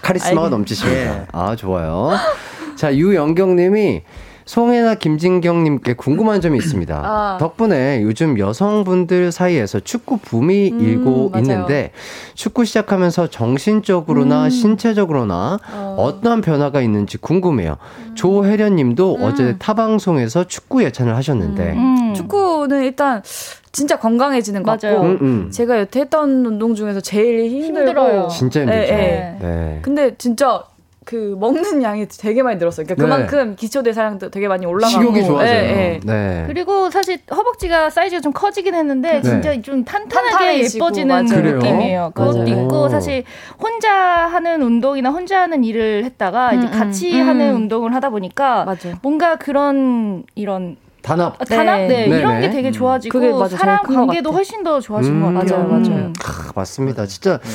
카리스마가 0.00 0.48
넘치십니다. 0.50 1.26
아, 1.32 1.54
좋아요. 1.54 2.12
자, 2.76 2.94
유영경 2.94 3.56
님이 3.56 4.02
송혜나 4.50 4.96
김진경님께 4.96 5.92
궁금한 5.92 6.40
점이 6.40 6.58
있습니다. 6.58 6.96
아. 7.06 7.38
덕분에 7.38 8.02
요즘 8.02 8.36
여성분들 8.36 9.30
사이에서 9.30 9.78
축구 9.78 10.16
붐이 10.16 10.72
음, 10.72 10.80
일고 10.80 11.28
맞아요. 11.30 11.42
있는데 11.44 11.92
축구 12.34 12.64
시작하면서 12.64 13.28
정신적으로나 13.28 14.46
음. 14.46 14.50
신체적으로나 14.50 15.60
어. 15.72 16.18
떤 16.20 16.40
변화가 16.40 16.80
있는지 16.80 17.16
궁금해요. 17.18 17.76
음. 18.08 18.14
조혜련님도 18.16 19.18
음. 19.18 19.22
어제 19.22 19.56
타방송에서 19.58 20.48
축구 20.48 20.82
예찬을 20.82 21.14
하셨는데 21.14 21.72
음. 21.74 22.14
축구는 22.14 22.82
일단 22.82 23.22
진짜 23.70 24.00
건강해지는 24.00 24.64
것 24.64 24.80
맞아요. 24.82 24.96
같고 24.96 25.10
음, 25.10 25.18
음. 25.20 25.50
제가 25.52 25.78
여태 25.78 26.00
했던 26.00 26.44
운동 26.44 26.74
중에서 26.74 27.00
제일 27.00 27.48
힘들어요. 27.48 28.26
진짜 28.26 28.62
힘들죠. 28.62 28.94
네, 28.94 28.96
네. 28.96 29.38
네. 29.40 29.78
근데 29.82 30.16
진짜 30.18 30.64
그 31.10 31.34
먹는 31.40 31.82
양이 31.82 32.06
되게 32.06 32.40
많이 32.40 32.56
늘었어요. 32.56 32.86
그러니까 32.86 33.04
네. 33.04 33.26
그만큼 33.26 33.56
기초 33.56 33.82
대사량도 33.82 34.30
되게 34.30 34.46
많이 34.46 34.64
올라가고 34.64 35.02
식욕이 35.02 35.24
좋아져요. 35.24 35.52
네, 35.52 36.00
네. 36.04 36.44
그리고 36.46 36.88
사실 36.88 37.18
허벅지가 37.28 37.90
사이즈가 37.90 38.20
좀 38.20 38.32
커지긴 38.32 38.76
했는데 38.76 39.14
네. 39.14 39.20
진짜 39.20 39.60
좀 39.60 39.84
탄탄하게 39.84 40.62
예뻐지는 40.72 41.26
그 41.26 41.34
느낌이에요. 41.34 42.12
그것도 42.14 42.46
있고 42.46 42.88
사실 42.88 43.24
혼자 43.60 43.92
하는 43.92 44.62
운동이나 44.62 45.10
혼자 45.10 45.40
하는 45.40 45.64
일을 45.64 46.04
했다가 46.04 46.52
음, 46.52 46.58
이제 46.58 46.68
같이 46.68 47.20
음. 47.20 47.26
하는 47.26 47.56
운동을 47.56 47.92
하다 47.92 48.10
보니까 48.10 48.64
맞아요. 48.64 48.96
뭔가 49.02 49.34
그런 49.34 50.22
이런 50.36 50.76
단합. 51.02 51.40
아, 51.40 51.44
단합, 51.44 51.80
네. 51.80 52.06
네. 52.06 52.18
이런 52.18 52.40
게 52.40 52.50
되게 52.50 52.70
좋아지고 52.70 53.12
그게 53.18 53.32
맞아, 53.32 53.56
사람 53.56 53.82
관계도 53.82 54.30
훨씬 54.32 54.62
더 54.62 54.80
좋아진 54.80 55.14
음, 55.14 55.34
것 55.34 55.40
같아요. 55.40 55.66
맞아요, 55.66 55.80
맞아요. 55.82 56.12
아, 56.24 56.52
맞습니다. 56.54 57.06
진짜 57.06 57.38
네. 57.38 57.48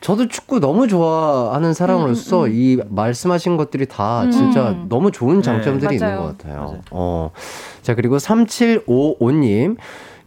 저도 0.00 0.28
축구 0.28 0.60
너무 0.60 0.88
좋아하는 0.88 1.74
사람으로서 1.74 2.40
음, 2.40 2.44
음. 2.44 2.50
음. 2.50 2.52
이 2.54 2.78
말씀하신 2.88 3.56
것들이 3.56 3.86
다 3.86 4.22
음. 4.22 4.30
진짜 4.30 4.76
너무 4.88 5.10
좋은 5.10 5.36
네. 5.36 5.42
장점들이 5.42 5.98
네. 5.98 6.06
있는 6.06 6.16
것 6.16 6.38
같아요. 6.38 6.56
맞아요. 6.56 6.80
어. 6.90 7.30
자, 7.82 7.94
그리고 7.94 8.16
3755님. 8.16 9.76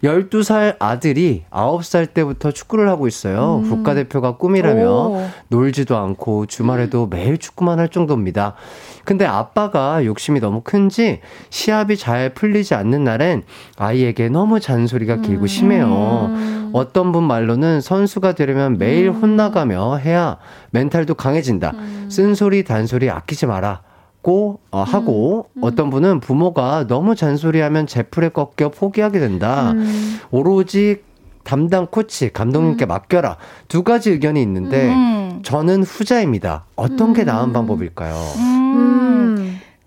12살 0.04 0.76
아들이 0.80 1.44
9살 1.50 2.14
때부터 2.14 2.52
축구를 2.52 2.90
하고 2.90 3.08
있어요. 3.08 3.62
음. 3.64 3.70
국가대표가 3.70 4.38
꿈이라며 4.38 4.90
오. 4.90 5.28
놀지도 5.50 5.98
않고 5.98 6.46
주말에도 6.46 7.08
매일 7.08 7.38
축구만 7.38 7.80
할 7.80 7.90
정도입니다. 7.90 8.56
근데 9.04 9.26
아빠가 9.26 10.04
욕심이 10.04 10.40
너무 10.40 10.62
큰지 10.62 11.22
시합이 11.50 11.98
잘 11.98 12.34
풀리지 12.34 12.76
않는 12.76 13.04
날엔 13.04 13.44
아이에게 13.78 14.30
너무 14.30 14.60
잔소리가 14.60 15.18
길고 15.18 15.44
음. 15.44 15.48
심해요. 15.48 16.32
어떤 16.74 17.12
분 17.12 17.24
말로는 17.24 17.80
선수가 17.80 18.34
되려면 18.34 18.78
매일 18.78 19.08
음. 19.08 19.14
혼나가며 19.14 19.98
해야 19.98 20.38
멘탈도 20.72 21.16
강해진다. 21.16 21.72
음. 21.74 22.08
쓴소리, 22.12 22.64
단소리 22.64 23.10
아끼지 23.10 23.46
마라. 23.46 23.82
고 24.26 24.60
어, 24.72 24.82
하고 24.82 25.46
음, 25.54 25.60
음. 25.60 25.64
어떤 25.64 25.92
분은 25.92 26.20
부모가 26.20 26.88
너무 26.88 27.14
잔소리하면 27.16 27.86
제풀에 27.86 28.30
꺾여 28.30 28.70
포기하게 28.70 29.20
된다. 29.20 29.74
음. 29.74 30.20
오로지 30.32 31.04
담당 31.44 31.86
코치 31.86 32.34
감독님께 32.34 32.86
음. 32.86 32.88
맡겨라 32.88 33.38
두 33.68 33.84
가지 33.84 34.10
의견이 34.10 34.42
있는데 34.42 34.90
음. 34.90 35.42
저는 35.44 35.84
후자입니다. 35.84 36.66
어떤 36.76 37.14
게 37.14 37.24
나은 37.24 37.54
방법일까요? 37.54 38.16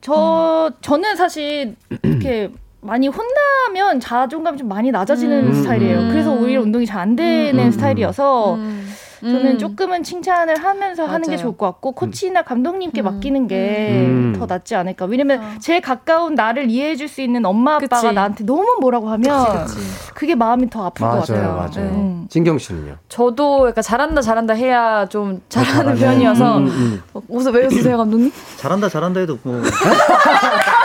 저 0.01 0.71
저는 0.83 1.17
사실 1.17 1.75
이렇게 2.05 2.53
많이 2.81 3.09
혼나면 3.09 3.99
자존감이 3.99 4.57
좀 4.57 4.69
많이 4.69 4.93
낮아지는 4.93 5.53
스타일이에요. 5.53 6.11
그래서 6.13 6.33
오히려 6.33 6.63
운동이 6.63 6.87
잘 6.87 7.01
안 7.01 7.17
되는 7.17 7.73
스타일이어서. 7.73 8.57
저는 9.21 9.47
음. 9.47 9.59
조금은 9.59 10.03
칭찬을 10.03 10.57
하면서 10.63 11.03
맞아요. 11.03 11.15
하는 11.15 11.29
게 11.29 11.37
좋을 11.37 11.57
것 11.57 11.67
같고 11.67 11.93
코치나 11.93 12.43
감독님께 12.43 13.03
음. 13.03 13.05
맡기는 13.05 13.47
게더 13.49 14.45
음. 14.45 14.47
낫지 14.49 14.75
않을까. 14.77 15.07
왜냐면 15.07 15.41
어. 15.43 15.59
제일 15.61 15.81
가까운 15.81 16.35
나를 16.35 16.71
이해해 16.71 16.95
줄 16.97 17.09
수 17.09 17.23
있는 17.23 17.45
엄마 17.47 17.77
아빠가 17.77 18.03
그치. 18.03 18.13
나한테 18.13 18.45
너무 18.45 18.77
뭐라고 18.83 19.09
하면 19.09 19.65
그치, 19.65 19.77
그치. 19.77 19.87
그게 20.15 20.35
마음이 20.35 20.69
더 20.69 20.85
아플 20.85 21.07
맞아요, 21.07 21.21
것 21.21 21.27
같아요. 21.27 21.55
맞아요. 21.55 21.91
네. 21.91 22.25
진경 22.29 22.59
씨는요? 22.59 22.97
저도 23.09 23.69
약간 23.69 23.83
잘한다 23.83 24.21
잘한다 24.21 24.53
해야 24.55 25.07
좀 25.09 25.41
잘하는 25.49 25.95
편이어서 25.97 26.61
웃어 27.29 27.51
왜 27.51 27.65
웃으세요 27.67 27.97
감독님? 27.97 28.31
잘한다 28.59 28.89
잘한다 28.91 29.21
해도 29.21 29.39
뭐 29.43 29.63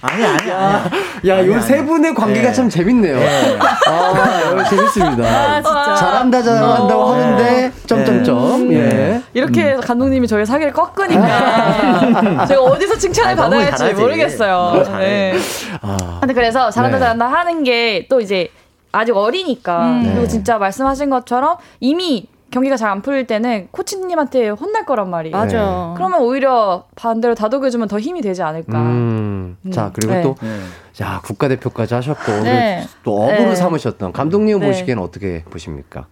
아니 0.00 0.24
아니 0.24 0.48
야, 0.50 0.90
야, 1.26 1.46
요 1.46 1.60
세 1.60 1.84
분의 1.84 2.14
관계가 2.14 2.48
네. 2.48 2.52
참 2.54 2.68
재밌네요. 2.70 3.18
네. 3.18 3.58
아, 3.86 4.64
재밌습니다. 4.68 5.24
아, 5.24 5.94
잘한다 5.94 6.42
잘한다고 6.42 7.00
어, 7.02 7.12
하는데 7.14 7.42
네. 7.44 7.72
점점점. 7.86 8.68
네. 8.68 8.74
예. 8.76 9.22
이렇게 9.34 9.74
음. 9.74 9.80
감독님이 9.80 10.26
저희 10.26 10.46
사기를 10.46 10.72
꺾으니까 10.72 12.46
제가 12.46 12.62
어디서 12.62 12.96
칭찬을 12.96 13.32
아, 13.32 13.36
받아야 13.36 13.66
할지 13.66 13.94
모르겠어요. 13.94 14.84
네. 14.98 15.34
아. 15.82 15.96
근데 16.20 16.34
그래서 16.34 16.70
잘한다 16.70 16.96
네. 16.98 17.00
잘한다 17.02 17.26
하는 17.26 17.64
게 17.64 18.06
또 18.08 18.20
이제 18.20 18.48
아직 18.92 19.14
어리니까 19.16 19.84
음. 19.84 20.02
그리고 20.14 20.26
진짜 20.28 20.56
말씀하신 20.58 21.10
것처럼 21.10 21.56
이미 21.80 22.26
경기가 22.50 22.76
잘 22.76 22.88
안 22.88 23.02
풀릴 23.02 23.26
때는 23.26 23.68
코치님한테 23.70 24.48
혼날 24.48 24.86
거란 24.86 25.10
말이에요. 25.10 25.36
맞아. 25.36 25.58
네. 25.58 25.94
그러면 25.96 26.22
오히려 26.22 26.86
반대로 26.96 27.34
다독여주면 27.34 27.88
더 27.88 27.98
힘이 27.98 28.22
되지 28.22 28.42
않을까. 28.42 28.80
음. 28.80 29.56
음. 29.64 29.70
자, 29.70 29.90
그리고 29.92 30.14
네. 30.14 30.22
또, 30.22 30.34
네. 30.40 30.58
자, 30.94 31.20
국가대표까지 31.24 31.92
하셨고, 31.94 32.32
네. 32.44 32.86
또 33.02 33.22
업으로 33.22 33.50
네. 33.50 33.54
삼으셨던 33.54 34.12
감독님 34.12 34.60
네. 34.60 34.66
보시기에는 34.66 35.02
어떻게 35.02 35.44
보십니까? 35.44 36.06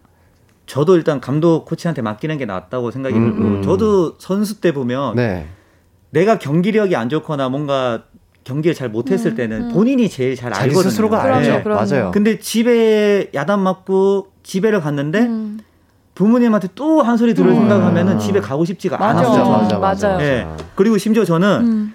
저도 0.66 0.96
일단 0.96 1.20
감독 1.20 1.64
코치한테 1.64 2.02
맡기는 2.02 2.36
게 2.36 2.44
낫다고 2.44 2.90
생각이 2.90 3.16
음, 3.16 3.30
들고, 3.30 3.42
음. 3.42 3.62
저도 3.62 4.18
선수 4.18 4.60
때 4.60 4.72
보면, 4.72 5.16
내가 6.10 6.38
경기력이 6.38 6.96
안 6.96 7.08
좋거나 7.08 7.48
뭔가 7.48 8.02
경기를 8.44 8.74
잘 8.74 8.90
못했을 8.90 9.32
음, 9.32 9.36
때는 9.36 9.68
본인이 9.72 10.08
제일 10.08 10.36
잘 10.36 10.52
알거든요. 10.52 10.82
스스로가 10.82 11.22
알죠. 11.22 11.62
맞아요. 11.68 12.10
근데 12.12 12.38
집에 12.38 13.30
야단 13.34 13.58
맞고 13.60 14.28
집에를 14.42 14.80
갔는데, 14.80 15.28
부모님한테 16.16 16.68
또 16.74 17.02
한 17.02 17.16
소리 17.16 17.34
들을 17.34 17.50
음. 17.50 17.54
생각하면은 17.56 18.18
집에 18.18 18.40
가고 18.40 18.64
싶지가 18.64 18.96
않아요. 19.00 19.28
맞아, 19.28 19.78
맞아, 19.78 20.08
맞아요. 20.08 20.18
네. 20.18 20.46
그리고 20.74 20.98
심지어 20.98 21.24
저는 21.24 21.60
음. 21.60 21.94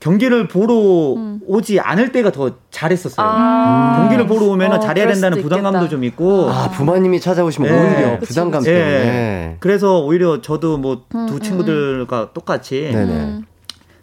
경기를 0.00 0.48
보러 0.48 1.14
음. 1.14 1.38
오지 1.46 1.78
않을 1.78 2.10
때가 2.10 2.32
더 2.32 2.52
잘했었어요. 2.70 3.24
아~ 3.24 3.98
경기를 3.98 4.26
보러 4.26 4.46
오면 4.46 4.72
어, 4.72 4.80
잘해야 4.80 5.06
된다는 5.06 5.40
부담감도 5.42 5.88
좀 5.88 6.02
있고. 6.02 6.50
아, 6.50 6.70
부모님이 6.70 7.20
찾아오시면 7.20 7.70
네. 7.70 7.78
오히려 7.78 8.18
부담감 8.18 8.64
때문에. 8.64 8.84
네. 8.84 9.56
그래서 9.60 10.00
오히려 10.00 10.40
저도 10.40 10.78
뭐두 10.78 11.04
음, 11.14 11.28
음, 11.28 11.40
친구들과 11.40 12.32
똑같이 12.32 12.90
음. 12.92 13.44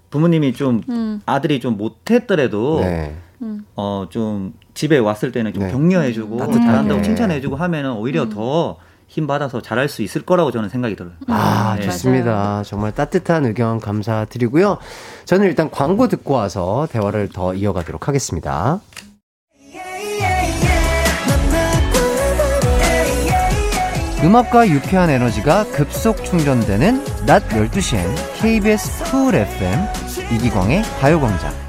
부모님이 0.09 0.53
좀 0.53 0.81
아들이 1.25 1.59
좀 1.59 1.75
못했더라도 1.75 2.79
네. 2.81 3.15
어, 3.75 4.05
좀 4.09 4.53
집에 4.75 4.99
왔을 4.99 5.31
때는 5.33 5.53
좀 5.53 5.63
네. 5.63 5.71
격려해주고 5.71 6.37
잘한다고 6.37 7.01
칭찬해주고 7.01 7.55
하면은 7.57 7.93
오히려 7.93 8.29
더 8.29 8.77
힘 9.09 9.25
받아서 9.27 9.59
잘할 9.61 9.89
수 9.89 10.03
있을 10.03 10.21
거라고 10.21 10.51
저는 10.51 10.69
생각이 10.69 10.95
들어요. 10.95 11.13
아, 11.27 11.75
네. 11.77 11.85
좋습니다. 11.85 12.31
맞아요. 12.31 12.63
정말 12.63 12.93
따뜻한 12.93 13.45
의견 13.45 13.79
감사드리고요. 13.79 14.77
저는 15.25 15.47
일단 15.47 15.69
광고 15.71 16.07
듣고 16.07 16.35
와서 16.35 16.87
대화를 16.91 17.29
더 17.29 17.53
이어가도록 17.53 18.07
하겠습니다. 18.07 18.79
음악과 24.23 24.67
유쾌한 24.67 25.09
에너지가 25.09 25.63
급속 25.71 26.23
충전되는 26.23 27.25
낮 27.25 27.47
12시엔 27.49 28.03
KBS 28.41 29.11
쿨 29.11 29.33
FM 29.33 29.87
이기광의 30.35 30.83
가요광장. 30.99 31.68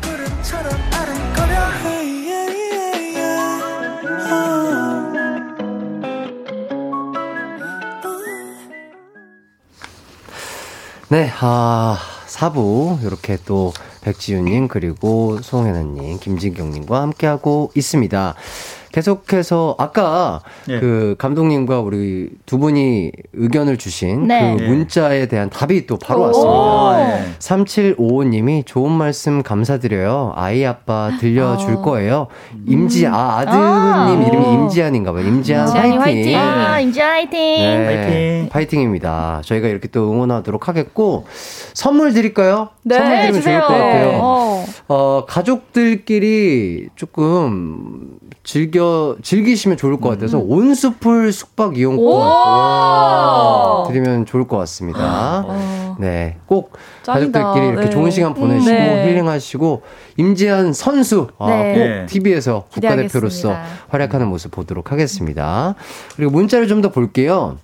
네, 11.13 11.29
아, 11.41 11.99
4부, 12.29 13.03
이렇게 13.05 13.37
또 13.45 13.73
백지윤님, 14.03 14.69
그리고 14.69 15.43
송혜나님, 15.43 16.21
김진경님과 16.21 17.03
함께하고 17.03 17.73
있습니다. 17.75 18.37
계속해서 18.93 19.77
아까 19.79 20.41
네. 20.67 20.81
그 20.81 21.15
감독님과 21.19 21.81
우리 21.81 22.31
두 22.47 22.59
분이 22.59 23.13
의견을 23.35 23.77
주신 23.77 24.27
네. 24.27 24.57
그 24.57 24.63
문자에 24.63 25.27
대한 25.27 25.49
답이 25.51 25.87
또 25.87 25.97
바로 25.97 26.23
왔습니다. 26.23 26.97
네. 26.99 27.35
3755님이 27.39 28.67
좋은 28.67 28.91
말씀 28.91 29.43
감사드려요. 29.43 30.33
아이 30.35 30.65
아빠 30.65 31.13
들려줄 31.21 31.75
어. 31.75 31.83
거예요. 31.83 32.27
임지 32.67 33.07
아 33.07 33.39
아드님 33.39 33.63
아. 33.63 34.27
이름이 34.27 34.55
임지한인가 34.55 35.13
봐요. 35.13 35.27
임지한 35.27 35.67
파이팅. 35.73 36.01
화이팅. 36.01 36.39
아, 36.39 36.81
임지한 36.81 37.11
화이팅. 37.11 37.41
네. 37.41 37.87
파이팅. 37.87 38.49
파이팅입니다. 38.51 39.43
저희가 39.45 39.69
이렇게 39.69 39.89
또 39.89 40.11
응원하도록 40.13 40.69
하겠고 40.69 41.27
선물 41.75 42.13
드릴까요? 42.13 42.71
네, 42.83 42.97
선물 42.97 43.17
드리면 43.17 43.35
주세요. 43.35 43.59
좋을 43.61 43.69
것 43.69 43.75
같아요. 43.75 44.19
어. 44.23 44.65
어, 44.93 45.25
가족들끼리 45.25 46.89
조금 46.97 48.19
즐겨, 48.43 49.15
즐기시면 49.23 49.77
좋을 49.77 50.01
것 50.01 50.09
같아서 50.09 50.39
음. 50.39 50.51
온수풀 50.51 51.33
숙박 51.33 51.79
이용권 51.79 52.27
드리면 53.87 54.27
좋을 54.27 54.49
것 54.49 54.57
같습니다. 54.59 55.45
어. 55.47 55.97
네. 56.01 56.39
꼭 56.47 56.73
짱이다. 57.05 57.39
가족들끼리 57.41 57.69
이렇게 57.69 57.85
네. 57.85 57.91
좋은 57.91 58.11
시간 58.11 58.35
보내시고 58.35 58.69
네. 58.69 59.07
힐링하시고 59.07 59.83
임지한 60.17 60.73
선수 60.73 61.29
아, 61.39 61.49
네. 61.51 62.01
꼭 62.01 62.07
TV에서 62.09 62.65
국가대표로서 62.73 63.55
활약하는 63.91 64.27
모습 64.27 64.51
보도록 64.51 64.91
하겠습니다. 64.91 65.77
그리고 66.17 66.33
문자를 66.33 66.67
좀 66.67 66.81
더 66.81 66.91
볼게요. 66.91 67.59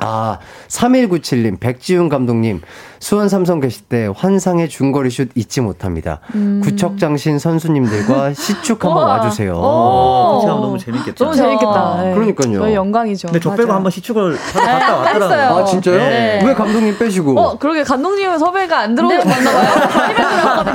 아, 0.00 0.38
3197님, 0.68 1.58
백지훈 1.58 2.08
감독님, 2.08 2.60
수원 3.00 3.28
삼성 3.28 3.58
계실 3.58 3.82
때 3.86 4.08
환상의 4.14 4.68
중거리 4.68 5.10
슛 5.10 5.30
잊지 5.34 5.60
못합니다. 5.60 6.20
음. 6.36 6.60
구척장신 6.62 7.40
선수님들과 7.40 8.32
시축 8.38 8.84
한번 8.84 9.08
와주세요. 9.08 9.54
어, 9.56 10.38
시축 10.40 10.60
너무 10.60 10.78
재밌겠죠. 10.78 11.24
너무 11.24 11.36
재밌겠다. 11.36 12.02
네. 12.04 12.14
그러니까요. 12.14 12.58
저희 12.60 12.74
영광이죠. 12.74 13.26
근데 13.28 13.40
저 13.40 13.52
빼고 13.56 13.72
한번 13.72 13.90
시축을 13.90 14.36
하러 14.36 14.66
갔다 14.66 14.96
왔더라고요. 14.98 15.58
아, 15.58 15.64
진짜요? 15.64 15.96
네. 15.98 16.42
왜 16.46 16.54
감독님 16.54 16.96
빼시고? 16.96 17.36
어, 17.38 17.58
그러게 17.58 17.82
감독님은 17.82 18.38
섭외가 18.38 18.78
안 18.78 18.94
들어갔나 18.94 19.24
봐요. 19.24 19.62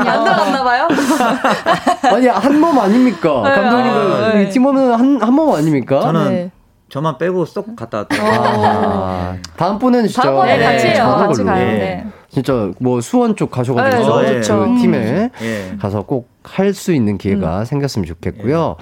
안 0.05 0.23
들어갔나 0.25 0.63
봐요. 0.65 0.87
아니, 2.13 2.27
한 2.27 2.59
몸 2.59 2.77
아닙니까? 2.79 3.41
네. 3.45 3.55
감독님은 3.55 4.33
네. 4.33 4.49
팀원은 4.49 4.91
한, 4.93 5.21
한 5.21 5.33
몸 5.33 5.55
아닙니까? 5.55 6.01
저는 6.01 6.29
네. 6.29 6.51
저만 6.93 7.17
빼고 7.17 7.45
쏙 7.45 7.75
갔다 7.75 7.97
왔더라고요. 7.99 8.67
아, 8.67 9.35
다음번에는 9.57 10.07
진짜 10.07 10.21
다음번에 10.21 10.57
네, 10.57 10.63
같이 10.63 10.87
해요. 10.89 11.15
같이 11.17 11.43
가요. 11.43 11.65
네. 11.65 12.05
진짜 12.29 12.71
뭐 12.79 13.01
수원 13.01 13.35
쪽 13.35 13.49
가셔가지고 13.49 14.21
네, 14.21 14.41
그 14.41 14.79
팀에 14.79 15.31
음. 15.41 15.77
가서 15.81 16.03
꼭 16.03 16.33
할 16.43 16.73
수 16.73 16.91
있는 16.93 17.17
기회가 17.17 17.59
음. 17.59 17.65
생겼으면 17.65 18.05
좋겠고요. 18.05 18.75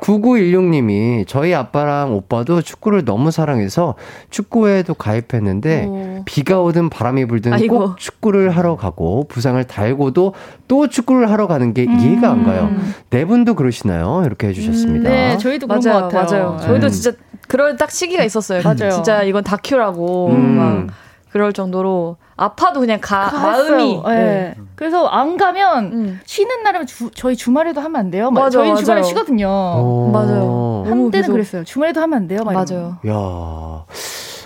9916님이 0.00 1.24
저희 1.28 1.54
아빠랑 1.54 2.14
오빠도 2.14 2.62
축구를 2.62 3.04
너무 3.04 3.30
사랑해서 3.30 3.94
축구회에도 4.30 4.94
가입했는데 4.94 5.84
오. 5.86 6.22
비가 6.24 6.60
오든 6.60 6.88
바람이 6.88 7.26
불든 7.26 7.52
아이고. 7.52 7.78
꼭 7.78 7.98
축구를 7.98 8.50
하러 8.50 8.76
가고 8.76 9.26
부상을 9.28 9.62
달고도 9.64 10.34
또 10.66 10.88
축구를 10.88 11.30
하러 11.30 11.46
가는 11.46 11.74
게 11.74 11.84
음. 11.84 11.98
이해가 12.00 12.30
안 12.30 12.44
가요. 12.44 12.70
네 13.10 13.24
분도 13.24 13.54
그러시나요? 13.54 14.22
이렇게 14.24 14.48
해주셨습니다. 14.48 15.08
음, 15.08 15.12
네, 15.12 15.38
저희도 15.38 15.66
그런 15.66 15.80
맞아요, 15.84 16.02
것 16.02 16.08
같아요. 16.08 16.44
맞아요. 16.50 16.60
저희도 16.60 16.86
음. 16.86 16.90
진짜 16.90 17.12
그럴 17.48 17.76
딱 17.76 17.90
시기가 17.90 18.24
있었어요. 18.24 18.62
맞아요. 18.62 18.90
진짜 18.90 19.22
이건 19.22 19.44
다큐라고 19.44 20.28
음. 20.28 20.56
막 20.56 20.86
그럴 21.30 21.52
정도로 21.52 22.16
아파도 22.36 22.80
그냥 22.80 22.98
가 23.00 23.30
갔어요. 23.30 23.70
마음이. 23.70 24.02
네. 24.06 24.14
네. 24.14 24.54
그래서 24.74 25.06
안 25.06 25.36
가면 25.36 25.84
음. 25.92 26.20
쉬는 26.24 26.62
날은 26.62 26.86
주, 26.86 27.10
저희 27.14 27.36
주말에도 27.36 27.80
하면 27.80 27.96
안 27.96 28.10
돼요. 28.10 28.30
맞아, 28.30 28.50
저희 28.50 28.74
주말에 28.76 29.02
쉬거든요. 29.02 29.48
오. 29.48 30.10
맞아요. 30.12 30.84
한때는 30.86 31.10
계속... 31.10 31.32
그랬어요. 31.32 31.64
주말에도 31.64 32.00
하면 32.00 32.16
안 32.18 32.28
돼요. 32.28 32.40
맞아요. 32.44 32.98
야 33.06 33.84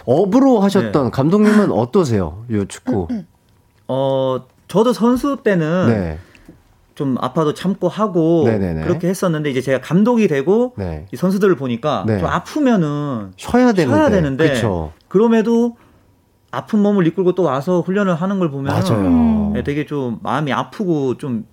업으로 0.05 0.61
하셨던 0.61 1.05
네. 1.07 1.11
감독님은 1.11 1.73
어떠세요? 1.73 2.45
요 2.53 2.65
축구. 2.67 3.09
어 3.89 4.41
저도 4.69 4.93
선수 4.93 5.39
때는 5.43 5.87
네. 5.89 6.19
좀 6.97 7.17
아파도 7.21 7.53
참고 7.53 7.89
하고 7.89 8.45
네네네. 8.47 8.81
그렇게 8.81 9.07
했었는데 9.07 9.51
이제 9.51 9.61
제가 9.61 9.81
감독이 9.83 10.27
되고 10.29 10.73
네. 10.79 11.07
이 11.13 11.17
선수들을 11.17 11.55
보니까 11.55 12.05
네. 12.07 12.19
좀 12.19 12.27
아프면은 12.27 13.33
쉬어야 13.37 13.73
되는데, 13.73 13.97
쉬어야 13.97 14.11
되는데 14.11 14.49
그쵸. 14.49 14.93
그럼에도 15.07 15.77
아픈 16.51 16.81
몸을 16.81 17.07
이끌고 17.07 17.35
또 17.35 17.43
와서 17.43 17.83
훈련을 17.83 18.15
하는 18.15 18.39
걸 18.39 18.51
보면 18.51 18.73
맞아요. 18.73 19.53
네, 19.55 19.63
되게 19.63 19.85
좀 19.85 20.19
마음이 20.23 20.55
아프고 20.55 21.19
좀 21.19 21.45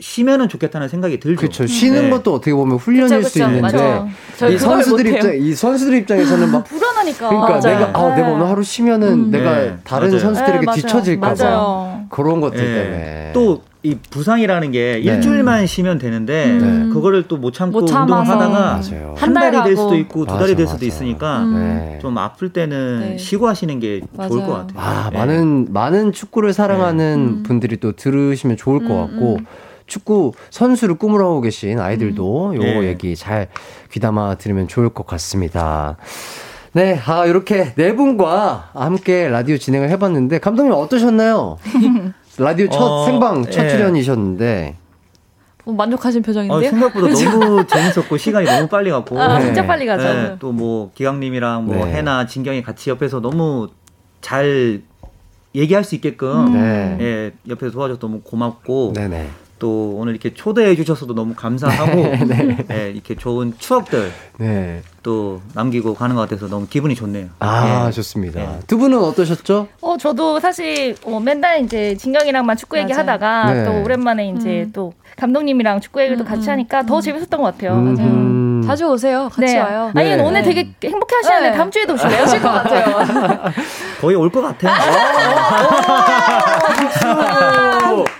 쉬면은 0.00 0.48
좋겠다는 0.48 0.88
생각이 0.88 1.20
들죠. 1.20 1.38
그렇죠. 1.38 1.66
쉬는 1.68 2.04
네. 2.04 2.10
것도 2.10 2.34
어떻게 2.34 2.52
보면 2.52 2.76
훈련일 2.78 3.18
그쵸, 3.18 3.28
그쵸. 3.28 3.28
수 3.28 3.42
있는데 3.44 4.02
이 4.50 4.58
선수들 4.58 5.06
입장 5.06 5.36
이 5.36 5.54
선수들 5.54 5.94
입장에서는 5.98 6.50
막 6.50 6.64
불안하니까. 7.00 7.28
그러니까 7.28 7.48
맞아요. 7.58 7.78
내가 7.86 7.98
아 7.98 8.08
네. 8.10 8.16
내가 8.16 8.28
오늘 8.32 8.46
하루 8.46 8.62
쉬면은 8.62 9.08
음. 9.08 9.30
내가 9.30 9.54
네. 9.54 9.76
다른 9.84 10.08
맞아요. 10.08 10.18
선수들에게 10.20 10.66
네, 10.66 10.72
뒤처질까 10.72 11.34
봐 11.34 12.00
그런 12.10 12.40
것들 12.40 12.58
네. 12.58 12.74
때문에 12.82 13.30
또 13.34 13.70
이 13.82 13.96
부상이라는 14.10 14.72
게 14.72 15.00
네. 15.02 15.10
일주일만 15.10 15.66
쉬면 15.66 15.96
되는데 15.98 16.50
음. 16.50 16.90
그거를 16.92 17.26
또 17.28 17.38
못 17.40 17.54
참고 17.54 17.80
못 17.80 17.90
운동을 17.90 18.28
하다가 18.28 18.80
맞아요. 18.82 19.14
한 19.16 19.32
달이 19.32 19.62
될 19.62 19.74
수도 19.74 19.96
있고 19.96 20.26
두 20.26 20.36
달이 20.36 20.54
될 20.54 20.66
수도. 20.66 20.84
있으니까 20.84 21.40
음. 21.44 21.98
좀 22.02 22.18
아플 22.18 22.52
때는 22.52 23.00
네. 23.00 23.18
쉬고 23.18 23.48
하시는 23.48 23.80
게 23.80 24.02
맞아요. 24.14 24.28
좋을 24.30 24.46
것 24.46 24.52
같아요. 24.52 24.78
아, 24.78 25.08
네. 25.10 25.16
많은 25.18 25.68
많은 25.70 26.12
축구를 26.12 26.52
사랑하는 26.52 27.36
네. 27.36 27.42
분들이 27.44 27.78
또 27.78 27.92
들으시면 27.92 28.58
좋을 28.58 28.80
것 28.86 28.92
음, 28.92 29.06
같고 29.06 29.36
음. 29.36 29.46
축구 29.86 30.32
선수를 30.50 30.96
꿈으로 30.96 31.24
하고 31.26 31.40
계신 31.40 31.80
아이들도 31.80 32.50
음. 32.50 32.56
요 32.56 32.60
네. 32.60 32.84
얘기 32.88 33.16
잘 33.16 33.48
귀담아 33.92 34.34
들으면 34.34 34.68
좋을 34.68 34.90
것 34.90 35.06
같습니다. 35.06 35.96
네, 36.72 37.00
아, 37.04 37.26
이렇게 37.26 37.74
네 37.74 37.94
분과 37.96 38.70
함께 38.74 39.28
라디오 39.28 39.56
진행을 39.58 39.90
해봤는데, 39.90 40.38
감독님 40.38 40.72
어떠셨나요? 40.72 41.58
라디오 42.40 42.68
첫 42.68 42.80
어, 42.80 43.04
생방 43.04 43.44
첫 43.50 43.64
예. 43.64 43.68
출연이셨는데 43.68 44.76
어, 45.66 45.72
만족하신 45.72 46.22
표정인데요? 46.22 46.58
어, 46.58 46.62
생각보다 46.62 47.08
너무 47.08 47.66
재밌었고 47.66 48.16
시간이 48.16 48.46
너무 48.46 48.68
빨리 48.68 48.90
갔고 48.90 49.20
아, 49.20 49.38
네. 49.38 49.46
진짜 49.46 49.66
빨리 49.66 49.86
가죠. 49.86 50.04
네, 50.04 50.36
또뭐 50.38 50.92
기강님이랑 50.94 51.66
뭐 51.66 51.84
네. 51.84 51.94
해나 51.94 52.26
진경이 52.26 52.62
같이 52.62 52.90
옆에서 52.90 53.20
너무 53.20 53.68
잘 54.20 54.82
얘기할 55.54 55.84
수 55.84 55.94
있게끔 55.94 56.46
음. 56.46 56.52
네. 56.54 56.96
예, 57.00 57.32
옆에서 57.48 57.72
도와줘서 57.72 58.00
너무 58.00 58.20
고맙고 58.20 58.94
네네. 58.94 59.28
또 59.58 59.96
오늘 59.98 60.14
이렇게 60.14 60.32
초대해 60.32 60.74
주셔서도 60.74 61.14
너무 61.14 61.34
감사하고 61.34 61.94
네, 62.24 62.24
네. 62.24 62.64
네, 62.66 62.90
이렇게 62.90 63.14
좋은 63.14 63.52
추억들 63.58 64.10
네. 64.38 64.82
또 65.02 65.40
남기고 65.54 65.94
가는 65.94 66.14
것 66.14 66.22
같아서 66.28 66.48
너무 66.48 66.66
기분이 66.66 66.94
좋네요. 66.94 67.26
아 67.38 67.84
네. 67.86 67.90
좋습니다. 67.92 68.40
네. 68.40 68.58
두 68.66 68.76
분은 68.78 68.98
어떠셨죠? 68.98 69.68
어 69.80 69.96
저도 69.96 70.40
사실 70.40 70.94
어, 71.04 71.20
맨날 71.20 71.64
이제 71.64 71.96
진경이랑만 71.96 72.56
축구 72.56 72.76
얘기하다가 72.78 73.52
네. 73.52 73.64
또 73.64 73.82
오랜만에 73.82 74.28
이제 74.28 74.64
음. 74.66 74.70
또 74.74 74.92
감독님이랑 75.16 75.80
축구 75.80 76.00
얘기를 76.00 76.16
또 76.18 76.24
같이 76.24 76.48
음. 76.48 76.52
하니까 76.52 76.82
더 76.84 77.00
재밌었던 77.00 77.40
것 77.40 77.52
같아요. 77.52 77.72
음. 77.74 77.94
맞아요. 77.96 78.66
자주 78.66 78.84
오세요. 78.86 79.30
같이 79.32 79.56
와요. 79.56 79.90
아니 79.94 80.14
오늘 80.20 80.42
되게 80.42 80.70
행복해 80.84 81.16
하시는데 81.16 81.52
다음 81.56 81.70
주에도 81.70 81.94
오실래요? 81.94 82.24
오실 82.24 82.42
것 82.42 82.50
같아요. 82.50 83.40
거의 84.02 84.16
올 84.16 84.30
것 84.30 84.42
같아요. 84.42 84.70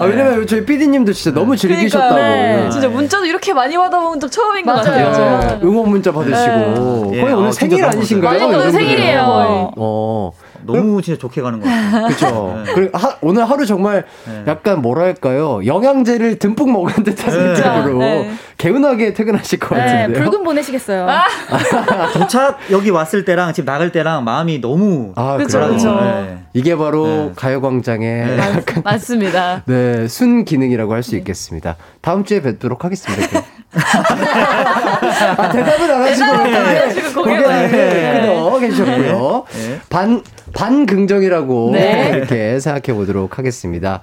아, 0.00 0.06
왜냐면 0.06 0.46
저희 0.46 0.64
PD님도 0.64 1.12
진짜 1.12 1.38
너무 1.38 1.54
즐기셨다고. 1.56 2.14
그러니까, 2.14 2.62
네. 2.62 2.70
진짜 2.70 2.88
문자도 2.88 3.26
이렇게 3.26 3.52
많이 3.52 3.76
받아본 3.76 4.18
적 4.18 4.32
처음인 4.32 4.64
것 4.64 4.72
같아요. 4.72 5.38
네. 5.40 5.60
응원 5.62 5.90
문자 5.90 6.10
받으시고. 6.10 7.10
네. 7.12 7.20
거의 7.20 7.34
오늘 7.34 7.48
아, 7.48 7.52
생일 7.52 7.84
아니신가요? 7.84 8.38
맞아요. 8.38 8.58
오늘 8.58 8.72
생일이에요. 8.72 9.72
어. 9.76 10.32
너무 10.62 11.02
진짜 11.02 11.18
좋게 11.18 11.42
가는 11.42 11.60
것 11.60 11.66
같아요. 11.66 12.06
그렇죠. 12.08 12.62
네. 12.66 12.72
그리고 12.74 12.98
하, 12.98 13.16
오늘 13.20 13.48
하루 13.48 13.66
정말 13.66 14.04
네. 14.26 14.44
약간 14.46 14.80
뭐랄까요 14.82 15.64
영양제를 15.66 16.38
듬뿍 16.38 16.70
먹은 16.70 17.04
듯한 17.04 17.30
네. 17.30 17.52
느낌으로 17.52 17.98
네. 17.98 18.30
개운하게 18.58 19.14
퇴근하실 19.14 19.58
것 19.58 19.74
네, 19.76 19.84
같은데요. 19.84 20.24
붉은 20.24 20.44
보내시겠어요. 20.44 21.08
아. 21.08 21.24
도착 22.12 22.58
여기 22.70 22.90
왔을 22.90 23.24
때랑 23.24 23.52
집 23.52 23.64
나갈 23.64 23.90
때랑 23.92 24.24
마음이 24.24 24.60
너무 24.60 25.12
아, 25.16 25.36
그렇죠. 25.36 25.60
네. 26.00 26.38
이게 26.52 26.76
바로 26.76 27.32
가요광장의 27.36 28.38
약간 28.38 28.82
맞습니다. 28.84 29.62
네, 29.66 30.06
순 30.08 30.44
기능이라고 30.44 30.92
할 30.94 31.00
수 31.00 31.16
있겠습니다. 31.16 31.76
다음 32.02 32.24
주에 32.24 32.42
뵙도록 32.42 32.84
하겠습니다. 32.84 33.42
아, 33.72 35.48
대답을 35.52 35.90
안 35.90 36.02
하시고 36.02 37.22
고개를 37.22 38.20
끄덕 38.20 38.58
계셨고요. 38.60 39.44
반 39.88 40.22
반긍정이라고 40.52 41.70
네. 41.72 42.12
이렇게 42.14 42.58
생각해 42.58 42.96
보도록 42.96 43.38
하겠습니다. 43.38 44.00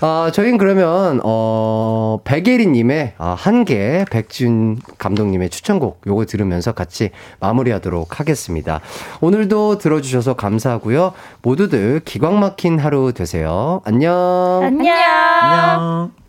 어, 0.00 0.30
저희는 0.32 0.58
그러면, 0.58 1.20
어, 1.22 2.18
백예리 2.24 2.66
님의 2.66 3.12
어, 3.18 3.36
한계, 3.38 4.04
백지훈 4.10 4.78
감독님의 4.98 5.50
추천곡 5.50 6.00
요거 6.06 6.24
들으면서 6.26 6.72
같이 6.72 7.10
마무리하도록 7.40 8.18
하겠습니다. 8.18 8.80
오늘도 9.20 9.78
들어 9.78 10.00
주셔서 10.00 10.34
감사하고요. 10.34 11.12
모두들 11.42 12.00
기광 12.04 12.40
막힌 12.40 12.78
하루 12.78 13.12
되세요. 13.12 13.80
안녕. 13.84 14.60
안녕. 14.62 14.96
안녕. 14.96 16.21